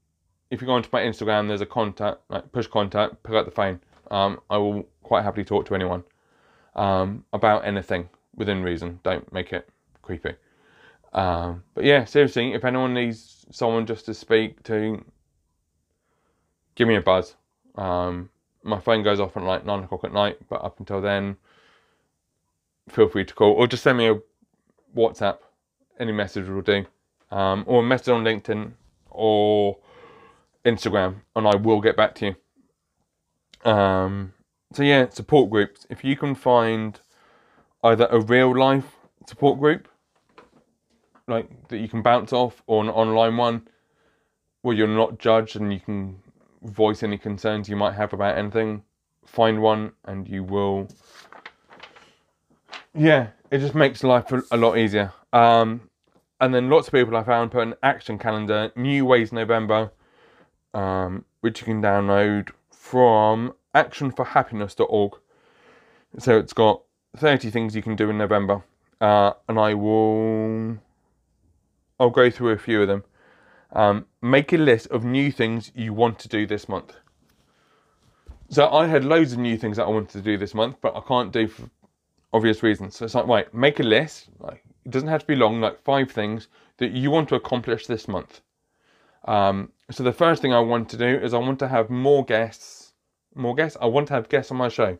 if 0.49 0.61
you 0.61 0.67
go 0.67 0.73
onto 0.73 0.89
my 0.91 1.01
Instagram, 1.01 1.47
there's 1.47 1.61
a 1.61 1.65
contact, 1.65 2.21
like 2.29 2.51
push 2.51 2.67
contact, 2.67 3.21
pick 3.23 3.35
up 3.35 3.45
the 3.45 3.51
phone. 3.51 3.79
Um, 4.09 4.39
I 4.49 4.57
will 4.57 4.87
quite 5.03 5.23
happily 5.23 5.45
talk 5.45 5.65
to 5.67 5.75
anyone 5.75 6.03
um, 6.75 7.23
about 7.31 7.65
anything 7.65 8.09
within 8.35 8.63
reason. 8.63 8.99
Don't 9.03 9.31
make 9.31 9.53
it 9.53 9.69
creepy. 10.01 10.35
Um, 11.13 11.63
but 11.75 11.83
yeah, 11.83 12.05
seriously, 12.05 12.53
if 12.53 12.65
anyone 12.65 12.93
needs 12.93 13.45
someone 13.51 13.85
just 13.85 14.05
to 14.07 14.13
speak 14.13 14.63
to, 14.63 15.03
give 16.75 16.87
me 16.87 16.95
a 16.95 17.01
buzz. 17.01 17.35
Um, 17.75 18.29
my 18.63 18.79
phone 18.79 19.03
goes 19.03 19.19
off 19.19 19.37
at 19.37 19.43
like 19.43 19.65
nine 19.65 19.83
o'clock 19.83 20.03
at 20.03 20.13
night, 20.13 20.37
but 20.49 20.63
up 20.63 20.79
until 20.79 21.01
then, 21.01 21.37
feel 22.89 23.07
free 23.07 23.25
to 23.25 23.33
call 23.33 23.51
or 23.51 23.67
just 23.67 23.83
send 23.83 23.97
me 23.97 24.07
a 24.07 24.19
WhatsApp. 24.95 25.37
Any 25.99 26.11
message 26.11 26.47
will 26.47 26.61
do, 26.61 26.85
um, 27.29 27.63
or 27.67 27.81
a 27.81 27.85
message 27.85 28.09
on 28.09 28.23
LinkedIn 28.23 28.71
or 29.11 29.77
Instagram, 30.65 31.17
and 31.35 31.47
I 31.47 31.55
will 31.55 31.81
get 31.81 31.95
back 31.95 32.15
to 32.15 32.35
you. 33.63 33.71
Um, 33.71 34.33
so 34.73 34.81
yeah, 34.81 35.07
support 35.09 35.51
groups. 35.51 35.85
If 35.91 36.03
you 36.03 36.17
can 36.17 36.33
find 36.33 36.99
either 37.83 38.07
a 38.09 38.19
real 38.19 38.57
life 38.57 38.95
support 39.27 39.59
group, 39.59 39.87
like 41.27 41.67
that 41.69 41.77
you 41.77 41.87
can 41.87 42.01
bounce 42.01 42.33
off, 42.33 42.61
or 42.67 42.83
an 42.83 42.89
online 42.89 43.37
one 43.37 43.67
where 44.61 44.75
you're 44.75 44.87
not 44.87 45.19
judged 45.19 45.55
and 45.57 45.71
you 45.73 45.79
can 45.79 46.17
voice 46.63 47.03
any 47.03 47.17
concerns 47.17 47.69
you 47.69 47.75
might 47.75 47.93
have 47.93 48.13
about 48.13 48.37
anything, 48.37 48.81
find 49.25 49.61
one 49.61 49.91
and 50.05 50.27
you 50.27 50.43
will. 50.43 50.87
Yeah, 52.95 53.27
it 53.51 53.59
just 53.59 53.75
makes 53.75 54.03
life 54.03 54.31
a, 54.51 54.57
lot 54.57 54.77
easier. 54.77 55.11
Um, 55.33 55.89
and 56.39 56.53
then 56.53 56.69
lots 56.69 56.87
of 56.87 56.93
people 56.93 57.15
I 57.17 57.23
found 57.23 57.51
put 57.51 57.63
an 57.63 57.75
action 57.83 58.17
calendar, 58.17 58.71
New 58.75 59.05
Ways 59.05 59.31
November, 59.31 59.91
um, 60.73 61.25
which 61.41 61.59
you 61.59 61.65
can 61.65 61.81
download 61.81 62.49
from 62.71 63.53
actionforhappiness.org. 63.75 65.13
So 66.19 66.37
it's 66.37 66.53
got 66.53 66.81
30 67.17 67.49
things 67.51 67.75
you 67.75 67.81
can 67.81 67.95
do 67.95 68.09
in 68.09 68.17
November, 68.17 68.63
uh, 69.01 69.33
and 69.47 69.59
I 69.59 69.73
will. 69.73 70.77
I'll 71.99 72.09
go 72.09 72.29
through 72.29 72.51
a 72.51 72.57
few 72.57 72.81
of 72.81 72.87
them. 72.87 73.03
Um, 73.71 74.05
make 74.21 74.53
a 74.53 74.57
list 74.57 74.87
of 74.87 75.03
new 75.03 75.31
things 75.31 75.71
you 75.73 75.93
want 75.93 76.19
to 76.19 76.27
do 76.27 76.45
this 76.45 76.67
month. 76.67 76.95
So 78.49 78.69
I 78.69 78.87
had 78.87 79.03
loads 79.03 79.33
of 79.33 79.39
new 79.39 79.57
things 79.57 79.77
that 79.77 79.85
I 79.85 79.89
wanted 79.89 80.09
to 80.09 80.21
do 80.21 80.37
this 80.37 80.53
month, 80.53 80.77
but 80.81 80.95
I 80.95 81.01
can't 81.01 81.31
do 81.31 81.47
for 81.47 81.69
obvious 82.33 82.61
reasons. 82.61 82.95
So 82.95 83.05
it's 83.05 83.15
like, 83.15 83.27
right, 83.27 83.53
make 83.53 83.79
a 83.79 83.83
list. 83.83 84.29
Like 84.39 84.63
it 84.85 84.91
doesn't 84.91 85.07
have 85.07 85.21
to 85.21 85.27
be 85.27 85.35
long, 85.35 85.61
like 85.61 85.83
five 85.83 86.11
things 86.11 86.47
that 86.77 86.91
you 86.91 87.09
want 87.09 87.29
to 87.29 87.35
accomplish 87.35 87.87
this 87.87 88.07
month. 88.07 88.41
Um, 89.25 89.71
so 89.89 90.03
the 90.03 90.11
first 90.11 90.41
thing 90.41 90.53
I 90.53 90.59
want 90.59 90.89
to 90.89 90.97
do 90.97 91.05
is 91.05 91.33
I 91.33 91.37
want 91.37 91.59
to 91.59 91.67
have 91.67 91.89
more 91.89 92.25
guests. 92.25 92.93
More 93.35 93.55
guests. 93.55 93.77
I 93.81 93.85
want 93.85 94.07
to 94.09 94.13
have 94.13 94.29
guests 94.29 94.51
on 94.51 94.57
my 94.57 94.69
show. 94.69 94.97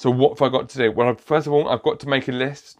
So 0.00 0.10
what 0.10 0.38
have 0.38 0.40
I 0.40 0.48
got 0.50 0.70
to 0.70 0.78
do? 0.78 0.92
Well, 0.92 1.14
first 1.16 1.46
of 1.46 1.52
all, 1.52 1.68
I've 1.68 1.82
got 1.82 2.00
to 2.00 2.08
make 2.08 2.26
a 2.26 2.32
list 2.32 2.78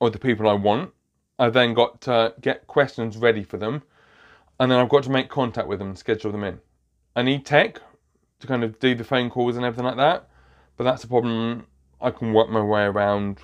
of 0.00 0.12
the 0.12 0.18
people 0.18 0.48
I 0.48 0.54
want. 0.54 0.90
I've 1.38 1.52
then 1.52 1.72
got 1.72 2.00
to 2.00 2.34
get 2.40 2.66
questions 2.66 3.16
ready 3.16 3.44
for 3.44 3.58
them, 3.58 3.84
and 4.58 4.68
then 4.68 4.80
I've 4.80 4.88
got 4.88 5.04
to 5.04 5.10
make 5.10 5.28
contact 5.28 5.68
with 5.68 5.78
them 5.78 5.90
and 5.90 5.96
schedule 5.96 6.32
them 6.32 6.42
in. 6.42 6.58
I 7.14 7.22
need 7.22 7.46
tech 7.46 7.80
to 8.40 8.46
kind 8.48 8.64
of 8.64 8.80
do 8.80 8.96
the 8.96 9.04
phone 9.04 9.30
calls 9.30 9.54
and 9.54 9.64
everything 9.64 9.84
like 9.84 9.98
that, 9.98 10.28
but 10.76 10.82
that's 10.82 11.04
a 11.04 11.06
problem 11.06 11.64
I 12.00 12.10
can 12.10 12.32
work 12.32 12.48
my 12.48 12.60
way 12.60 12.82
around 12.82 13.38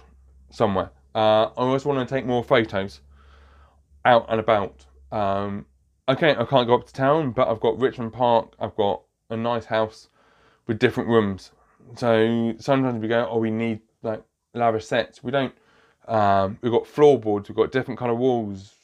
somewhere. 0.50 0.90
Uh, 1.14 1.44
I 1.44 1.62
also 1.62 1.88
want 1.88 2.08
to 2.08 2.12
take 2.12 2.26
more 2.26 2.42
photos 2.42 3.00
out 4.04 4.26
and 4.28 4.40
about. 4.40 4.84
Um, 5.12 5.66
okay, 6.08 6.32
I 6.32 6.44
can't 6.44 6.66
go 6.66 6.74
up 6.74 6.88
to 6.88 6.92
town, 6.92 7.30
but 7.30 7.46
I've 7.46 7.60
got 7.60 7.78
Richmond 7.78 8.12
Park. 8.12 8.54
I've 8.58 8.74
got 8.74 9.02
a 9.30 9.36
nice 9.36 9.66
house 9.66 10.08
with 10.66 10.80
different 10.80 11.08
rooms. 11.08 11.52
So 11.96 12.54
sometimes 12.58 13.00
we 13.00 13.08
go, 13.08 13.28
oh, 13.30 13.38
we 13.38 13.50
need 13.50 13.80
like 14.02 14.22
lavish 14.54 14.86
sets. 14.86 15.22
We 15.22 15.30
don't. 15.30 15.54
Um, 16.08 16.58
we've 16.62 16.72
got 16.72 16.86
floorboards. 16.86 17.48
We've 17.48 17.56
got 17.56 17.72
different 17.72 17.98
kind 17.98 18.10
of 18.10 18.18
walls. 18.18 18.74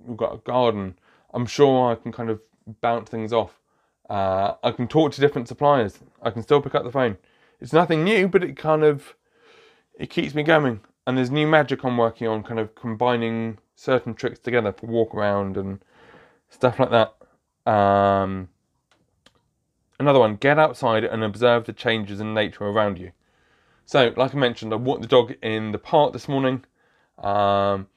We've 0.00 0.16
got 0.16 0.34
a 0.34 0.38
garden. 0.38 0.98
I'm 1.34 1.46
sure 1.46 1.92
I 1.92 1.94
can 1.96 2.12
kind 2.12 2.30
of 2.30 2.40
bounce 2.80 3.10
things 3.10 3.32
off. 3.32 3.60
Uh, 4.08 4.54
I 4.62 4.70
can 4.70 4.88
talk 4.88 5.12
to 5.12 5.20
different 5.20 5.48
suppliers. 5.48 5.98
I 6.22 6.30
can 6.30 6.42
still 6.42 6.62
pick 6.62 6.74
up 6.74 6.84
the 6.84 6.92
phone. 6.92 7.18
It's 7.60 7.72
nothing 7.72 8.04
new, 8.04 8.28
but 8.28 8.44
it 8.44 8.56
kind 8.56 8.84
of 8.84 9.14
it 9.98 10.10
keeps 10.10 10.34
me 10.34 10.42
going. 10.42 10.80
And 11.06 11.16
there's 11.16 11.30
new 11.30 11.46
magic 11.46 11.84
I'm 11.84 11.96
working 11.96 12.28
on, 12.28 12.42
kind 12.42 12.60
of 12.60 12.74
combining 12.74 13.58
certain 13.74 14.14
tricks 14.14 14.38
together 14.38 14.72
for 14.72 14.86
walk 14.86 15.14
around 15.14 15.56
and 15.56 15.82
stuff 16.50 16.78
like 16.78 16.90
that. 16.90 17.70
Um, 17.70 18.48
another 19.98 20.18
one: 20.18 20.36
get 20.36 20.58
outside 20.58 21.04
and 21.04 21.22
observe 21.24 21.64
the 21.64 21.72
changes 21.72 22.20
in 22.20 22.34
nature 22.34 22.64
around 22.64 22.98
you. 22.98 23.12
So, 23.84 24.12
like 24.16 24.34
I 24.34 24.38
mentioned, 24.38 24.72
I 24.72 24.76
walked 24.76 25.02
the 25.02 25.08
dog 25.08 25.34
in 25.42 25.72
the 25.72 25.78
park 25.78 26.12
this 26.12 26.28
morning. 26.28 26.64
Um, 27.18 27.88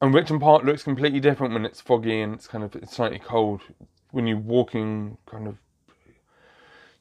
and 0.00 0.12
Richmond 0.12 0.42
Park 0.42 0.64
looks 0.64 0.82
completely 0.82 1.20
different 1.20 1.54
when 1.54 1.64
it's 1.64 1.80
foggy 1.80 2.20
and 2.20 2.34
it's 2.34 2.48
kind 2.48 2.64
of 2.64 2.74
it's 2.74 2.96
slightly 2.96 3.20
cold. 3.20 3.62
When 4.10 4.26
you're 4.26 4.36
walking, 4.36 5.16
kind 5.26 5.46
of, 5.46 5.56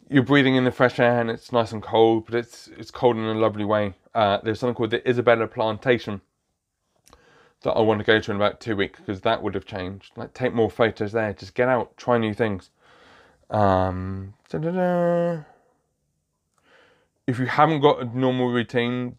you're 0.08 0.24
breathing 0.24 0.56
in 0.56 0.64
the 0.64 0.72
fresh 0.72 1.00
air 1.00 1.20
and 1.20 1.32
it's 1.32 1.52
nice 1.52 1.72
and 1.72 1.82
cold, 1.82 2.28
but 2.28 2.36
it's 2.36 2.70
it's 2.78 2.92
cold 2.92 3.18
in 3.18 3.24
a 3.24 3.34
lovely 3.34 3.66
way. 3.66 3.96
Uh, 4.14 4.38
there's 4.44 4.60
something 4.60 4.76
called 4.76 4.92
the 4.92 5.10
Isabella 5.10 5.48
Plantation 5.48 6.22
that 7.64 7.72
I 7.72 7.82
want 7.82 8.00
to 8.00 8.06
go 8.06 8.20
to 8.20 8.32
in 8.32 8.38
about 8.38 8.60
two 8.60 8.76
weeks 8.76 9.00
because 9.00 9.22
that 9.22 9.42
would 9.42 9.56
have 9.56 9.66
changed. 9.66 10.12
Like, 10.16 10.34
take 10.34 10.54
more 10.54 10.70
photos 10.70 11.12
there. 11.12 11.34
Just 11.34 11.56
get 11.56 11.70
out, 11.70 11.96
try 11.98 12.18
new 12.18 12.34
things. 12.34 12.70
Um. 13.52 14.34
If 17.28 17.40
you 17.40 17.46
haven't 17.46 17.82
got 17.82 18.02
a 18.02 18.06
normal 18.18 18.50
routine, 18.50 19.16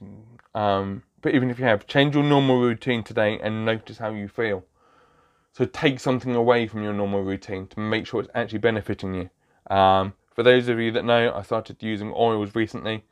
um, 0.55 1.03
but 1.20 1.35
even 1.35 1.51
if 1.51 1.59
you 1.59 1.64
have, 1.64 1.87
change 1.87 2.14
your 2.14 2.24
normal 2.24 2.61
routine 2.61 3.03
today 3.03 3.39
and 3.41 3.64
notice 3.64 3.99
how 3.99 4.11
you 4.11 4.28
feel. 4.28 4.64
So 5.53 5.64
take 5.66 6.01
something 6.01 6.35
away 6.35 6.66
from 6.66 6.83
your 6.83 6.93
normal 6.93 7.22
routine 7.22 7.66
to 7.68 7.80
make 7.80 8.07
sure 8.07 8.20
it's 8.20 8.30
actually 8.35 8.59
benefiting 8.59 9.14
you. 9.14 9.30
Um, 9.74 10.14
for 10.35 10.43
those 10.43 10.68
of 10.68 10.80
you 10.80 10.91
that 10.93 11.05
know, 11.05 11.33
I 11.35 11.43
started 11.43 11.83
using 11.83 12.12
oils 12.16 12.55
recently. 12.55 13.05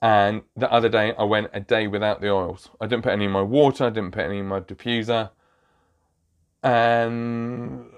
And 0.00 0.42
the 0.56 0.70
other 0.72 0.88
day, 0.88 1.14
I 1.16 1.22
went 1.24 1.50
a 1.52 1.60
day 1.60 1.86
without 1.86 2.20
the 2.20 2.30
oils. 2.30 2.70
I 2.80 2.86
didn't 2.86 3.04
put 3.04 3.12
any 3.12 3.26
in 3.26 3.30
my 3.30 3.42
water, 3.42 3.84
I 3.84 3.90
didn't 3.90 4.10
put 4.10 4.24
any 4.24 4.38
in 4.38 4.48
my 4.48 4.60
diffuser. 4.60 5.30
And 6.62 7.91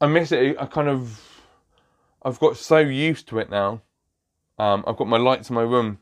I 0.00 0.06
miss 0.06 0.32
it. 0.32 0.56
I 0.58 0.66
kind 0.66 0.88
of, 0.88 1.20
I've 2.22 2.38
got 2.38 2.56
so 2.56 2.78
used 2.78 3.28
to 3.28 3.38
it 3.38 3.50
now. 3.50 3.82
Um, 4.58 4.84
I've 4.86 4.96
got 4.96 5.08
my 5.08 5.16
lights 5.18 5.50
in 5.50 5.54
my 5.54 5.62
room 5.62 5.98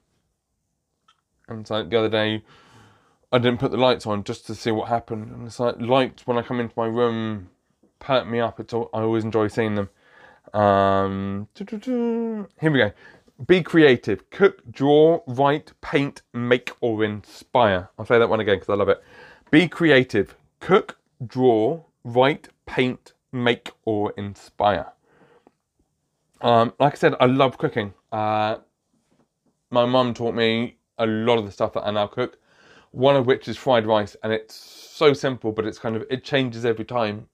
and 1.49 1.67
so 1.67 1.83
the 1.83 1.99
other 1.99 2.09
day, 2.09 2.43
I 3.33 3.39
didn't 3.39 3.59
put 3.59 3.71
the 3.71 3.77
lights 3.77 4.07
on 4.07 4.25
just 4.25 4.47
to 4.47 4.55
see 4.55 4.71
what 4.71 4.89
happened. 4.89 5.31
And 5.31 5.47
it's 5.47 5.59
like 5.59 5.81
lights 5.81 6.27
when 6.27 6.39
I 6.39 6.43
come 6.43 6.61
into 6.61 6.75
my 6.77 6.87
room 6.87 7.49
perk 7.99 8.27
me 8.27 8.41
up. 8.41 8.61
It's 8.61 8.73
all, 8.73 8.91
I 8.93 9.01
always 9.01 9.25
enjoy 9.25 9.49
seeing 9.49 9.75
them. 9.75 9.89
Um, 10.55 11.49
here 11.57 12.71
we 12.71 12.79
go. 12.79 12.93
Be 13.47 13.63
creative. 13.63 14.29
Cook, 14.31 14.71
draw, 14.71 15.23
write, 15.27 15.73
paint, 15.81 16.23
make, 16.33 16.73
or 16.81 17.05
inspire. 17.05 17.89
I'll 17.99 18.07
say 18.07 18.19
that 18.19 18.29
one 18.29 18.41
again 18.41 18.57
because 18.57 18.71
I 18.71 18.75
love 18.75 18.89
it. 18.89 19.03
Be 19.51 19.69
creative. 19.69 20.35
Cook, 20.61 20.99
draw, 21.25 21.85
write, 22.05 22.49
paint, 22.67 23.13
make, 23.33 23.71
or 23.85 24.13
inspire. 24.17 24.93
Um, 26.41 26.73
like 26.79 26.95
I 26.95 26.97
said, 26.97 27.15
I 27.21 27.27
love 27.27 27.59
cooking. 27.59 27.93
Uh, 28.13 28.57
my 29.71 29.85
mum 29.85 30.15
taught 30.15 30.35
me 30.35 30.77
a 30.99 31.07
lot 31.07 31.39
of 31.39 31.45
the 31.45 31.53
stuff 31.53 31.73
that 31.75 31.83
I 31.83 31.91
now 31.91 32.07
cook. 32.07 32.39
One 32.93 33.17
of 33.17 33.27
which 33.27 33.49
is 33.49 33.57
fried 33.57 33.87
rice, 33.87 34.17
and 34.23 34.33
it's 34.33 34.55
so 34.55 35.13
simple, 35.13 35.53
but 35.53 35.67
it's 35.67 35.79
kind 35.79 35.95
of 35.95 36.05
it 36.11 36.25
changes 36.25 36.65
every 36.65 36.85
time, 36.87 37.29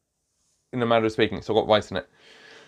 in 0.73 0.83
a 0.83 0.87
matter 0.87 1.07
of 1.07 1.13
speaking. 1.13 1.41
So 1.43 1.55
I've 1.55 1.63
got 1.63 1.69
rice 1.73 1.91
in 1.91 1.97
it. 1.97 2.09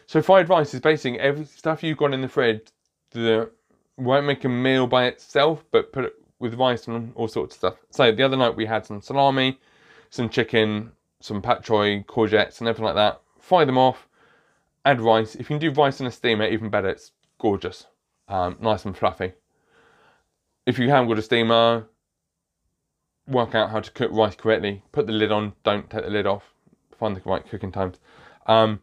So 0.06 0.22
fried 0.22 0.48
rice 0.48 0.72
is 0.72 0.80
basically 0.80 1.18
every 1.18 1.44
stuff 1.46 1.82
you've 1.82 1.98
got 1.98 2.14
in 2.14 2.20
the 2.20 2.28
fridge. 2.28 2.68
The 3.10 3.50
won't 3.96 4.26
make 4.26 4.44
a 4.44 4.48
meal 4.48 4.86
by 4.86 5.06
itself, 5.06 5.64
but 5.72 5.92
put 5.92 6.04
it 6.04 6.14
with 6.38 6.54
rice 6.54 6.86
and 6.86 7.12
all 7.14 7.28
sorts 7.28 7.54
of 7.54 7.58
stuff. 7.58 7.74
So 7.90 8.12
the 8.12 8.22
other 8.22 8.36
night 8.36 8.54
we 8.54 8.66
had 8.66 8.86
some 8.86 9.00
salami, 9.00 9.58
some 10.10 10.28
chicken, 10.28 10.92
some 11.26 11.42
pak 11.42 11.62
choi, 11.62 12.04
courgettes, 12.08 12.60
and 12.60 12.68
everything 12.68 12.86
like 12.86 12.94
that. 12.94 13.20
Fry 13.40 13.64
them 13.64 13.78
off, 13.78 14.08
add 14.84 15.00
rice. 15.00 15.34
If 15.34 15.50
you 15.50 15.58
can 15.58 15.58
do 15.58 15.70
rice 15.70 16.00
in 16.00 16.06
a 16.06 16.10
steamer, 16.10 16.46
even 16.46 16.70
better. 16.70 16.88
It's 16.88 17.12
gorgeous, 17.38 17.86
um, 18.28 18.56
nice 18.60 18.84
and 18.84 18.96
fluffy 18.96 19.32
if 20.66 20.80
you 20.80 20.90
haven't 20.90 21.08
got 21.08 21.18
a 21.18 21.22
steamer, 21.22 21.86
work 23.28 23.54
out 23.54 23.70
how 23.70 23.80
to 23.80 23.90
cook 23.92 24.10
rice 24.12 24.34
correctly. 24.34 24.82
Put 24.92 25.06
the 25.06 25.12
lid 25.12 25.32
on, 25.32 25.52
don't 25.62 25.88
take 25.88 26.04
the 26.04 26.10
lid 26.10 26.26
off. 26.26 26.52
Find 26.98 27.16
the 27.16 27.22
right 27.24 27.48
cooking 27.48 27.72
times. 27.72 27.98
Um, 28.46 28.80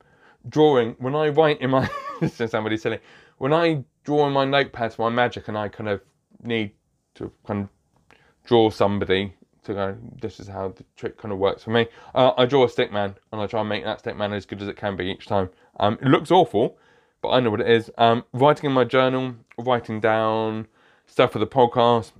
drawing, 0.47 0.95
when 0.99 1.15
I 1.15 1.29
write 1.29 1.61
in 1.61 1.71
my, 1.71 1.89
this 2.21 2.39
is 2.39 2.51
somebody 2.51 2.77
silly, 2.77 2.99
when 3.37 3.53
I 3.53 3.83
draw 4.05 4.27
in 4.27 4.33
my 4.33 4.45
notepad, 4.45 4.97
my 4.97 5.09
magic 5.09 5.49
and 5.49 5.57
I 5.57 5.67
kind 5.67 5.89
of 5.89 6.01
need 6.41 6.71
to 7.15 7.31
kind 7.45 7.63
of 7.63 8.17
draw 8.45 8.69
somebody 8.69 9.33
to 9.63 9.73
go, 9.73 9.97
this 10.21 10.39
is 10.39 10.47
how 10.47 10.69
the 10.69 10.85
trick 10.95 11.17
kind 11.17 11.31
of 11.31 11.39
works 11.39 11.63
for 11.63 11.71
me. 11.71 11.87
Uh, 12.13 12.31
I 12.37 12.45
draw 12.45 12.65
a 12.65 12.69
stick 12.69 12.91
man 12.91 13.15
and 13.31 13.41
I 13.41 13.47
try 13.47 13.59
and 13.61 13.69
make 13.69 13.83
that 13.83 13.99
stick 13.99 14.15
man 14.17 14.33
as 14.33 14.45
good 14.45 14.61
as 14.61 14.67
it 14.67 14.77
can 14.77 14.95
be 14.95 15.05
each 15.05 15.25
time. 15.27 15.49
Um, 15.79 15.97
it 16.01 16.07
looks 16.07 16.31
awful, 16.31 16.77
but 17.21 17.29
I 17.29 17.39
know 17.39 17.49
what 17.49 17.61
it 17.61 17.69
is. 17.69 17.89
Um, 17.97 18.23
writing 18.33 18.65
in 18.67 18.73
my 18.73 18.83
journal, 18.83 19.35
writing 19.57 19.99
down 19.99 20.67
stuff 21.05 21.31
for 21.31 21.39
the 21.39 21.47
podcast, 21.47 22.11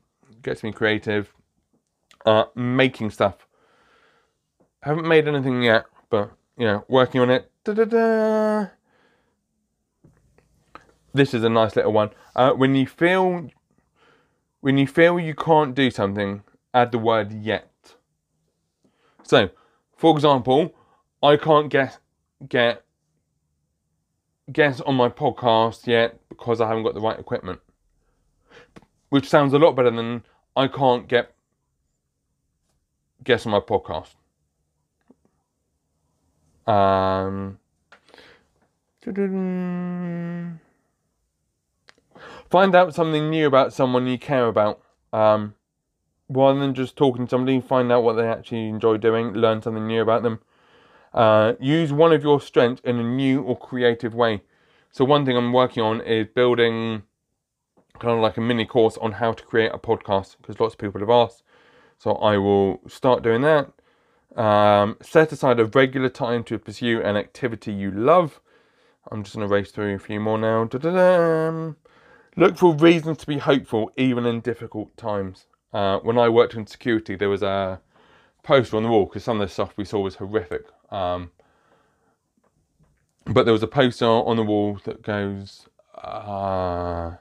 gets 0.41 0.63
me 0.63 0.71
creative. 0.71 1.33
Uh, 2.25 2.45
making 2.55 3.09
stuff. 3.09 3.45
Haven't 4.81 5.05
made 5.05 5.27
anything 5.27 5.61
yet, 5.61 5.85
but 6.09 6.31
you 6.57 6.65
know, 6.65 6.85
working 6.87 7.19
on 7.19 7.29
it. 7.29 7.51
Da-da-da. 7.65 8.67
This 11.13 11.33
is 11.33 11.43
a 11.43 11.49
nice 11.49 11.75
little 11.75 11.91
one. 11.91 12.11
Uh, 12.33 12.51
when 12.51 12.75
you 12.75 12.87
feel, 12.87 13.49
when 14.61 14.77
you 14.77 14.87
feel 14.87 15.19
you 15.19 15.35
can't 15.35 15.75
do 15.75 15.91
something, 15.91 16.43
add 16.73 16.91
the 16.91 16.99
word 16.99 17.31
yet. 17.31 17.69
So, 19.23 19.49
for 19.95 20.13
example, 20.15 20.73
I 21.21 21.37
can't 21.37 21.69
get 21.69 21.97
get 22.47 22.83
guest 24.51 24.81
on 24.85 24.95
my 24.95 25.09
podcast 25.09 25.87
yet 25.87 26.19
because 26.29 26.59
I 26.59 26.67
haven't 26.67 26.83
got 26.83 26.93
the 26.93 26.99
right 26.99 27.17
equipment 27.17 27.61
which 29.13 29.29
sounds 29.29 29.53
a 29.53 29.59
lot 29.59 29.73
better 29.75 29.91
than 29.91 30.23
I 30.55 30.67
can't 30.67 31.07
get 31.07 31.35
guests 33.23 33.45
on 33.45 33.51
my 33.51 33.59
podcast. 33.59 34.15
Um, 36.65 37.59
find 42.49 42.73
out 42.73 42.95
something 42.95 43.29
new 43.29 43.45
about 43.45 43.71
someone 43.71 44.07
you 44.07 44.17
care 44.17 44.47
about. 44.47 44.81
Um, 45.13 45.53
rather 46.29 46.59
than 46.59 46.73
just 46.73 46.95
talking 46.95 47.25
to 47.25 47.29
somebody, 47.29 47.61
find 47.61 47.91
out 47.91 48.03
what 48.03 48.13
they 48.13 48.27
actually 48.27 48.69
enjoy 48.69 48.97
doing, 48.97 49.33
learn 49.33 49.61
something 49.61 49.87
new 49.87 50.01
about 50.01 50.23
them. 50.23 50.39
Uh, 51.13 51.53
use 51.59 51.93
one 51.93 52.11
of 52.11 52.23
your 52.23 52.41
strengths 52.41 52.81
in 52.83 52.97
a 52.97 53.03
new 53.03 53.41
or 53.41 53.57
creative 53.57 54.15
way. 54.15 54.41
So, 54.91 55.05
one 55.05 55.25
thing 55.25 55.37
I'm 55.37 55.53
working 55.53 55.83
on 55.83 56.01
is 56.01 56.27
building 56.33 57.03
kind 57.99 58.13
of 58.13 58.19
like 58.19 58.37
a 58.37 58.41
mini 58.41 58.65
course 58.65 58.97
on 58.97 59.13
how 59.13 59.31
to 59.33 59.43
create 59.43 59.71
a 59.73 59.77
podcast 59.77 60.37
because 60.41 60.59
lots 60.59 60.73
of 60.73 60.79
people 60.79 60.99
have 60.99 61.09
asked. 61.09 61.43
So 61.97 62.13
I 62.15 62.37
will 62.37 62.81
start 62.87 63.23
doing 63.23 63.41
that. 63.41 63.71
Um, 64.35 64.97
set 65.01 65.31
aside 65.31 65.59
a 65.59 65.65
regular 65.65 66.09
time 66.09 66.43
to 66.45 66.57
pursue 66.57 67.01
an 67.01 67.15
activity 67.15 67.71
you 67.71 67.91
love. 67.91 68.41
I'm 69.11 69.23
just 69.23 69.35
going 69.35 69.47
to 69.47 69.53
race 69.53 69.71
through 69.71 69.95
a 69.95 69.99
few 69.99 70.19
more 70.19 70.37
now. 70.37 70.65
Da-da-da. 70.65 71.73
Look 72.35 72.57
for 72.57 72.73
reasons 72.73 73.19
to 73.19 73.27
be 73.27 73.37
hopeful 73.37 73.91
even 73.95 74.25
in 74.25 74.41
difficult 74.41 74.97
times. 74.97 75.45
Uh, 75.73 75.99
when 75.99 76.17
I 76.17 76.29
worked 76.29 76.53
in 76.53 76.67
security, 76.67 77.15
there 77.15 77.29
was 77.29 77.43
a 77.43 77.81
poster 78.43 78.77
on 78.77 78.83
the 78.83 78.89
wall 78.89 79.05
because 79.05 79.23
some 79.23 79.41
of 79.41 79.47
the 79.47 79.53
stuff 79.53 79.73
we 79.77 79.85
saw 79.85 79.99
was 80.01 80.15
horrific. 80.15 80.65
Um, 80.91 81.31
but 83.25 83.45
there 83.45 83.53
was 83.53 83.63
a 83.63 83.67
poster 83.67 84.05
on 84.05 84.35
the 84.37 84.43
wall 84.43 84.79
that 84.85 85.01
goes, 85.01 85.67
uh, 85.95 87.11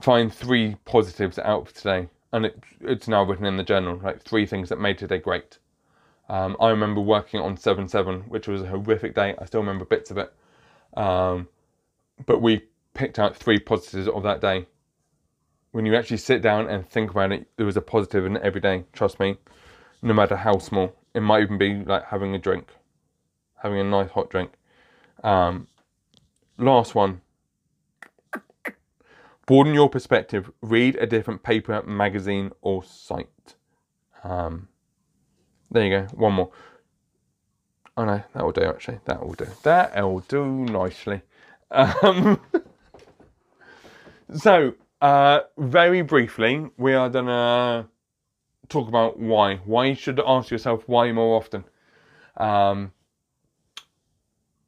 find 0.00 0.32
three 0.32 0.76
positives 0.84 1.38
out 1.38 1.68
of 1.68 1.72
today, 1.74 2.08
and 2.32 2.46
it, 2.46 2.62
it's 2.80 3.08
now 3.08 3.22
written 3.24 3.44
in 3.46 3.56
the 3.56 3.64
journal, 3.64 4.00
like 4.02 4.22
three 4.22 4.46
things 4.46 4.68
that 4.68 4.80
made 4.80 4.98
today 4.98 5.18
great. 5.18 5.58
Um, 6.28 6.56
I 6.60 6.70
remember 6.70 7.00
working 7.00 7.40
on 7.40 7.56
7 7.56 7.88
7, 7.88 8.20
which 8.22 8.48
was 8.48 8.62
a 8.62 8.66
horrific 8.66 9.14
day. 9.14 9.34
I 9.38 9.44
still 9.46 9.60
remember 9.60 9.84
bits 9.84 10.10
of 10.10 10.18
it. 10.18 10.32
Um, 10.96 11.48
but 12.26 12.42
we 12.42 12.64
picked 12.94 13.18
out 13.18 13.36
three 13.36 13.58
positives 13.58 14.08
of 14.08 14.22
that 14.24 14.40
day. 14.40 14.66
When 15.72 15.86
you 15.86 15.96
actually 15.96 16.18
sit 16.18 16.42
down 16.42 16.68
and 16.68 16.88
think 16.88 17.10
about 17.10 17.32
it, 17.32 17.48
there 17.56 17.66
was 17.66 17.76
a 17.76 17.82
positive 17.82 18.26
in 18.26 18.38
every 18.38 18.60
day, 18.60 18.84
trust 18.92 19.20
me. 19.20 19.36
no 20.02 20.14
matter 20.14 20.36
how 20.36 20.58
small. 20.58 20.94
It 21.14 21.20
might 21.20 21.42
even 21.42 21.58
be 21.58 21.74
like 21.84 22.04
having 22.06 22.34
a 22.34 22.38
drink, 22.38 22.68
having 23.62 23.78
a 23.80 23.84
nice 23.84 24.10
hot 24.10 24.30
drink. 24.30 24.52
Um, 25.24 25.68
last 26.58 26.94
one. 26.94 27.22
Broaden 29.46 29.74
your 29.74 29.88
perspective. 29.90 30.50
Read 30.62 30.96
a 30.96 31.06
different 31.06 31.42
paper, 31.42 31.82
magazine, 31.82 32.52
or 32.62 32.84
site. 32.84 33.56
Um, 34.24 34.68
there 35.70 35.84
you 35.84 35.90
go. 35.90 36.02
One 36.14 36.34
more. 36.34 36.50
Oh 37.96 38.04
no, 38.04 38.22
that 38.34 38.44
will 38.44 38.52
do 38.52 38.62
actually. 38.64 39.00
That 39.06 39.24
will 39.24 39.34
do. 39.34 39.46
That 39.64 39.96
will 40.02 40.20
do 40.20 40.46
nicely. 40.66 41.22
Um, 41.70 42.40
so, 44.36 44.74
uh, 45.00 45.40
very 45.56 46.02
briefly, 46.02 46.66
we 46.76 46.94
are 46.94 47.08
gonna 47.08 47.88
talk 48.68 48.88
about 48.88 49.18
why. 49.18 49.56
Why 49.56 49.86
you 49.86 49.94
should 49.94 50.20
ask 50.24 50.50
yourself 50.50 50.84
why 50.86 51.10
more 51.12 51.36
often. 51.36 51.64
Um, 52.36 52.92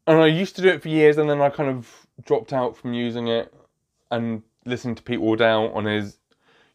and 0.07 0.19
I 0.19 0.27
used 0.27 0.57
to 0.57 0.63
do 0.63 0.69
it 0.69 0.83
for 0.83 0.89
years, 0.89 1.19
and 1.19 1.29
then 1.29 1.41
I 1.41 1.51
kind 1.51 1.71
of 1.71 2.07
dropped 2.25 2.53
out 2.53 2.77
from 2.77 2.93
using 2.93 3.29
it 3.29 3.53
and 4.11 4.43
listening 4.65 4.95
to 4.97 5.03
Pete 5.03 5.21
Wardell 5.21 5.73
on 5.73 5.85
his 5.85 6.19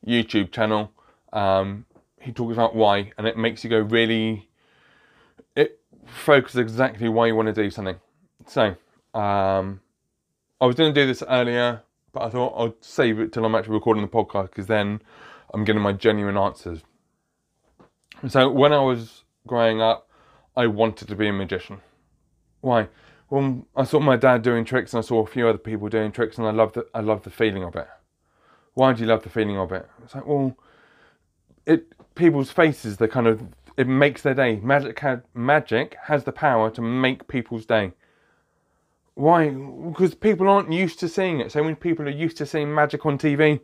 YouTube 0.06 0.52
channel. 0.52 0.92
Um, 1.34 1.86
he 2.20 2.32
talks 2.32 2.54
about 2.54 2.76
why, 2.76 3.12
and 3.18 3.28
it 3.28 3.38
makes 3.38 3.64
you 3.64 3.70
go 3.70 3.80
really. 3.80 4.50
It 5.56 5.80
focuses 6.06 6.60
exactly 6.60 7.10
why 7.10 7.28
you 7.28 7.36
want 7.36 7.48
to 7.48 7.54
do 7.54 7.70
something. 7.70 7.98
So, 8.48 8.76
um, 9.14 9.82
I 10.62 10.66
was 10.66 10.76
going 10.76 10.94
to 10.94 11.02
do 11.02 11.08
this 11.08 11.24
earlier, 11.28 11.82
but 12.16 12.24
I 12.24 12.30
thought 12.30 12.56
I'd 12.58 12.74
save 12.84 13.20
it 13.20 13.34
till 13.34 13.44
I'm 13.44 13.54
actually 13.54 13.74
recording 13.74 14.02
the 14.02 14.10
podcast 14.10 14.52
because 14.52 14.68
then 14.68 15.02
I'm 15.54 15.66
getting 15.66 15.82
my 15.82 15.92
genuine 15.92 16.38
answers. 16.38 16.80
So, 18.30 18.50
when 18.50 18.72
I 18.72 18.80
was 18.80 19.26
growing 19.46 19.82
up, 19.82 20.10
I 20.56 20.68
wanted 20.68 21.10
to 21.10 21.16
be 21.16 21.28
a 21.28 21.34
magician. 21.34 21.82
Why? 22.62 22.88
Well, 23.30 23.68
I 23.76 23.84
saw 23.84 24.00
my 24.00 24.16
dad 24.16 24.44
doing 24.44 24.64
tricks, 24.64 24.94
and 24.94 25.00
I 25.00 25.02
saw 25.06 25.22
a 25.22 25.28
few 25.28 25.46
other 25.46 25.58
people 25.58 25.90
doing 25.90 26.14
tricks, 26.14 26.38
and 26.38 26.48
I 26.48 26.52
loved 26.52 26.76
the 26.76 26.88
I 26.94 27.02
loved 27.02 27.26
the 27.26 27.30
feeling 27.30 27.64
of 27.64 27.76
it. 27.76 27.88
Why 28.74 28.94
do 28.94 29.02
you 29.02 29.08
love 29.08 29.24
the 29.24 29.30
feeling 29.30 29.58
of 29.58 29.74
it? 29.74 29.86
It's 30.04 30.16
like, 30.16 30.26
well, 30.26 30.58
it 31.66 31.94
people's 32.16 32.50
faces. 32.50 32.96
They 32.96 33.10
kind 33.10 33.28
of 33.28 33.44
it 33.76 33.90
makes 33.90 34.22
their 34.22 34.34
day. 34.34 34.62
Magic 34.62 34.98
had 35.00 35.24
magic 35.34 35.98
has 36.04 36.24
the 36.24 36.32
power 36.32 36.72
to 36.72 36.82
make 36.82 37.28
people's 37.28 37.66
day. 37.66 37.92
Why? 39.16 39.50
Because 39.50 40.14
people 40.14 40.50
aren't 40.50 40.72
used 40.72 41.00
to 41.00 41.10
seeing 41.10 41.40
it. 41.40 41.52
So 41.52 41.64
many 41.64 41.76
people 41.76 42.06
are 42.08 42.12
used 42.12 42.38
to 42.38 42.46
seeing 42.46 42.74
magic 42.74 43.06
on 43.06 43.18
TV. 43.18 43.62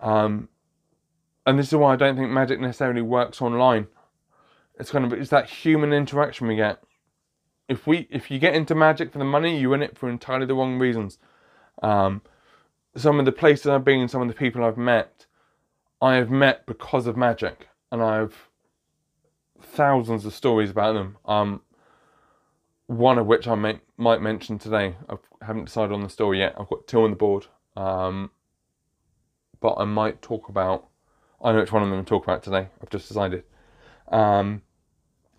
Um, 0.00 0.48
and 1.46 1.58
this 1.58 1.68
is 1.68 1.74
why 1.74 1.92
I 1.92 1.96
don't 1.96 2.16
think 2.16 2.30
magic 2.30 2.60
necessarily 2.60 3.02
works 3.02 3.40
online. 3.40 3.86
It's 4.78 4.90
kind 4.90 5.04
of 5.04 5.12
it's 5.12 5.30
that 5.30 5.48
human 5.48 5.92
interaction 5.92 6.46
we 6.46 6.56
get. 6.56 6.82
If 7.68 7.86
we 7.86 8.08
if 8.10 8.30
you 8.30 8.38
get 8.38 8.54
into 8.54 8.74
magic 8.74 9.12
for 9.12 9.18
the 9.18 9.24
money, 9.24 9.58
you're 9.58 9.74
in 9.74 9.82
it 9.82 9.96
for 9.96 10.08
entirely 10.08 10.46
the 10.46 10.54
wrong 10.54 10.78
reasons. 10.78 11.18
Um, 11.82 12.22
some 12.96 13.18
of 13.18 13.24
the 13.24 13.32
places 13.32 13.66
I've 13.68 13.84
been, 13.84 14.08
some 14.08 14.22
of 14.22 14.28
the 14.28 14.34
people 14.34 14.64
I've 14.64 14.76
met, 14.76 15.26
I 16.00 16.16
have 16.16 16.30
met 16.30 16.66
because 16.66 17.06
of 17.06 17.16
magic, 17.16 17.68
and 17.90 18.02
I've 18.02 18.48
thousands 19.60 20.24
of 20.24 20.34
stories 20.34 20.70
about 20.70 20.94
them. 20.94 21.16
Um, 21.24 21.60
one 22.92 23.18
of 23.18 23.26
which 23.26 23.48
I 23.48 23.54
may, 23.54 23.80
might 23.96 24.20
mention 24.20 24.58
today. 24.58 24.94
I 25.08 25.16
haven't 25.44 25.64
decided 25.66 25.92
on 25.92 26.02
the 26.02 26.08
story 26.08 26.38
yet. 26.38 26.54
I've 26.58 26.68
got 26.68 26.86
two 26.86 27.02
on 27.02 27.10
the 27.10 27.16
board, 27.16 27.46
um, 27.76 28.30
but 29.60 29.74
I 29.78 29.84
might 29.84 30.20
talk 30.22 30.48
about. 30.48 30.88
I 31.42 31.52
know 31.52 31.60
which 31.60 31.72
one 31.72 31.82
I'm 31.82 31.90
going 31.90 32.04
to 32.04 32.08
talk 32.08 32.24
about 32.24 32.42
today. 32.42 32.68
I've 32.80 32.90
just 32.90 33.08
decided. 33.08 33.44
Um, 34.08 34.62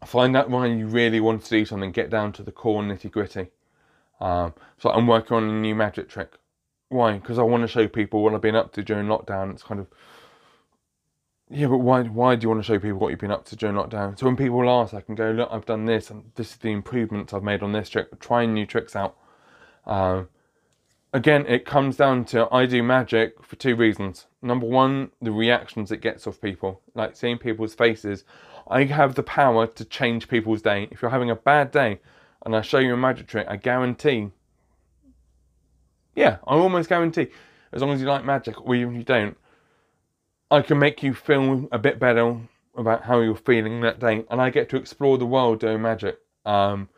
find 0.05 0.35
out 0.35 0.49
why 0.49 0.67
you 0.67 0.87
really 0.87 1.19
want 1.19 1.43
to 1.43 1.49
do 1.49 1.65
something. 1.65 1.91
Get 1.91 2.09
down 2.09 2.33
to 2.33 2.43
the 2.43 2.51
core 2.51 2.81
nitty 2.81 3.11
gritty. 3.11 3.51
Um, 4.19 4.53
so 4.79 4.89
I'm 4.89 5.07
working 5.07 5.37
on 5.37 5.43
a 5.43 5.61
new 5.61 5.75
magic 5.75 6.09
trick. 6.09 6.33
Why? 6.89 7.13
Because 7.13 7.39
I 7.39 7.43
want 7.43 7.61
to 7.61 7.67
show 7.67 7.87
people 7.87 8.23
what 8.23 8.33
I've 8.33 8.41
been 8.41 8.55
up 8.55 8.73
to 8.73 8.83
during 8.83 9.07
lockdown. 9.07 9.51
It's 9.51 9.63
kind 9.63 9.79
of 9.79 9.87
yeah, 11.53 11.67
but 11.67 11.77
why? 11.77 12.01
Why 12.03 12.35
do 12.35 12.43
you 12.43 12.49
want 12.49 12.61
to 12.61 12.65
show 12.65 12.79
people 12.79 12.97
what 12.97 13.09
you've 13.09 13.19
been 13.19 13.31
up 13.31 13.45
to 13.45 13.55
during 13.55 13.75
lockdown? 13.75 14.17
So 14.17 14.25
when 14.25 14.35
people 14.35 14.67
ask, 14.67 14.93
I 14.93 15.01
can 15.01 15.13
go, 15.13 15.31
look, 15.31 15.49
I've 15.51 15.65
done 15.65 15.85
this, 15.85 16.09
and 16.09 16.31
this 16.33 16.51
is 16.51 16.57
the 16.57 16.71
improvements 16.71 17.31
I've 17.31 17.43
made 17.43 17.61
on 17.61 17.73
this 17.73 17.89
trick. 17.89 18.19
Trying 18.19 18.53
new 18.53 18.65
tricks 18.65 18.95
out. 18.95 19.15
Um, 19.85 20.29
again, 21.13 21.45
it 21.47 21.63
comes 21.63 21.95
down 21.95 22.25
to 22.25 22.47
I 22.51 22.65
do 22.65 22.81
magic 22.81 23.43
for 23.43 23.55
two 23.55 23.75
reasons. 23.75 24.25
Number 24.41 24.65
one, 24.65 25.11
the 25.21 25.31
reactions 25.31 25.91
it 25.91 26.01
gets 26.01 26.25
off 26.25 26.41
people, 26.41 26.81
like 26.95 27.15
seeing 27.15 27.37
people's 27.37 27.75
faces. 27.75 28.23
I 28.67 28.85
have 28.85 29.13
the 29.13 29.23
power 29.23 29.67
to 29.67 29.85
change 29.85 30.27
people's 30.27 30.63
day. 30.63 30.87
If 30.89 31.01
you're 31.01 31.11
having 31.11 31.29
a 31.29 31.35
bad 31.35 31.69
day, 31.69 31.99
and 32.43 32.55
I 32.55 32.61
show 32.61 32.79
you 32.79 32.95
a 32.95 32.97
magic 32.97 33.27
trick, 33.27 33.45
I 33.47 33.57
guarantee. 33.57 34.31
Yeah, 36.15 36.37
I 36.47 36.55
almost 36.55 36.89
guarantee, 36.89 37.27
as 37.71 37.81
long 37.81 37.91
as 37.91 38.01
you 38.01 38.07
like 38.07 38.25
magic, 38.25 38.59
or 38.65 38.73
even 38.75 38.93
if 38.93 38.97
you 38.97 39.03
don't, 39.03 39.37
I 40.53 40.61
can 40.61 40.77
make 40.77 41.01
you 41.01 41.15
feel 41.15 41.67
a 41.71 41.79
bit 41.79 41.97
better 41.97 42.37
about 42.77 43.05
how 43.05 43.21
you're 43.21 43.35
feeling 43.35 43.81
that 43.81 43.99
day, 43.99 44.23
and 44.29 44.39
I 44.39 44.51
get 44.51 44.69
to 44.69 44.77
explore 44.77 45.17
the 45.17 45.25
world 45.25 45.59
doing 45.59 45.81
magic. 45.81 46.19
Um, 46.45 46.89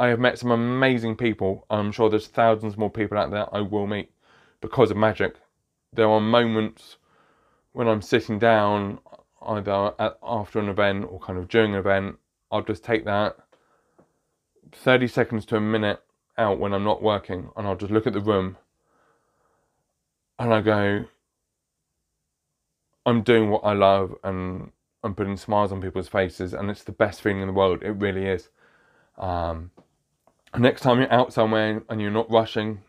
I 0.00 0.08
have 0.08 0.18
met 0.18 0.36
some 0.36 0.50
amazing 0.50 1.14
people. 1.14 1.64
I'm 1.70 1.92
sure 1.92 2.10
there's 2.10 2.26
thousands 2.26 2.76
more 2.76 2.90
people 2.90 3.16
out 3.16 3.30
there 3.30 3.46
I 3.54 3.60
will 3.60 3.86
meet 3.86 4.10
because 4.60 4.90
of 4.90 4.96
magic. 4.96 5.36
There 5.92 6.08
are 6.08 6.20
moments 6.20 6.96
when 7.70 7.86
I'm 7.86 8.02
sitting 8.02 8.40
down, 8.40 8.98
either 9.40 9.92
at, 9.96 10.18
after 10.20 10.58
an 10.58 10.68
event 10.68 11.06
or 11.08 11.20
kind 11.20 11.38
of 11.38 11.46
during 11.46 11.74
an 11.74 11.78
event, 11.78 12.16
I'll 12.50 12.62
just 12.62 12.82
take 12.82 13.04
that 13.04 13.36
30 14.72 15.06
seconds 15.06 15.46
to 15.46 15.56
a 15.56 15.60
minute 15.60 16.02
out 16.36 16.58
when 16.58 16.74
I'm 16.74 16.82
not 16.82 17.00
working, 17.00 17.50
and 17.56 17.64
I'll 17.64 17.76
just 17.76 17.92
look 17.92 18.08
at 18.08 18.12
the 18.12 18.18
room 18.18 18.56
and 20.36 20.52
I 20.52 20.60
go, 20.62 21.04
I'm 23.06 23.22
doing 23.22 23.50
what 23.50 23.62
I 23.64 23.72
love 23.72 24.14
and 24.24 24.70
I'm 25.02 25.14
putting 25.14 25.36
smiles 25.36 25.70
on 25.70 25.82
people's 25.82 26.08
faces, 26.08 26.54
and 26.54 26.70
it's 26.70 26.82
the 26.82 26.92
best 26.92 27.20
feeling 27.20 27.42
in 27.42 27.46
the 27.46 27.52
world. 27.52 27.82
It 27.82 27.92
really 27.92 28.26
is. 28.26 28.48
Um, 29.18 29.70
next 30.56 30.80
time 30.80 30.98
you're 30.98 31.12
out 31.12 31.32
somewhere 31.32 31.82
and 31.90 32.00
you're 32.00 32.10
not 32.10 32.30
rushing, 32.30 32.80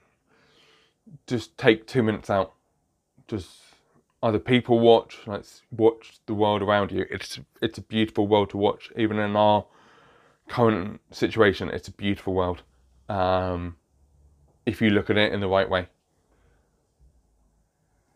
just 1.27 1.57
take 1.57 1.85
two 1.85 2.03
minutes 2.03 2.29
out. 2.29 2.53
Just 3.27 3.49
either 4.23 4.39
people 4.39 4.79
watch, 4.79 5.19
let's 5.27 5.61
watch 5.71 6.19
the 6.25 6.33
world 6.33 6.61
around 6.61 6.91
you. 6.91 7.05
It's 7.11 7.39
it's 7.61 7.77
a 7.77 7.81
beautiful 7.81 8.27
world 8.27 8.49
to 8.51 8.57
watch, 8.57 8.91
even 8.95 9.19
in 9.19 9.35
our 9.35 9.65
current 10.47 11.01
situation. 11.11 11.69
It's 11.69 11.89
a 11.89 11.91
beautiful 11.91 12.33
world 12.33 12.63
um, 13.09 13.75
if 14.65 14.81
you 14.81 14.89
look 14.89 15.09
at 15.09 15.17
it 15.17 15.33
in 15.33 15.41
the 15.41 15.49
right 15.49 15.69
way. 15.69 15.87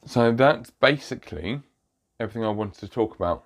So 0.05 0.31
that's 0.31 0.69
basically 0.69 1.61
everything 2.19 2.43
I 2.43 2.49
wanted 2.49 2.79
to 2.81 2.87
talk 2.87 3.15
about 3.15 3.45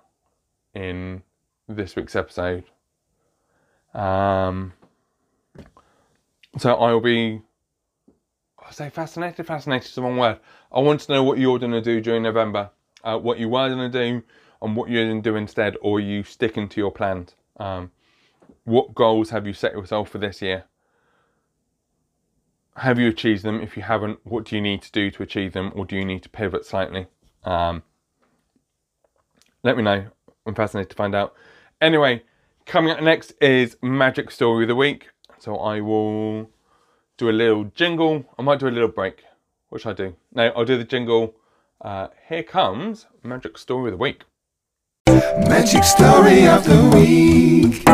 in 0.74 1.22
this 1.68 1.94
week's 1.94 2.16
episode. 2.16 2.64
Um, 3.94 4.72
so 6.58 6.74
I'll 6.74 7.00
be, 7.00 7.40
I 8.58 8.72
say 8.72 8.90
fascinated. 8.90 9.46
Fascinated 9.46 9.88
is 9.88 9.94
the 9.94 10.02
wrong 10.02 10.16
word. 10.16 10.40
I 10.72 10.80
want 10.80 11.00
to 11.02 11.12
know 11.12 11.22
what 11.22 11.38
you're 11.38 11.58
going 11.58 11.72
to 11.72 11.80
do 11.80 12.00
during 12.00 12.24
November, 12.24 12.70
uh, 13.04 13.18
what 13.18 13.38
you 13.38 13.48
were 13.48 13.68
going 13.68 13.90
to 13.90 14.10
do, 14.10 14.22
and 14.60 14.76
what 14.76 14.90
you're 14.90 15.04
going 15.04 15.22
to 15.22 15.30
do 15.30 15.36
instead, 15.36 15.76
or 15.80 16.00
you 16.00 16.24
sticking 16.24 16.68
to 16.70 16.80
your 16.80 16.90
plans. 16.90 17.34
Um, 17.58 17.92
what 18.64 18.94
goals 18.94 19.30
have 19.30 19.46
you 19.46 19.52
set 19.52 19.72
yourself 19.72 20.08
for 20.08 20.18
this 20.18 20.42
year? 20.42 20.64
Have 22.76 22.98
you 22.98 23.08
achieved 23.08 23.44
them? 23.44 23.60
If 23.60 23.76
you 23.76 23.84
haven't, 23.84 24.18
what 24.24 24.44
do 24.44 24.56
you 24.56 24.62
need 24.62 24.82
to 24.82 24.90
do 24.90 25.10
to 25.12 25.22
achieve 25.22 25.52
them, 25.52 25.70
or 25.76 25.84
do 25.84 25.94
you 25.94 26.04
need 26.04 26.24
to 26.24 26.28
pivot 26.28 26.66
slightly? 26.66 27.06
Um, 27.44 27.84
let 29.64 29.76
me 29.76 29.82
know. 29.82 30.06
I'm 30.46 30.54
fascinated 30.54 30.90
to 30.90 30.96
find 30.96 31.14
out. 31.14 31.34
Anyway, 31.80 32.22
coming 32.66 32.92
up 32.92 33.02
next 33.02 33.32
is 33.40 33.76
Magic 33.82 34.30
Story 34.30 34.64
of 34.64 34.68
the 34.68 34.76
Week. 34.76 35.08
So 35.38 35.56
I 35.56 35.80
will 35.80 36.50
do 37.16 37.30
a 37.30 37.32
little 37.32 37.64
jingle. 37.64 38.24
I 38.38 38.42
might 38.42 38.60
do 38.60 38.68
a 38.68 38.70
little 38.70 38.88
break. 38.88 39.24
What 39.70 39.80
should 39.80 39.90
I 39.90 39.94
do? 39.94 40.16
No, 40.32 40.48
I'll 40.48 40.64
do 40.64 40.76
the 40.76 40.84
jingle. 40.84 41.34
Uh, 41.80 42.08
here 42.28 42.42
comes 42.42 43.06
Magic 43.22 43.58
Story 43.58 43.90
of 43.90 43.98
the 43.98 44.02
Week. 44.02 44.24
Magic 45.48 45.84
story 45.84 46.46
of 46.46 46.64
the 46.64 46.90
week. 46.94 47.86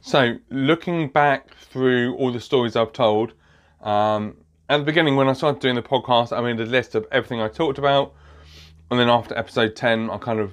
So, 0.00 0.38
looking 0.50 1.08
back 1.08 1.54
through 1.56 2.16
all 2.16 2.32
the 2.32 2.40
stories 2.40 2.74
I've 2.74 2.92
told, 2.92 3.34
um, 3.80 4.36
at 4.68 4.78
the 4.78 4.84
beginning 4.84 5.16
when 5.16 5.28
I 5.28 5.32
started 5.32 5.60
doing 5.60 5.76
the 5.76 5.82
podcast, 5.82 6.36
I 6.36 6.40
made 6.40 6.60
a 6.60 6.66
list 6.66 6.94
of 6.94 7.06
everything 7.12 7.40
I 7.40 7.48
talked 7.48 7.78
about, 7.78 8.14
and 8.90 9.00
then 9.00 9.08
after 9.08 9.36
episode 9.36 9.76
10, 9.76 10.10
I 10.10 10.18
kind 10.18 10.40
of, 10.40 10.52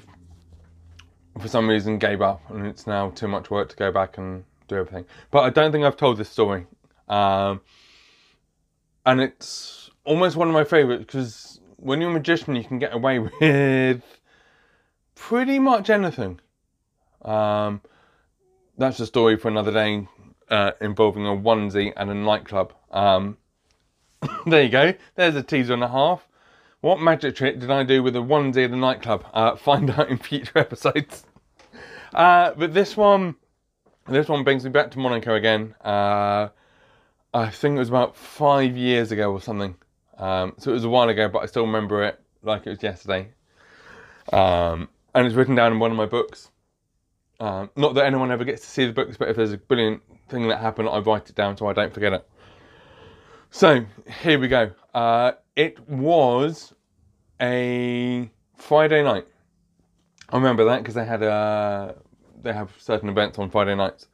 for 1.39 1.47
some 1.47 1.67
reason, 1.67 1.97
gave 1.97 2.21
up, 2.21 2.41
and 2.49 2.65
it's 2.65 2.87
now 2.87 3.09
too 3.11 3.27
much 3.27 3.49
work 3.49 3.69
to 3.69 3.75
go 3.75 3.91
back 3.91 4.17
and 4.17 4.43
do 4.67 4.75
everything. 4.75 5.05
But 5.31 5.41
I 5.41 5.49
don't 5.49 5.71
think 5.71 5.85
I've 5.85 5.97
told 5.97 6.17
this 6.17 6.29
story. 6.29 6.65
Um, 7.07 7.61
and 9.05 9.19
it's 9.19 9.89
almost 10.05 10.35
one 10.35 10.47
of 10.47 10.53
my 10.53 10.63
favourites 10.63 11.03
because 11.05 11.59
when 11.77 12.01
you're 12.01 12.11
a 12.11 12.13
magician, 12.13 12.55
you 12.55 12.63
can 12.63 12.79
get 12.79 12.93
away 12.93 13.19
with 13.41 14.03
pretty 15.15 15.59
much 15.59 15.89
anything. 15.89 16.39
Um, 17.23 17.81
that's 18.77 18.99
a 18.99 19.05
story 19.05 19.35
for 19.37 19.49
another 19.49 19.71
day 19.71 20.07
uh, 20.49 20.71
involving 20.79 21.25
a 21.27 21.31
onesie 21.31 21.93
and 21.95 22.09
a 22.09 22.13
nightclub. 22.13 22.73
Um, 22.91 23.37
there 24.45 24.63
you 24.63 24.69
go. 24.69 24.93
There's 25.15 25.35
a 25.35 25.43
teaser 25.43 25.73
and 25.73 25.83
a 25.83 25.89
half. 25.89 26.27
What 26.81 27.01
magic 27.01 27.35
trick 27.35 27.59
did 27.59 27.69
I 27.69 27.83
do 27.83 28.01
with 28.01 28.15
a 28.15 28.19
onesie 28.19 28.63
at 28.63 28.71
a 28.71 28.75
nightclub? 28.75 29.25
Uh, 29.33 29.57
find 29.57 29.89
out 29.89 30.09
in 30.09 30.17
future 30.17 30.51
episodes. 30.57 31.25
Uh, 32.13 32.53
but 32.55 32.73
this 32.73 32.95
one, 32.95 33.35
this 34.07 34.29
one 34.29 34.45
brings 34.45 34.63
me 34.63 34.69
back 34.69 34.91
to 34.91 34.99
Monaco 34.99 35.35
again. 35.35 35.75
Uh, 35.83 36.47
I 37.33 37.49
think 37.49 37.75
it 37.75 37.79
was 37.79 37.89
about 37.89 38.15
five 38.15 38.77
years 38.77 39.11
ago 39.11 39.31
or 39.31 39.41
something. 39.41 39.75
Um, 40.17 40.53
so 40.57 40.71
it 40.71 40.75
was 40.75 40.85
a 40.85 40.89
while 40.89 41.09
ago, 41.09 41.27
but 41.27 41.39
I 41.39 41.47
still 41.47 41.65
remember 41.65 42.03
it 42.03 42.19
like 42.43 42.65
it 42.65 42.69
was 42.69 42.81
yesterday. 42.81 43.27
Um, 44.31 44.87
and 45.13 45.27
it's 45.27 45.35
written 45.35 45.55
down 45.55 45.73
in 45.73 45.79
one 45.79 45.91
of 45.91 45.97
my 45.97 46.05
books. 46.05 46.49
Um, 47.41 47.69
not 47.75 47.93
that 47.95 48.05
anyone 48.05 48.31
ever 48.31 48.45
gets 48.45 48.61
to 48.61 48.67
see 48.67 48.85
the 48.85 48.93
books, 48.93 49.17
but 49.17 49.27
if 49.27 49.35
there's 49.35 49.51
a 49.51 49.57
brilliant 49.57 50.01
thing 50.29 50.47
that 50.47 50.59
happened, 50.59 50.87
I 50.87 50.99
write 50.99 51.29
it 51.29 51.35
down 51.35 51.57
so 51.57 51.67
I 51.67 51.73
don't 51.73 51.93
forget 51.93 52.13
it. 52.13 52.27
So 53.51 53.85
here 54.21 54.39
we 54.39 54.47
go. 54.47 54.71
Uh, 54.93 55.33
it 55.59 55.77
was 55.89 56.73
a 57.41 58.31
Friday 58.55 59.03
night. 59.03 59.27
I 60.29 60.37
remember 60.37 60.63
that 60.63 60.77
because 60.77 60.95
they 60.95 61.03
had 61.03 61.21
a 61.21 61.95
they 62.41 62.53
have 62.53 62.71
certain 62.77 63.09
events 63.09 63.37
on 63.37 63.49
Friday 63.49 63.75
nights, 63.75 64.07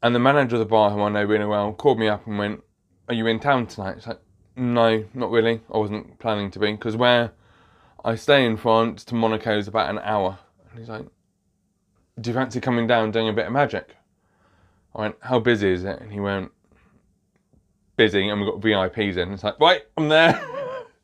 and 0.00 0.14
the 0.14 0.20
manager 0.20 0.54
of 0.54 0.60
the 0.60 0.66
bar, 0.66 0.92
who 0.92 1.02
I 1.02 1.08
know 1.08 1.24
really 1.24 1.44
well, 1.44 1.72
called 1.72 1.98
me 1.98 2.06
up 2.06 2.28
and 2.28 2.38
went, 2.38 2.62
"Are 3.08 3.14
you 3.14 3.26
in 3.26 3.40
town 3.40 3.66
tonight?" 3.66 3.96
It's 3.96 4.06
like, 4.06 4.20
"No, 4.54 5.04
not 5.12 5.32
really. 5.32 5.60
I 5.72 5.78
wasn't 5.78 6.20
planning 6.20 6.52
to 6.52 6.60
be 6.60 6.70
because 6.70 6.96
where 6.96 7.32
I 8.04 8.14
stay 8.14 8.46
in 8.46 8.56
France 8.56 9.04
to 9.06 9.16
Monaco 9.16 9.58
is 9.58 9.66
about 9.66 9.90
an 9.90 9.98
hour." 10.04 10.38
And 10.70 10.78
he's 10.78 10.88
like, 10.88 11.06
"Do 12.20 12.30
you 12.30 12.34
fancy 12.34 12.60
coming 12.60 12.86
down 12.86 13.10
doing 13.10 13.28
a 13.28 13.32
bit 13.32 13.46
of 13.46 13.52
magic?" 13.52 13.96
I 14.94 15.00
went, 15.00 15.16
"How 15.18 15.40
busy 15.40 15.72
is 15.72 15.82
it?" 15.82 16.00
And 16.00 16.12
he 16.12 16.20
went, 16.20 16.52
"Busy, 17.96 18.28
and 18.28 18.40
we've 18.40 18.50
got 18.50 18.60
VIPs 18.60 19.16
in." 19.16 19.32
It's 19.32 19.44
like, 19.44 19.58
"Right, 19.60 19.82
I'm 19.96 20.08
there." 20.08 20.40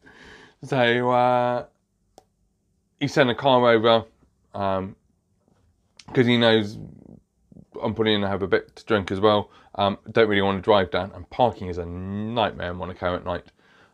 so 0.64 1.10
uh, 1.10 1.64
he 2.98 3.08
sent 3.08 3.30
a 3.30 3.34
car 3.34 3.68
over 3.68 4.04
because 4.52 6.26
he 6.26 6.36
knows 6.36 6.78
I'm 7.82 7.94
putting 7.94 8.14
in 8.14 8.20
to 8.22 8.28
have 8.28 8.42
a 8.42 8.48
bit 8.48 8.74
to 8.76 8.84
drink 8.84 9.10
as 9.10 9.20
well. 9.20 9.50
Um, 9.76 9.98
don't 10.10 10.28
really 10.28 10.42
want 10.42 10.58
to 10.58 10.62
drive 10.62 10.90
down, 10.90 11.12
and 11.14 11.28
parking 11.30 11.68
is 11.68 11.78
a 11.78 11.86
nightmare 11.86 12.72
in 12.72 12.76
Monaco 12.76 13.14
at 13.14 13.24
night. 13.24 13.44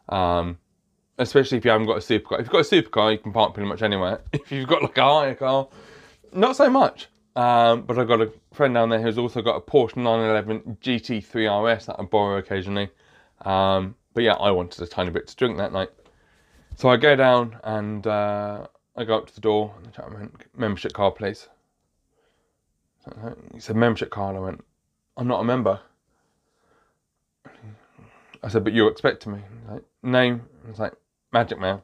Um, 0.08 0.58
especially 1.18 1.58
if 1.58 1.64
you 1.64 1.70
haven't 1.70 1.86
got 1.86 1.96
a 1.96 2.00
supercar. 2.00 2.40
If 2.40 2.46
you've 2.46 2.50
got 2.50 2.60
a 2.60 2.82
supercar, 2.82 3.12
you 3.12 3.18
can 3.18 3.32
park 3.32 3.54
pretty 3.54 3.68
much 3.68 3.82
anywhere. 3.82 4.20
If 4.32 4.52
you've 4.52 4.68
got 4.68 4.82
like 4.82 4.98
a 4.98 5.02
hire 5.02 5.34
car, 5.34 5.68
not 6.32 6.56
so 6.56 6.70
much. 6.70 7.08
Um, 7.36 7.82
but 7.82 7.98
I've 7.98 8.08
got 8.08 8.22
a 8.22 8.32
friend 8.52 8.72
down 8.72 8.88
there 8.88 9.00
who's 9.00 9.18
also 9.18 9.42
got 9.42 9.56
a 9.56 9.60
Porsche 9.60 9.96
911 9.96 10.78
GT3 10.80 11.76
RS 11.76 11.86
that 11.86 11.96
I 11.98 12.02
borrow 12.04 12.38
occasionally. 12.38 12.88
Um, 13.42 13.94
but 14.14 14.24
yeah, 14.24 14.32
I 14.32 14.50
wanted 14.50 14.80
a 14.82 14.86
tiny 14.86 15.10
bit 15.10 15.26
to 15.26 15.36
drink 15.36 15.58
that 15.58 15.70
night. 15.70 15.90
So 16.76 16.88
I 16.88 16.96
go 16.96 17.14
down 17.14 17.58
and 17.62 18.06
uh, 18.06 18.66
I 18.96 19.04
go 19.04 19.18
up 19.18 19.26
to 19.26 19.34
the 19.34 19.42
door 19.42 19.74
and 19.76 19.92
the 19.92 20.16
went, 20.16 20.34
membership 20.56 20.94
card, 20.94 21.16
please. 21.16 21.48
He 23.52 23.60
said, 23.60 23.76
membership 23.76 24.10
card. 24.10 24.34
I 24.34 24.40
went, 24.40 24.64
I'm 25.18 25.28
not 25.28 25.40
a 25.40 25.44
member. 25.44 25.78
I 28.42 28.48
said, 28.48 28.64
but 28.64 28.72
you're 28.72 28.90
expecting 28.90 29.32
me. 29.32 29.40
Like, 29.70 29.82
name. 30.02 30.42
I 30.64 30.70
was 30.70 30.78
like, 30.78 30.94
Magic 31.32 31.60
Man. 31.60 31.82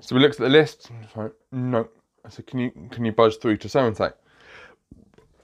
So 0.00 0.14
we 0.14 0.20
looked 0.20 0.34
at 0.34 0.44
the 0.44 0.48
list. 0.48 0.90
Like, 1.16 1.32
no. 1.50 1.88
I 2.24 2.30
said, 2.30 2.46
can 2.46 2.58
you 2.58 2.70
can 2.90 3.04
you 3.04 3.12
buzz 3.12 3.36
through 3.36 3.58
to 3.58 3.68
so 3.68 3.86
and 3.86 3.96
so? 3.96 4.12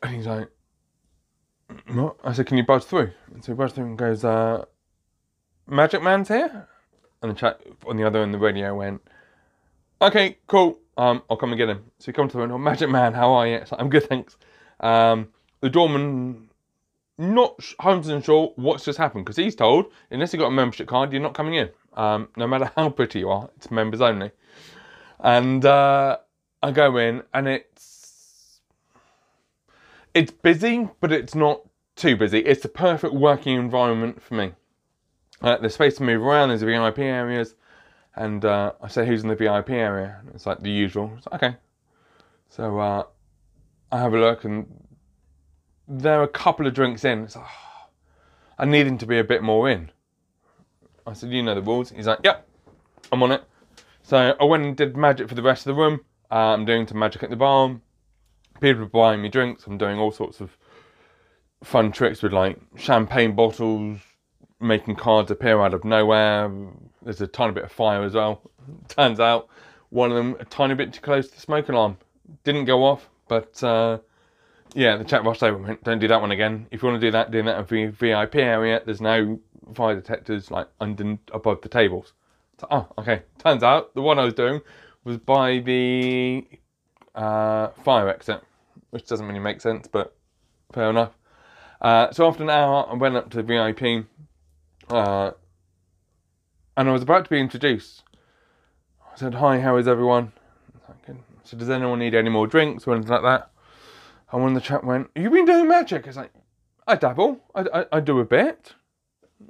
And 0.03 0.17
he's 0.17 0.27
like, 0.27 0.49
what? 1.89 2.17
I 2.25 2.33
said, 2.33 2.47
can 2.47 2.57
you 2.57 2.65
buzz 2.65 2.85
through? 2.85 3.11
And 3.35 3.45
so 3.45 3.53
he 3.53 3.57
buzzed 3.57 3.75
through 3.75 3.85
and 3.87 3.99
goes, 3.99 4.25
uh, 4.25 4.65
Magic 5.67 6.03
Man's 6.03 6.29
here. 6.29 6.69
And 7.23 7.31
the 7.31 7.35
chat 7.35 7.61
on 7.87 7.97
the 7.97 8.07
other 8.07 8.23
end 8.23 8.35
of 8.35 8.41
the 8.41 8.47
radio 8.47 8.75
went, 8.75 9.03
okay, 10.01 10.39
cool. 10.47 10.79
Um, 10.97 11.23
I'll 11.31 11.37
come 11.37 11.51
and 11.51 11.59
get 11.59 11.69
him. 11.69 11.85
So 11.99 12.07
he 12.07 12.13
comes 12.13 12.33
to 12.33 12.39
the 12.39 12.41
window, 12.43 12.59
Magic 12.59 12.89
Man, 12.89 13.13
how 13.13 13.33
are 13.33 13.47
you? 13.47 13.57
It's 13.57 13.73
like, 13.73 13.81
I'm 13.81 13.91
good, 13.91 14.05
thanks. 14.05 14.37
Um, 14.81 15.29
the 15.61 15.69
doorman, 15.69 16.49
not 17.19 17.59
100% 17.59 18.25
sure 18.25 18.53
what's 18.57 18.85
just 18.85 18.99
happened 18.99 19.25
because 19.25 19.37
he's 19.37 19.55
told, 19.55 19.87
unless 20.11 20.33
you've 20.33 20.41
got 20.41 20.49
a 20.49 20.53
membership 20.53 20.89
card, 20.89 21.13
you're 21.13 21.23
not 21.23 21.35
coming 21.35 21.55
in. 21.55 21.69
Um, 21.95 22.29
no 22.37 22.47
matter 22.47 22.71
how 22.77 22.89
pretty 22.91 23.21
you 23.21 23.31
are, 23.31 23.51
it's 23.57 23.71
members 23.71 24.01
only. 24.01 24.31
And 25.19 25.65
uh, 25.65 26.19
I 26.63 26.71
go 26.73 26.97
in, 26.99 27.23
and 27.33 27.49
it's 27.49 28.61
it's 30.15 30.31
busy, 30.31 30.89
but 31.01 31.13
it's 31.13 31.35
not 31.35 31.63
too 31.97 32.17
busy. 32.17 32.41
It's 32.41 32.63
the 32.63 32.69
perfect 32.69 33.15
working 33.15 33.57
environment 33.57 34.23
for 34.23 34.35
me. 34.35 34.53
Uh, 35.41 35.57
there's 35.57 35.75
space 35.75 35.97
to 35.97 36.03
move 36.03 36.23
around. 36.23 36.51
There's 36.51 36.63
VIP 36.63 36.99
areas, 36.99 37.55
and 38.15 38.45
uh, 38.45 38.73
I 38.83 38.89
say, 38.89 39.07
"Who's 39.07 39.23
in 39.23 39.29
the 39.29 39.37
VIP 39.37 39.71
area?" 39.71 40.21
It's 40.35 40.47
like 40.47 40.61
the 40.61 40.71
usual. 40.71 41.13
It's 41.17 41.27
like, 41.27 41.43
okay. 41.43 41.57
So 42.49 42.79
uh, 42.79 43.05
I 43.91 43.99
have 43.99 44.13
a 44.13 44.19
look, 44.19 44.45
and 44.45 44.67
there 45.89 46.21
are 46.21 46.25
a 46.25 46.29
couple 46.29 46.67
of 46.67 46.75
drinks 46.75 47.05
in. 47.05 47.25
It's 47.25 47.37
like, 47.37 47.47
oh, 47.49 47.89
I 48.59 48.67
need 48.67 48.87
him 48.87 48.99
to 48.99 49.07
be 49.07 49.19
a 49.19 49.25
bit 49.25 49.43
more 49.43 49.71
in. 49.71 49.91
I 51.07 51.15
said, 51.15 51.31
"You 51.31 51.43
know 51.43 51.55
the 51.55 51.63
rules." 51.63 51.91
He's 51.91 52.07
like, 52.07 52.21
"Yep, 52.23 52.47
I'm 53.13 53.23
on 53.23 53.33
it." 53.33 53.45
So 54.03 54.35
I 54.39 54.45
went 54.45 54.65
and 54.65 54.77
did 54.77 54.97
magic 54.97 55.29
for 55.29 55.35
the 55.35 55.43
rest 55.43 55.67
of 55.67 55.75
the 55.75 55.81
room. 55.81 56.01
Uh, 56.31 56.55
I'm 56.55 56.65
doing 56.65 56.87
some 56.87 56.99
magic 56.99 57.23
at 57.23 57.31
the 57.31 57.37
bar. 57.37 57.81
People 58.61 58.85
are 58.85 58.87
buying 58.87 59.23
me 59.23 59.29
drinks. 59.29 59.67
I'm 59.67 59.79
doing 59.79 59.99
all 59.99 60.13
sorts 60.13 60.41
of 60.41 60.57
fun 61.65 61.93
tricks 61.93 62.23
with 62.23 62.33
like 62.33 62.59
champagne 62.77 63.35
bottles, 63.35 63.99
making 64.61 64.97
cards 64.97 65.31
appear 65.31 65.61
out 65.61 65.75
of 65.75 65.85
nowhere. 65.85 66.51
There's 67.03 67.21
a 67.21 67.27
tiny 67.27 67.53
bit 67.53 67.65
of 67.65 67.73
fire 67.73 68.03
as 68.03 68.15
well. 68.15 68.43
Turns 68.89 69.19
out 69.19 69.49
one 69.89 70.11
of 70.11 70.17
them 70.17 70.37
a 70.39 70.45
tiny 70.45 70.75
bit 70.75 70.93
too 70.93 71.01
close 71.01 71.29
to 71.29 71.35
the 71.35 71.41
smoke 71.41 71.69
alarm. 71.69 71.99
Didn't 72.45 72.67
go 72.67 72.85
off, 72.85 73.09
but 73.27 73.63
uh, 73.65 73.99
yeah, 74.75 74.97
the 74.97 75.05
chat 75.05 75.25
rushed 75.25 75.43
over 75.43 75.59
went, 75.59 75.83
don't 75.83 75.99
do 75.99 76.09
that 76.09 76.21
one 76.21 76.31
again. 76.31 76.67
If 76.71 76.83
you 76.83 76.89
want 76.89 77.01
to 77.01 77.07
do 77.07 77.11
that, 77.11 77.31
do 77.31 77.43
that 77.43 77.73
in 77.73 77.87
the 77.87 77.93
VIP 77.93 78.37
area. 78.37 78.83
There's 78.85 79.01
no 79.01 79.41
fire 79.75 79.95
detectors 79.95 80.51
like 80.51 80.69
under 80.81 81.19
above 81.33 81.63
the 81.63 81.69
tables. 81.69 82.13
So, 82.61 82.67
oh, 82.71 82.89
okay. 82.99 83.23
Turns 83.39 83.63
out 83.63 83.95
the 83.95 84.03
one 84.03 84.19
I 84.19 84.25
was 84.25 84.35
doing 84.35 84.61
was 85.05 85.17
by 85.19 85.59
the 85.59 86.47
uh, 87.15 87.69
fire 87.85 88.09
exit, 88.09 88.43
which 88.91 89.07
doesn't 89.07 89.27
really 89.27 89.41
make 89.41 89.61
sense, 89.61 89.89
but 89.89 90.15
fair 90.73 90.91
enough. 90.91 91.13
Uh, 91.81 92.11
so 92.13 92.27
after 92.27 92.43
an 92.43 92.51
hour, 92.51 92.87
I 92.91 92.95
went 92.95 93.17
up 93.17 93.31
to 93.31 93.43
the 93.43 93.43
VIP, 93.43 94.07
uh, 94.91 95.31
and 96.77 96.89
I 96.89 96.93
was 96.93 97.03
about 97.03 97.25
to 97.25 97.31
be 97.31 97.41
introduced. 97.41 98.03
I 99.13 99.17
said, 99.17 99.35
"Hi, 99.35 99.61
how 99.61 99.77
is 99.77 99.89
everyone?" 99.89 100.33
So, 101.43 101.57
does 101.57 101.71
anyone 101.71 101.99
need 101.99 102.15
any 102.15 102.31
more 102.31 102.47
drinks 102.47 102.87
or 102.87 102.95
anything 102.95 103.11
like 103.11 103.23
that? 103.23 103.51
And 104.31 104.45
when 104.45 104.55
the 104.55 104.61
chap 104.61 104.85
went, 104.85 105.11
"You've 105.17 105.33
been 105.33 105.47
doing 105.47 105.67
magic?" 105.67 106.05
I 106.05 106.07
was 106.09 106.17
like, 106.17 106.33
"I 106.87 106.97
dabble. 106.97 107.41
I, 107.55 107.65
I, 107.81 107.87
I 107.93 108.01
do 108.01 108.21
a 108.21 108.25
bit." 108.25 108.75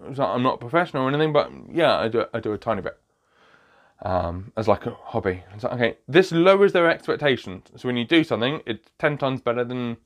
I 0.03 0.09
was 0.09 0.19
like, 0.19 0.29
I'm 0.29 0.43
not 0.45 0.61
professional 0.61 1.03
or 1.03 1.09
anything, 1.09 1.33
but 1.33 1.51
yeah, 1.71 1.99
I 1.99 2.09
do. 2.09 2.25
I 2.33 2.39
do 2.39 2.53
a 2.53 2.59
tiny 2.59 2.81
bit 2.81 2.97
um, 4.03 4.53
as 4.57 4.69
like 4.69 4.87
a 4.87 4.95
hobby. 5.03 5.43
Okay, 5.63 5.97
this 6.09 6.33
lowers 6.33 6.73
their 6.73 6.91
expectations. 6.91 7.67
So 7.77 7.89
when 7.89 7.97
you 7.97 8.05
do 8.05 8.25
something, 8.25 8.61
it's 8.67 8.89
ten 8.99 9.19
times 9.19 9.41
better 9.41 9.65
than 9.65 9.97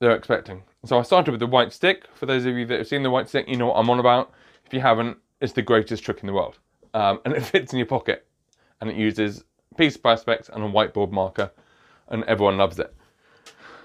they're 0.00 0.16
expecting. 0.16 0.62
So 0.84 0.98
I 0.98 1.02
started 1.02 1.30
with 1.30 1.40
the 1.40 1.46
white 1.46 1.72
stick. 1.72 2.06
For 2.14 2.26
those 2.26 2.44
of 2.46 2.56
you 2.56 2.66
that 2.66 2.78
have 2.78 2.88
seen 2.88 3.02
the 3.02 3.10
white 3.10 3.28
stick, 3.28 3.48
you 3.48 3.56
know 3.56 3.66
what 3.66 3.76
I'm 3.76 3.90
on 3.90 4.00
about. 4.00 4.32
If 4.66 4.72
you 4.72 4.80
haven't, 4.80 5.18
it's 5.40 5.52
the 5.52 5.62
greatest 5.62 6.02
trick 6.04 6.20
in 6.20 6.26
the 6.26 6.32
world, 6.32 6.58
um, 6.94 7.20
and 7.24 7.34
it 7.36 7.42
fits 7.42 7.72
in 7.72 7.78
your 7.78 7.86
pocket, 7.86 8.26
and 8.80 8.90
it 8.90 8.96
uses 8.96 9.44
piece 9.76 9.96
of 9.96 10.02
perspex 10.02 10.48
and 10.48 10.64
a 10.64 10.68
whiteboard 10.68 11.10
marker, 11.10 11.50
and 12.08 12.24
everyone 12.24 12.56
loves 12.56 12.78
it. 12.78 12.94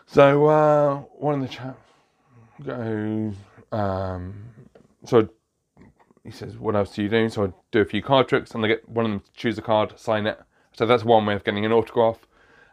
So 0.06 0.48
uh, 0.48 0.98
one 1.18 1.36
in 1.36 1.42
the 1.42 1.48
chat 1.48 1.76
goes, 2.64 3.36
um, 3.72 4.34
so 5.06 5.30
he 6.24 6.32
says, 6.32 6.58
"What 6.58 6.76
else 6.76 6.96
do 6.96 7.04
you 7.04 7.10
do?" 7.10 7.30
So 7.30 7.46
I 7.46 7.54
do 7.72 7.82
a 7.82 7.86
few 7.86 8.02
card 8.02 8.28
tricks, 8.28 8.52
and 8.52 8.64
I 8.64 8.68
get 8.68 8.88
one 8.88 9.06
of 9.06 9.12
them 9.12 9.20
to 9.22 9.32
choose 9.34 9.58
a 9.58 9.62
card, 9.62 9.98
sign 10.00 10.28
it. 10.28 10.40
So 10.74 10.86
that's 10.86 11.04
one 11.04 11.26
way 11.26 11.34
of 11.34 11.44
getting 11.44 11.66
an 11.66 11.72
autograph. 11.72 12.28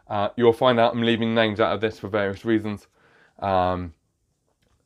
Uh, 0.09 0.29
you'll 0.37 0.53
find 0.53 0.79
out 0.79 0.93
I'm 0.93 1.01
leaving 1.01 1.35
names 1.35 1.59
out 1.59 1.73
of 1.73 1.81
this 1.81 1.99
for 1.99 2.07
various 2.07 2.45
reasons, 2.45 2.87
um, 3.39 3.93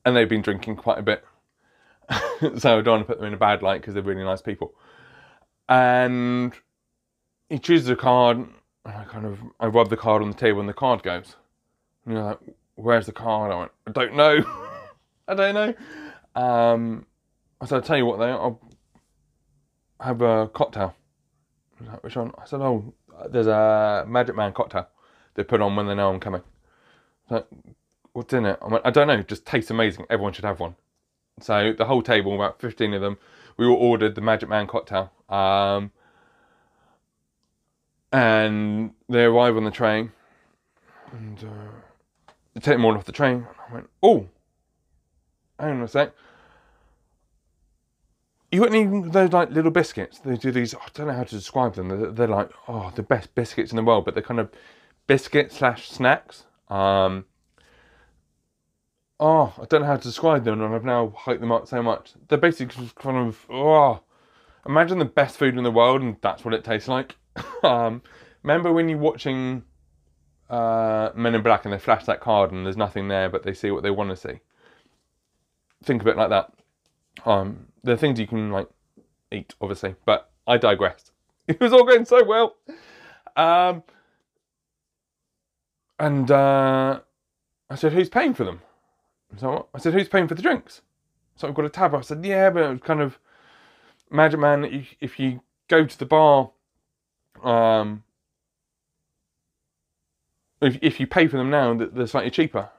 and 0.06 0.16
they've 0.16 0.30
been 0.30 0.42
drinking 0.42 0.78
quite 0.78 0.98
a 0.98 1.04
bit, 1.04 1.24
so 2.58 2.80
I 2.80 2.82
don't 2.82 2.88
want 2.88 3.02
to 3.02 3.06
put 3.06 3.18
them 3.20 3.28
in 3.28 3.34
a 3.34 3.38
bad 3.38 3.62
light 3.62 3.82
because 3.82 3.94
they're 3.94 4.04
really 4.04 4.24
nice 4.24 4.42
people. 4.42 4.74
And 5.70 6.54
he 7.50 7.60
chooses 7.60 7.90
a 7.90 7.96
card, 7.96 8.38
and 8.38 8.50
I 8.86 9.04
kind 9.04 9.26
of 9.26 9.40
I 9.60 9.68
rub 9.68 9.90
the 9.90 9.98
card 9.98 10.22
on 10.22 10.32
the 10.32 10.38
table, 10.38 10.60
and 10.60 10.70
the 10.70 10.74
card 10.74 11.04
goes. 11.04 11.36
And 12.06 12.16
you're 12.16 12.24
like, 12.24 12.40
"Where's 12.76 13.06
the 13.06 13.12
card?" 13.12 13.52
I 13.52 13.60
went, 13.60 13.72
"I 13.86 13.92
don't 13.92 14.16
know, 14.16 14.44
I 15.28 15.34
don't 15.36 15.54
know." 15.54 16.42
Um, 16.42 17.06
I 17.62 17.66
said, 17.66 17.76
I'll 17.76 17.82
tell 17.82 17.98
you 17.98 18.06
what, 18.06 18.20
though, 18.20 18.38
I'll 18.38 18.60
have 20.00 20.22
a 20.22 20.48
cocktail. 20.48 20.96
Like, 21.80 22.04
Which 22.04 22.16
one? 22.16 22.32
I 22.38 22.46
said, 22.46 22.60
oh, 22.62 22.94
there's 23.30 23.48
a 23.48 24.04
Magic 24.08 24.36
Man 24.36 24.52
cocktail. 24.52 24.88
they 25.36 25.44
put 25.44 25.62
on 25.62 25.76
when 25.76 25.88
they 25.88 25.96
know 25.96 26.10
I'm 26.10 26.20
coming. 26.20 26.42
So, 27.30 27.46
what's 28.14 28.34
in 28.34 28.46
it? 28.46 28.58
I 28.62 28.68
went, 28.68 28.86
I 28.86 28.90
don't 28.90 29.08
know, 29.08 29.22
just 29.22 29.46
tastes 29.46 29.70
amazing. 29.72 30.06
Everyone 30.10 30.34
should 30.34 30.46
have 30.46 30.60
one. 30.60 30.76
So 31.40 31.74
the 31.78 31.86
whole 31.86 32.02
table, 32.02 32.36
about 32.36 32.60
15 32.60 32.94
of 32.94 33.02
them, 33.02 33.18
we 33.58 33.66
all 33.66 33.76
ordered 33.76 34.16
the 34.16 34.22
Magic 34.22 34.50
Man 34.50 34.68
cocktail. 34.68 35.12
Um, 35.30 35.92
and 38.12 38.92
they 39.08 39.24
arrive 39.24 39.56
on 39.56 39.64
the 39.64 39.72
train. 39.72 40.12
And 41.12 41.38
uh, 41.44 42.32
they 42.54 42.60
take 42.60 42.76
them 42.76 42.86
all 42.86 42.96
off 42.96 43.06
the 43.06 43.12
train. 43.12 43.48
I 43.70 43.74
went, 43.74 43.90
oh, 44.04 44.28
hang 45.60 45.78
on 45.78 45.84
a 45.84 45.88
sec. 45.88 46.12
You 48.52 48.60
got 48.60 48.74
any 48.74 49.10
those 49.10 49.32
like 49.32 49.50
little 49.52 49.72
biscuits? 49.72 50.20
They 50.20 50.36
do 50.36 50.52
these. 50.52 50.76
I 50.76 50.80
don't 50.94 51.08
know 51.08 51.14
how 51.14 51.24
to 51.24 51.36
describe 51.36 51.76
them. 51.76 51.88
They're, 51.88 52.12
they're 52.12 52.28
like 52.28 52.52
oh 52.68 52.92
the 52.96 53.04
best 53.04 53.34
biscuits 53.34 53.72
in 53.72 53.78
the 53.78 53.84
world, 53.84 54.06
but 54.06 54.14
they're 54.14 54.24
kind 54.24 54.40
of 54.40 54.52
biscuit 55.08 55.52
slash 55.52 55.90
snacks. 55.90 56.44
Um, 56.68 57.26
oh, 59.20 59.54
I 59.58 59.66
don't 59.66 59.82
know 59.82 59.88
how 59.88 59.96
to 59.96 60.04
describe 60.04 60.44
them, 60.44 60.62
and 60.62 60.76
I've 60.76 60.84
now 60.84 61.14
hyped 61.18 61.40
them 61.40 61.52
up 61.52 61.68
so 61.68 61.82
much. 61.82 62.12
They're 62.28 62.38
basically 62.38 62.84
just 62.84 62.96
kind 62.96 63.16
of 63.16 63.46
oh, 63.50 64.02
imagine 64.66 65.00
the 65.00 65.06
best 65.06 65.38
food 65.38 65.58
in 65.58 65.64
the 65.64 65.72
world, 65.72 66.02
and 66.02 66.18
that's 66.22 66.44
what 66.44 66.54
it 66.54 66.66
tastes 66.66 66.90
like. 66.90 67.16
um, 67.64 68.02
remember 68.44 68.74
when 68.74 68.90
you're 68.90 68.98
watching 68.98 69.64
uh, 70.50 71.12
Men 71.16 71.36
in 71.36 71.42
Black 71.42 71.64
and 71.64 71.74
they 71.74 71.80
flash 71.80 72.04
that 72.06 72.20
card 72.20 72.52
and 72.52 72.66
there's 72.66 72.78
nothing 72.78 73.08
there, 73.08 73.30
but 73.30 73.44
they 73.44 73.54
see 73.54 73.72
what 73.72 73.84
they 73.84 73.92
want 73.92 74.10
to 74.10 74.16
see. 74.18 74.40
Think 75.84 76.02
of 76.02 76.08
it 76.08 76.18
like 76.18 76.30
that. 76.30 76.52
Um, 77.26 77.68
there 77.84 77.94
are 77.94 77.98
things 77.98 78.20
you 78.20 78.28
can 78.28 78.52
like 78.52 78.68
eat, 79.32 79.54
obviously, 79.62 79.96
but 80.06 80.30
I 80.48 80.58
digressed. 80.58 81.12
It 81.48 81.60
was 81.60 81.74
all 81.74 81.84
going 81.84 82.06
so 82.06 82.24
well. 82.24 82.56
Um, 83.36 83.84
and 86.00 86.30
uh, 86.32 87.00
I 87.70 87.76
said, 87.76 87.94
"Who's 87.94 88.10
paying 88.10 88.34
for 88.34 88.44
them?" 88.46 88.62
So 89.38 89.68
I 89.74 89.80
said, 89.80 89.94
"Who's 89.94 90.08
paying 90.08 90.28
for 90.28 90.36
the 90.36 90.42
drinks?" 90.42 90.82
So 91.36 91.48
I've 91.48 91.54
got 91.54 91.66
a 91.66 91.70
tab. 91.70 91.94
I 91.94 92.02
said, 92.02 92.24
"Yeah, 92.24 92.52
but 92.52 92.64
it 92.64 92.70
was 92.70 92.80
kind 92.82 93.02
of 93.02 93.20
Magic 94.10 94.40
Man. 94.40 94.86
If, 95.00 95.20
you 95.20 95.42
go 95.68 95.86
to 95.86 96.00
the 96.00 96.06
bar, 96.06 96.52
um, 97.44 98.04
if 100.62 100.78
if 100.82 101.00
you 101.00 101.08
pay 101.08 101.28
for 101.28 101.38
them 101.38 101.50
now, 101.50 101.74
they're 101.74 102.08
slightly 102.08 102.32
cheaper." 102.32 102.70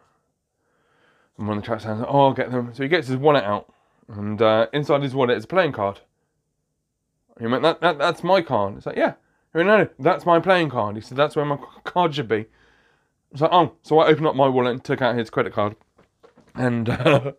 And 1.36 1.48
one 1.48 1.58
of 1.58 1.64
the 1.64 1.66
chaps 1.66 1.84
says, 1.84 2.00
"Oh, 2.06 2.26
I'll 2.26 2.32
get 2.32 2.50
them." 2.50 2.72
So 2.74 2.82
he 2.82 2.88
gets 2.88 3.08
his 3.08 3.16
wallet 3.16 3.44
out, 3.44 3.72
and 4.08 4.40
uh, 4.40 4.66
inside 4.72 5.02
his 5.02 5.14
wallet 5.14 5.36
is 5.36 5.44
a 5.44 5.48
playing 5.48 5.72
card. 5.72 6.00
He 7.38 7.46
went, 7.46 7.62
that, 7.62 7.80
that 7.80 7.98
that's 7.98 8.22
my 8.22 8.42
card. 8.42 8.76
It's 8.76 8.86
like, 8.86 8.96
yeah. 8.96 9.14
He 9.52 9.58
went, 9.58 9.68
no, 9.68 9.78
no, 9.78 9.88
that's 9.98 10.26
my 10.26 10.40
playing 10.40 10.70
card. 10.70 10.96
He 10.96 11.02
said, 11.02 11.16
that's 11.16 11.36
where 11.36 11.44
my 11.44 11.58
card 11.84 12.14
should 12.14 12.28
be. 12.28 12.46
It's 13.30 13.40
like, 13.40 13.52
oh, 13.52 13.72
so 13.82 13.98
I 13.98 14.08
opened 14.08 14.26
up 14.26 14.36
my 14.36 14.48
wallet 14.48 14.72
and 14.72 14.84
took 14.84 15.02
out 15.02 15.16
his 15.16 15.30
credit 15.30 15.52
card. 15.52 15.76
And 16.54 16.88
uh, 16.88 17.32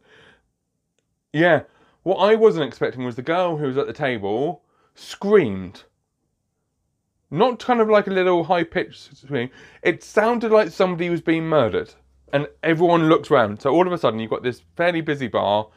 yeah, 1.34 1.64
what 2.04 2.18
I 2.18 2.36
wasn't 2.36 2.66
expecting 2.66 3.06
was 3.06 3.16
the 3.16 3.22
girl 3.22 3.58
who 3.58 3.68
was 3.68 3.78
at 3.78 3.88
the 3.88 3.94
table 3.94 4.64
screamed. 4.96 5.84
Not 7.30 7.60
kind 7.60 7.82
of 7.82 7.90
like 7.90 8.08
a 8.08 8.12
little 8.12 8.44
high 8.44 8.64
pitched 8.64 9.18
scream. 9.18 9.50
It 9.82 10.04
sounded 10.04 10.52
like 10.52 10.70
somebody 10.70 11.10
was 11.10 11.22
being 11.22 11.46
murdered. 11.46 11.94
And 12.32 12.48
everyone 12.64 13.10
looks 13.10 13.30
round. 13.30 13.62
So 13.62 13.72
all 13.72 13.86
of 13.86 13.94
a 13.94 13.98
sudden, 13.98 14.20
you've 14.20 14.30
got 14.30 14.44
this 14.44 14.64
fairly 14.76 15.02
busy 15.02 15.28
bar, 15.28 15.68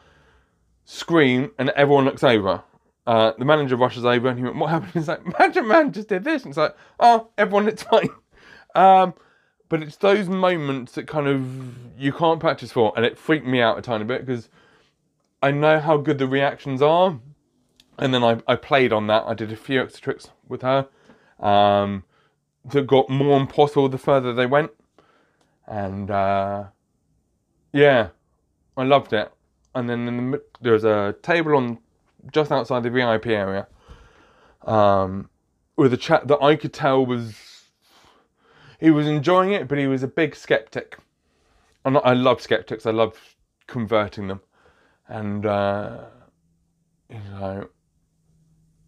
scream, 0.87 1.51
and 1.59 1.69
everyone 1.71 2.05
looks 2.05 2.23
over. 2.23 2.63
Uh, 3.05 3.33
the 3.37 3.45
manager 3.45 3.75
rushes 3.75 4.05
over 4.05 4.27
and 4.27 4.37
he 4.39 4.43
went, 4.43 4.55
What 4.55 4.69
happened? 4.69 4.91
He's 4.93 5.07
like, 5.07 5.39
Magic 5.39 5.65
Man 5.65 5.91
just 5.91 6.07
did 6.07 6.23
this. 6.23 6.43
And 6.43 6.51
it's 6.51 6.57
like, 6.57 6.75
Oh, 6.99 7.29
everyone, 7.37 7.67
it's 7.67 7.83
fine. 7.83 8.09
Um, 8.75 9.15
but 9.69 9.81
it's 9.81 9.95
those 9.95 10.29
moments 10.29 10.91
that 10.91 11.07
kind 11.07 11.25
of 11.25 11.99
you 11.99 12.13
can't 12.13 12.39
practice 12.39 12.71
for. 12.71 12.93
And 12.95 13.03
it 13.03 13.17
freaked 13.17 13.47
me 13.47 13.59
out 13.59 13.79
a 13.79 13.81
tiny 13.81 14.03
bit 14.03 14.23
because 14.23 14.49
I 15.41 15.49
know 15.49 15.79
how 15.79 15.97
good 15.97 16.19
the 16.19 16.27
reactions 16.27 16.79
are. 16.83 17.19
And 17.97 18.13
then 18.13 18.23
I, 18.23 18.39
I 18.47 18.55
played 18.55 18.93
on 18.93 19.07
that. 19.07 19.23
I 19.25 19.33
did 19.33 19.51
a 19.51 19.55
few 19.55 19.81
extra 19.81 20.01
tricks 20.01 20.29
with 20.47 20.61
her 20.61 20.87
um, 21.39 22.03
that 22.65 22.85
got 22.85 23.09
more 23.09 23.39
impossible 23.39 23.89
the 23.89 23.97
further 23.97 24.31
they 24.31 24.45
went. 24.45 24.69
And 25.65 26.11
uh, 26.11 26.65
yeah, 27.73 28.09
I 28.75 28.83
loved 28.83 29.11
it. 29.13 29.31
And 29.77 29.87
then 29.87 30.07
in 30.07 30.31
the, 30.31 30.41
there 30.59 30.73
was 30.73 30.83
a 30.83 31.15
table 31.21 31.55
on 31.55 31.77
just 32.31 32.51
outside 32.51 32.81
the 32.81 32.89
VIP 32.89 33.27
area 33.27 33.67
um, 34.65 35.29
with 35.75 35.93
a 35.93 35.97
chap 35.97 36.27
that 36.27 36.41
I 36.41 36.55
could 36.55 36.73
tell 36.73 37.05
was 37.05 37.35
he 38.79 38.89
was 38.89 39.05
enjoying 39.05 39.51
it, 39.51 39.67
but 39.67 39.77
he 39.77 39.85
was 39.85 40.01
a 40.01 40.07
big 40.07 40.35
skeptic. 40.35 40.97
I 41.85 42.13
love 42.13 42.41
skeptics. 42.41 42.87
I 42.87 42.91
love 42.91 43.35
converting 43.67 44.27
them, 44.27 44.41
and 45.07 45.45
uh, 45.45 46.05
he's 47.07 47.29
like, 47.39 47.69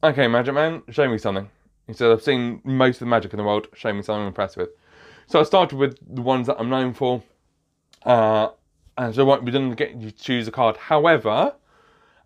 "Okay, 0.04 0.28
Magic 0.28 0.56
Man, 0.56 0.82
show 0.90 1.08
me 1.08 1.20
something." 1.20 1.50
He 1.86 1.94
said, 1.94 2.12
"I've 2.12 2.24
seen 2.24 2.62
most 2.66 2.96
of 2.96 3.02
the 3.02 3.06
magic 3.06 3.32
in 3.32 3.38
the 3.38 3.44
world. 3.44 3.68
Show 3.74 3.94
me 3.94 4.02
something 4.02 4.24
I'm 4.24 4.28
impressed 4.28 4.58
with." 4.58 4.70
So 5.28 5.40
I 5.40 5.44
started 5.44 5.78
with 5.78 5.98
the 6.16 6.22
ones 6.24 6.48
that 6.48 6.58
I'm 6.60 6.70
known 6.70 6.94
for, 6.94 7.24
uh, 8.04 8.50
and 9.00 9.16
so 9.16 9.24
what 9.24 9.46
we 9.46 9.52
didn't 9.52 9.76
get 9.76 9.96
you 9.96 10.12
to 10.12 10.18
choose 10.18 10.46
a 10.50 10.52
card. 10.52 10.76
However, 10.76 11.56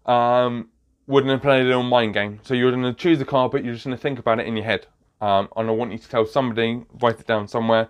um, 0.07 0.69
we're 1.05 1.21
going 1.21 1.37
to 1.37 1.41
play 1.41 1.61
a 1.61 1.63
little 1.63 1.83
mind 1.83 2.15
game. 2.15 2.39
So 2.41 2.55
you're 2.55 2.71
going 2.71 2.81
to 2.81 2.95
choose 2.95 3.21
a 3.21 3.25
card, 3.25 3.51
but 3.51 3.63
you're 3.63 3.75
just 3.75 3.85
going 3.85 3.95
to 3.95 4.01
think 4.01 4.17
about 4.17 4.39
it 4.39 4.47
in 4.47 4.55
your 4.55 4.65
head. 4.65 4.87
Um, 5.21 5.49
and 5.55 5.69
I 5.69 5.71
want 5.71 5.91
you 5.91 5.99
to 5.99 6.09
tell 6.09 6.25
somebody, 6.25 6.83
write 6.99 7.19
it 7.19 7.27
down 7.27 7.47
somewhere. 7.47 7.89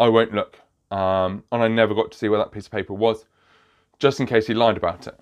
I 0.00 0.08
won't 0.08 0.32
look. 0.32 0.58
Um, 0.90 1.44
and 1.52 1.62
I 1.62 1.68
never 1.68 1.94
got 1.94 2.10
to 2.10 2.16
see 2.16 2.30
where 2.30 2.38
that 2.38 2.52
piece 2.52 2.64
of 2.64 2.72
paper 2.72 2.94
was, 2.94 3.26
just 3.98 4.18
in 4.18 4.26
case 4.26 4.46
he 4.46 4.54
lied 4.54 4.78
about 4.78 5.06
it. 5.06 5.20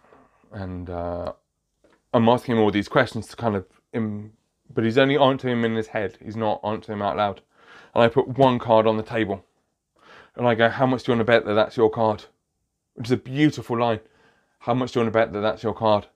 And 0.53 0.88
uh, 0.88 1.32
I'm 2.12 2.28
asking 2.28 2.57
him 2.57 2.62
all 2.62 2.70
these 2.70 2.88
questions 2.88 3.26
to 3.26 3.34
kind 3.34 3.57
of, 3.57 3.66
him, 3.92 4.34
but 4.72 4.84
he's 4.84 4.99
only 4.99 5.18
answering 5.18 5.61
them 5.61 5.72
in 5.72 5.76
his 5.76 5.88
head. 5.88 6.16
He's 6.24 6.36
not 6.36 6.61
answering 6.62 7.01
them 7.01 7.09
out 7.09 7.16
loud. 7.16 7.40
And 7.92 8.05
I 8.05 8.09
put 8.09 8.28
one 8.38 8.61
card 8.61 8.86
on 8.86 8.99
the 8.99 9.03
table. 9.03 9.45
And 10.36 10.47
I 10.47 10.55
go, 10.55 10.68
How 10.68 10.86
much 10.86 11.03
do 11.03 11.11
you 11.11 11.18
want 11.18 11.26
to 11.26 11.32
bet 11.32 11.45
that 11.45 11.55
that's 11.55 11.76
your 11.76 11.90
card? 11.90 12.24
Which 12.95 13.09
is 13.09 13.12
a 13.12 13.16
beautiful 13.16 13.78
line. 13.78 14.01
How 14.61 14.74
much 14.74 14.92
do 14.92 15.01
you 15.01 15.05
want 15.05 15.12
to 15.12 15.18
bet 15.18 15.32
that 15.32 15.40
that's 15.40 15.62
your 15.62 15.74
card? 15.74 16.07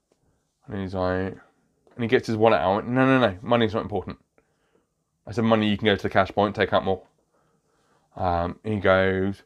And 0.66 0.80
he's 0.80 0.94
like, 0.94 1.36
and 1.94 2.04
he 2.04 2.06
gets 2.06 2.26
his 2.26 2.36
wallet 2.36 2.60
out. 2.60 2.86
No, 2.86 3.04
no, 3.04 3.18
no, 3.18 3.36
money's 3.42 3.74
not 3.74 3.82
important. 3.82 4.18
I 5.26 5.32
said, 5.32 5.44
money, 5.44 5.68
you 5.68 5.76
can 5.76 5.86
go 5.86 5.96
to 5.96 6.02
the 6.02 6.08
cash 6.08 6.30
point, 6.30 6.54
take 6.54 6.72
out 6.72 6.84
more. 6.84 7.02
Um, 8.16 8.58
he 8.64 8.76
goes, 8.76 9.42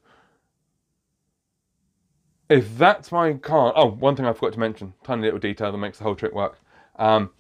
if 2.49 2.77
that's 2.77 3.11
my 3.11 3.33
card. 3.35 3.75
Oh, 3.77 3.91
one 3.91 4.15
thing 4.15 4.27
I 4.27 4.33
forgot 4.33 4.53
to 4.53 4.61
mention, 4.61 4.95
tiny 5.03 5.23
little 5.23 5.39
detail 5.39 5.73
that 5.73 5.79
makes 5.79 5.99
the 5.99 6.05
whole 6.05 6.15
trick 6.15 6.35
work. 6.35 6.59
Um, 6.97 7.31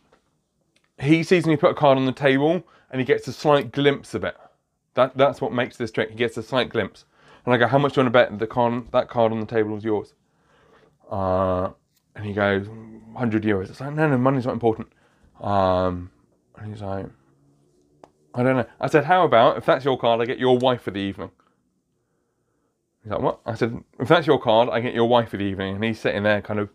he 0.98 1.22
sees 1.22 1.46
me 1.46 1.56
put 1.56 1.70
a 1.70 1.74
card 1.74 1.98
on 1.98 2.06
the 2.06 2.12
table 2.12 2.62
and 2.90 3.00
he 3.00 3.04
gets 3.04 3.28
a 3.28 3.32
slight 3.32 3.72
glimpse 3.72 4.14
of 4.14 4.24
it. 4.24 4.36
That, 4.94 5.16
that's 5.16 5.40
what 5.40 5.52
makes 5.52 5.76
this 5.76 5.90
trick. 5.90 6.10
He 6.10 6.16
gets 6.16 6.36
a 6.36 6.42
slight 6.42 6.68
glimpse. 6.68 7.04
And 7.44 7.54
I 7.54 7.56
go, 7.56 7.66
how 7.66 7.78
much 7.78 7.94
do 7.94 8.00
you 8.00 8.04
want 8.04 8.14
to 8.14 8.18
bet 8.30 8.38
the 8.38 8.46
card, 8.46 8.92
that 8.92 9.08
card 9.08 9.32
on 9.32 9.40
the 9.40 9.46
table 9.46 9.76
is 9.76 9.84
yours? 9.84 10.14
Uh, 11.10 11.70
and 12.14 12.24
he 12.24 12.32
goes, 12.32 12.68
100 12.68 13.42
euros. 13.42 13.70
It's 13.70 13.80
like, 13.80 13.94
no, 13.94 14.08
no, 14.08 14.16
money's 14.16 14.46
not 14.46 14.52
important. 14.52 14.88
Um, 15.40 16.10
and 16.56 16.72
he's 16.72 16.82
like, 16.82 17.06
I 18.34 18.42
don't 18.42 18.56
know. 18.56 18.66
I 18.80 18.86
said, 18.86 19.04
how 19.04 19.24
about 19.24 19.58
if 19.58 19.66
that's 19.66 19.84
your 19.84 19.98
card, 19.98 20.20
I 20.20 20.24
get 20.24 20.38
your 20.38 20.56
wife 20.56 20.82
for 20.82 20.90
the 20.90 21.00
evening? 21.00 21.30
He's 23.02 23.10
like, 23.10 23.20
what? 23.20 23.40
I 23.44 23.54
said, 23.54 23.82
if 23.98 24.08
that's 24.08 24.26
your 24.26 24.38
card, 24.40 24.68
I 24.70 24.80
get 24.80 24.94
your 24.94 25.06
wife 25.06 25.30
for 25.30 25.36
the 25.36 25.44
evening. 25.44 25.74
And 25.74 25.84
he's 25.84 26.00
sitting 26.00 26.22
there, 26.22 26.40
kind 26.40 26.60
of, 26.60 26.70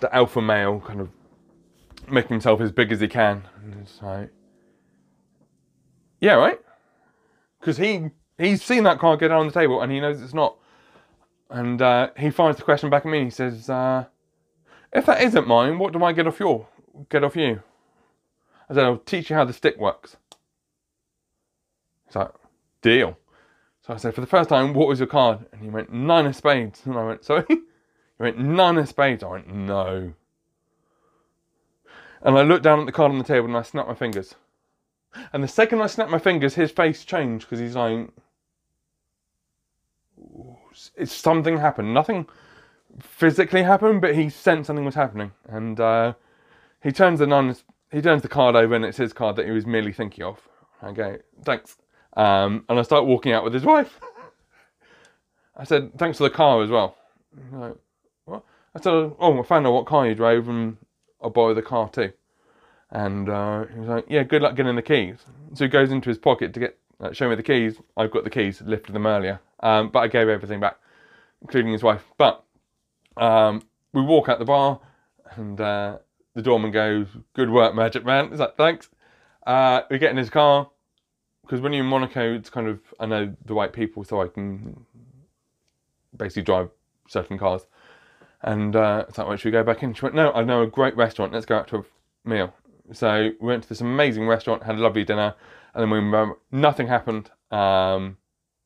the 0.00 0.14
alpha 0.14 0.40
male, 0.40 0.80
kind 0.80 1.00
of 1.00 1.10
making 2.08 2.30
himself 2.30 2.60
as 2.60 2.70
big 2.70 2.92
as 2.92 3.00
he 3.00 3.08
can. 3.08 3.42
And 3.62 3.74
it's 3.82 4.00
like, 4.00 4.30
yeah, 6.20 6.34
right? 6.34 6.60
Because 7.60 7.76
he 7.78 8.10
he's 8.38 8.62
seen 8.62 8.84
that 8.84 8.98
card 8.98 9.20
get 9.20 9.30
on 9.30 9.46
the 9.46 9.52
table 9.52 9.80
and 9.80 9.90
he 9.92 10.00
knows 10.00 10.20
it's 10.20 10.34
not. 10.34 10.56
And 11.50 11.80
uh, 11.80 12.10
he 12.16 12.30
fires 12.30 12.56
the 12.56 12.62
question 12.62 12.90
back 12.90 13.06
at 13.06 13.10
me. 13.10 13.18
and 13.18 13.26
He 13.28 13.30
says, 13.30 13.70
uh, 13.70 14.06
if 14.92 15.06
that 15.06 15.22
isn't 15.22 15.46
mine, 15.46 15.78
what 15.78 15.92
do 15.92 16.02
I 16.04 16.12
get 16.12 16.26
off 16.26 16.40
your 16.40 16.66
get 17.08 17.24
off 17.24 17.36
you? 17.36 17.62
I 18.68 18.74
said, 18.74 18.84
I'll 18.84 18.98
teach 18.98 19.30
you 19.30 19.36
how 19.36 19.44
the 19.44 19.52
stick 19.52 19.78
works. 19.78 20.16
He's 22.06 22.16
like, 22.16 22.30
deal. 22.82 23.16
So 23.86 23.94
I 23.94 23.96
said, 23.98 24.14
for 24.14 24.20
the 24.20 24.26
first 24.26 24.48
time, 24.48 24.74
what 24.74 24.88
was 24.88 24.98
your 24.98 25.06
card? 25.06 25.46
And 25.52 25.62
he 25.62 25.68
went, 25.68 25.92
nine 25.92 26.26
of 26.26 26.34
spades. 26.34 26.82
And 26.84 26.96
I 26.96 27.04
went, 27.04 27.24
sorry? 27.24 27.44
He 28.18 28.22
went, 28.22 28.38
nine 28.38 28.78
of 28.78 28.88
spades. 28.88 29.22
I 29.22 29.28
went, 29.28 29.54
no. 29.54 30.14
And 32.22 32.38
I 32.38 32.42
looked 32.42 32.64
down 32.64 32.80
at 32.80 32.86
the 32.86 32.92
card 32.92 33.12
on 33.12 33.18
the 33.18 33.24
table 33.24 33.46
and 33.46 33.56
I 33.56 33.60
snapped 33.60 33.88
my 33.88 33.94
fingers. 33.94 34.34
And 35.34 35.44
the 35.44 35.48
second 35.48 35.82
I 35.82 35.86
snapped 35.86 36.10
my 36.10 36.18
fingers, 36.18 36.54
his 36.54 36.70
face 36.70 37.04
changed 37.04 37.44
because 37.44 37.60
he's 37.60 37.76
like, 37.76 38.08
something 41.04 41.58
happened. 41.58 41.94
Nothing 41.94 42.26
physically 43.00 43.62
happened, 43.62 44.00
but 44.00 44.14
he 44.14 44.30
sensed 44.30 44.66
something 44.66 44.84
was 44.84 44.94
happening, 44.94 45.32
and 45.48 45.78
uh, 45.80 46.14
he 46.82 46.92
turns 46.92 47.18
the 47.18 47.26
non 47.26 47.54
he 47.92 48.02
turns 48.02 48.22
the 48.22 48.28
card 48.28 48.56
over, 48.56 48.74
and 48.74 48.84
it's 48.84 48.98
his 48.98 49.12
card 49.12 49.36
that 49.36 49.46
he 49.46 49.52
was 49.52 49.66
merely 49.66 49.92
thinking 49.92 50.24
of. 50.24 50.40
I 50.82 50.92
go, 50.92 51.18
thanks. 51.44 51.76
Um, 52.16 52.64
and 52.68 52.78
I 52.78 52.82
start 52.82 53.06
walking 53.06 53.32
out 53.32 53.44
with 53.44 53.54
his 53.54 53.64
wife. 53.64 54.00
I 55.56 55.64
said, 55.64 55.96
thanks 55.98 56.18
for 56.18 56.24
the 56.24 56.30
car 56.30 56.62
as 56.62 56.70
well. 56.70 56.96
Like, 57.52 57.76
what? 58.24 58.42
I 58.74 58.80
said, 58.80 58.92
oh, 58.92 59.40
I 59.40 59.42
found 59.42 59.66
out 59.66 59.72
what 59.72 59.86
car 59.86 60.06
you 60.06 60.14
drove 60.14 60.48
and 60.48 60.76
I'll 61.22 61.30
borrow 61.30 61.54
the 61.54 61.62
car 61.62 61.88
too. 61.88 62.12
And 62.90 63.28
uh, 63.28 63.66
he 63.66 63.80
was 63.80 63.88
like, 63.88 64.04
yeah, 64.08 64.22
good 64.22 64.42
luck 64.42 64.54
getting 64.54 64.76
the 64.76 64.82
keys. 64.82 65.16
So 65.54 65.64
he 65.64 65.68
goes 65.68 65.90
into 65.90 66.08
his 66.08 66.18
pocket 66.18 66.52
to 66.54 66.60
get, 66.60 66.78
uh, 67.00 67.12
show 67.12 67.28
me 67.28 67.34
the 67.34 67.42
keys. 67.42 67.78
I've 67.96 68.10
got 68.10 68.24
the 68.24 68.30
keys, 68.30 68.60
lifted 68.62 68.92
them 68.92 69.06
earlier. 69.06 69.40
Um, 69.60 69.90
but 69.90 70.00
I 70.00 70.08
gave 70.08 70.28
everything 70.28 70.60
back, 70.60 70.78
including 71.42 71.72
his 71.72 71.82
wife. 71.82 72.04
But 72.18 72.44
um, 73.16 73.62
we 73.92 74.02
walk 74.02 74.28
out 74.28 74.38
the 74.38 74.44
bar 74.44 74.80
and 75.36 75.60
uh, 75.60 75.98
the 76.34 76.42
doorman 76.42 76.70
goes, 76.70 77.06
good 77.34 77.50
work, 77.50 77.74
Magic 77.74 78.04
Man. 78.04 78.30
He's 78.30 78.40
like, 78.40 78.56
thanks. 78.56 78.88
Uh, 79.46 79.82
we 79.90 79.98
get 79.98 80.10
in 80.10 80.16
his 80.16 80.30
car 80.30 80.68
because 81.42 81.60
when 81.60 81.72
you're 81.72 81.84
in 81.84 81.90
Monaco, 81.90 82.34
it's 82.34 82.50
kind 82.50 82.66
of, 82.66 82.80
I 82.98 83.06
know 83.06 83.34
the 83.44 83.54
right 83.54 83.72
people, 83.72 84.04
so 84.04 84.20
I 84.20 84.28
can 84.28 84.84
basically 86.16 86.42
drive 86.42 86.70
certain 87.08 87.38
cars. 87.38 87.66
And 88.42 88.76
uh, 88.76 89.06
it's 89.08 89.16
like, 89.16 89.28
well, 89.28 89.36
should 89.36 89.46
we 89.46 89.52
go 89.52 89.62
back 89.62 89.82
in? 89.82 89.94
She 89.94 90.02
went, 90.02 90.14
no, 90.14 90.32
I 90.32 90.44
know 90.44 90.62
a 90.62 90.66
great 90.66 90.96
restaurant. 90.96 91.32
Let's 91.32 91.46
go 91.46 91.56
out 91.56 91.68
to 91.68 91.78
a 91.78 91.84
meal. 92.28 92.52
So 92.92 93.30
we 93.40 93.46
went 93.46 93.62
to 93.62 93.68
this 93.68 93.80
amazing 93.80 94.26
restaurant, 94.26 94.62
had 94.62 94.76
a 94.76 94.78
lovely 94.78 95.04
dinner, 95.04 95.34
and 95.74 95.82
then 95.82 95.90
we 95.90 95.98
remember 95.98 96.36
nothing 96.50 96.86
happened. 96.86 97.30
Um, 97.50 98.16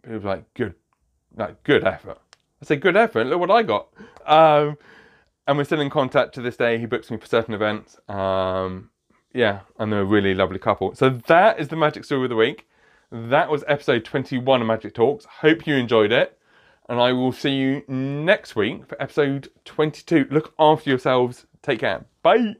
it 0.02 0.12
was 0.12 0.24
like 0.24 0.52
good, 0.54 0.74
like 1.36 1.62
good 1.64 1.84
effort. 1.84 2.18
I 2.62 2.66
say 2.66 2.76
good 2.76 2.96
effort. 2.96 3.26
Look 3.26 3.40
what 3.40 3.50
I 3.50 3.62
got. 3.62 3.88
Um, 4.26 4.76
and 5.46 5.56
we're 5.56 5.64
still 5.64 5.80
in 5.80 5.90
contact 5.90 6.34
to 6.34 6.42
this 6.42 6.56
day. 6.56 6.78
He 6.78 6.86
books 6.86 7.10
me 7.10 7.16
for 7.16 7.26
certain 7.26 7.54
events. 7.54 7.98
Um, 8.08 8.90
yeah, 9.32 9.60
and 9.78 9.92
they're 9.92 10.02
a 10.02 10.04
really 10.04 10.34
lovely 10.34 10.58
couple. 10.58 10.94
So 10.94 11.08
that 11.08 11.58
is 11.58 11.68
the 11.68 11.76
magic 11.76 12.04
story 12.04 12.24
of 12.24 12.30
the 12.30 12.36
week. 12.36 12.68
That 13.10 13.50
was 13.50 13.64
episode 13.66 14.04
21 14.04 14.60
of 14.60 14.66
Magic 14.66 14.94
Talks. 14.94 15.24
Hope 15.24 15.66
you 15.66 15.74
enjoyed 15.74 16.12
it. 16.12 16.38
And 16.88 17.00
I 17.00 17.12
will 17.12 17.32
see 17.32 17.54
you 17.54 17.82
next 17.88 18.56
week 18.56 18.86
for 18.86 19.00
episode 19.00 19.48
22. 19.64 20.26
Look 20.30 20.54
after 20.58 20.90
yourselves. 20.90 21.46
Take 21.62 21.80
care. 21.80 22.04
Bye. 22.22 22.56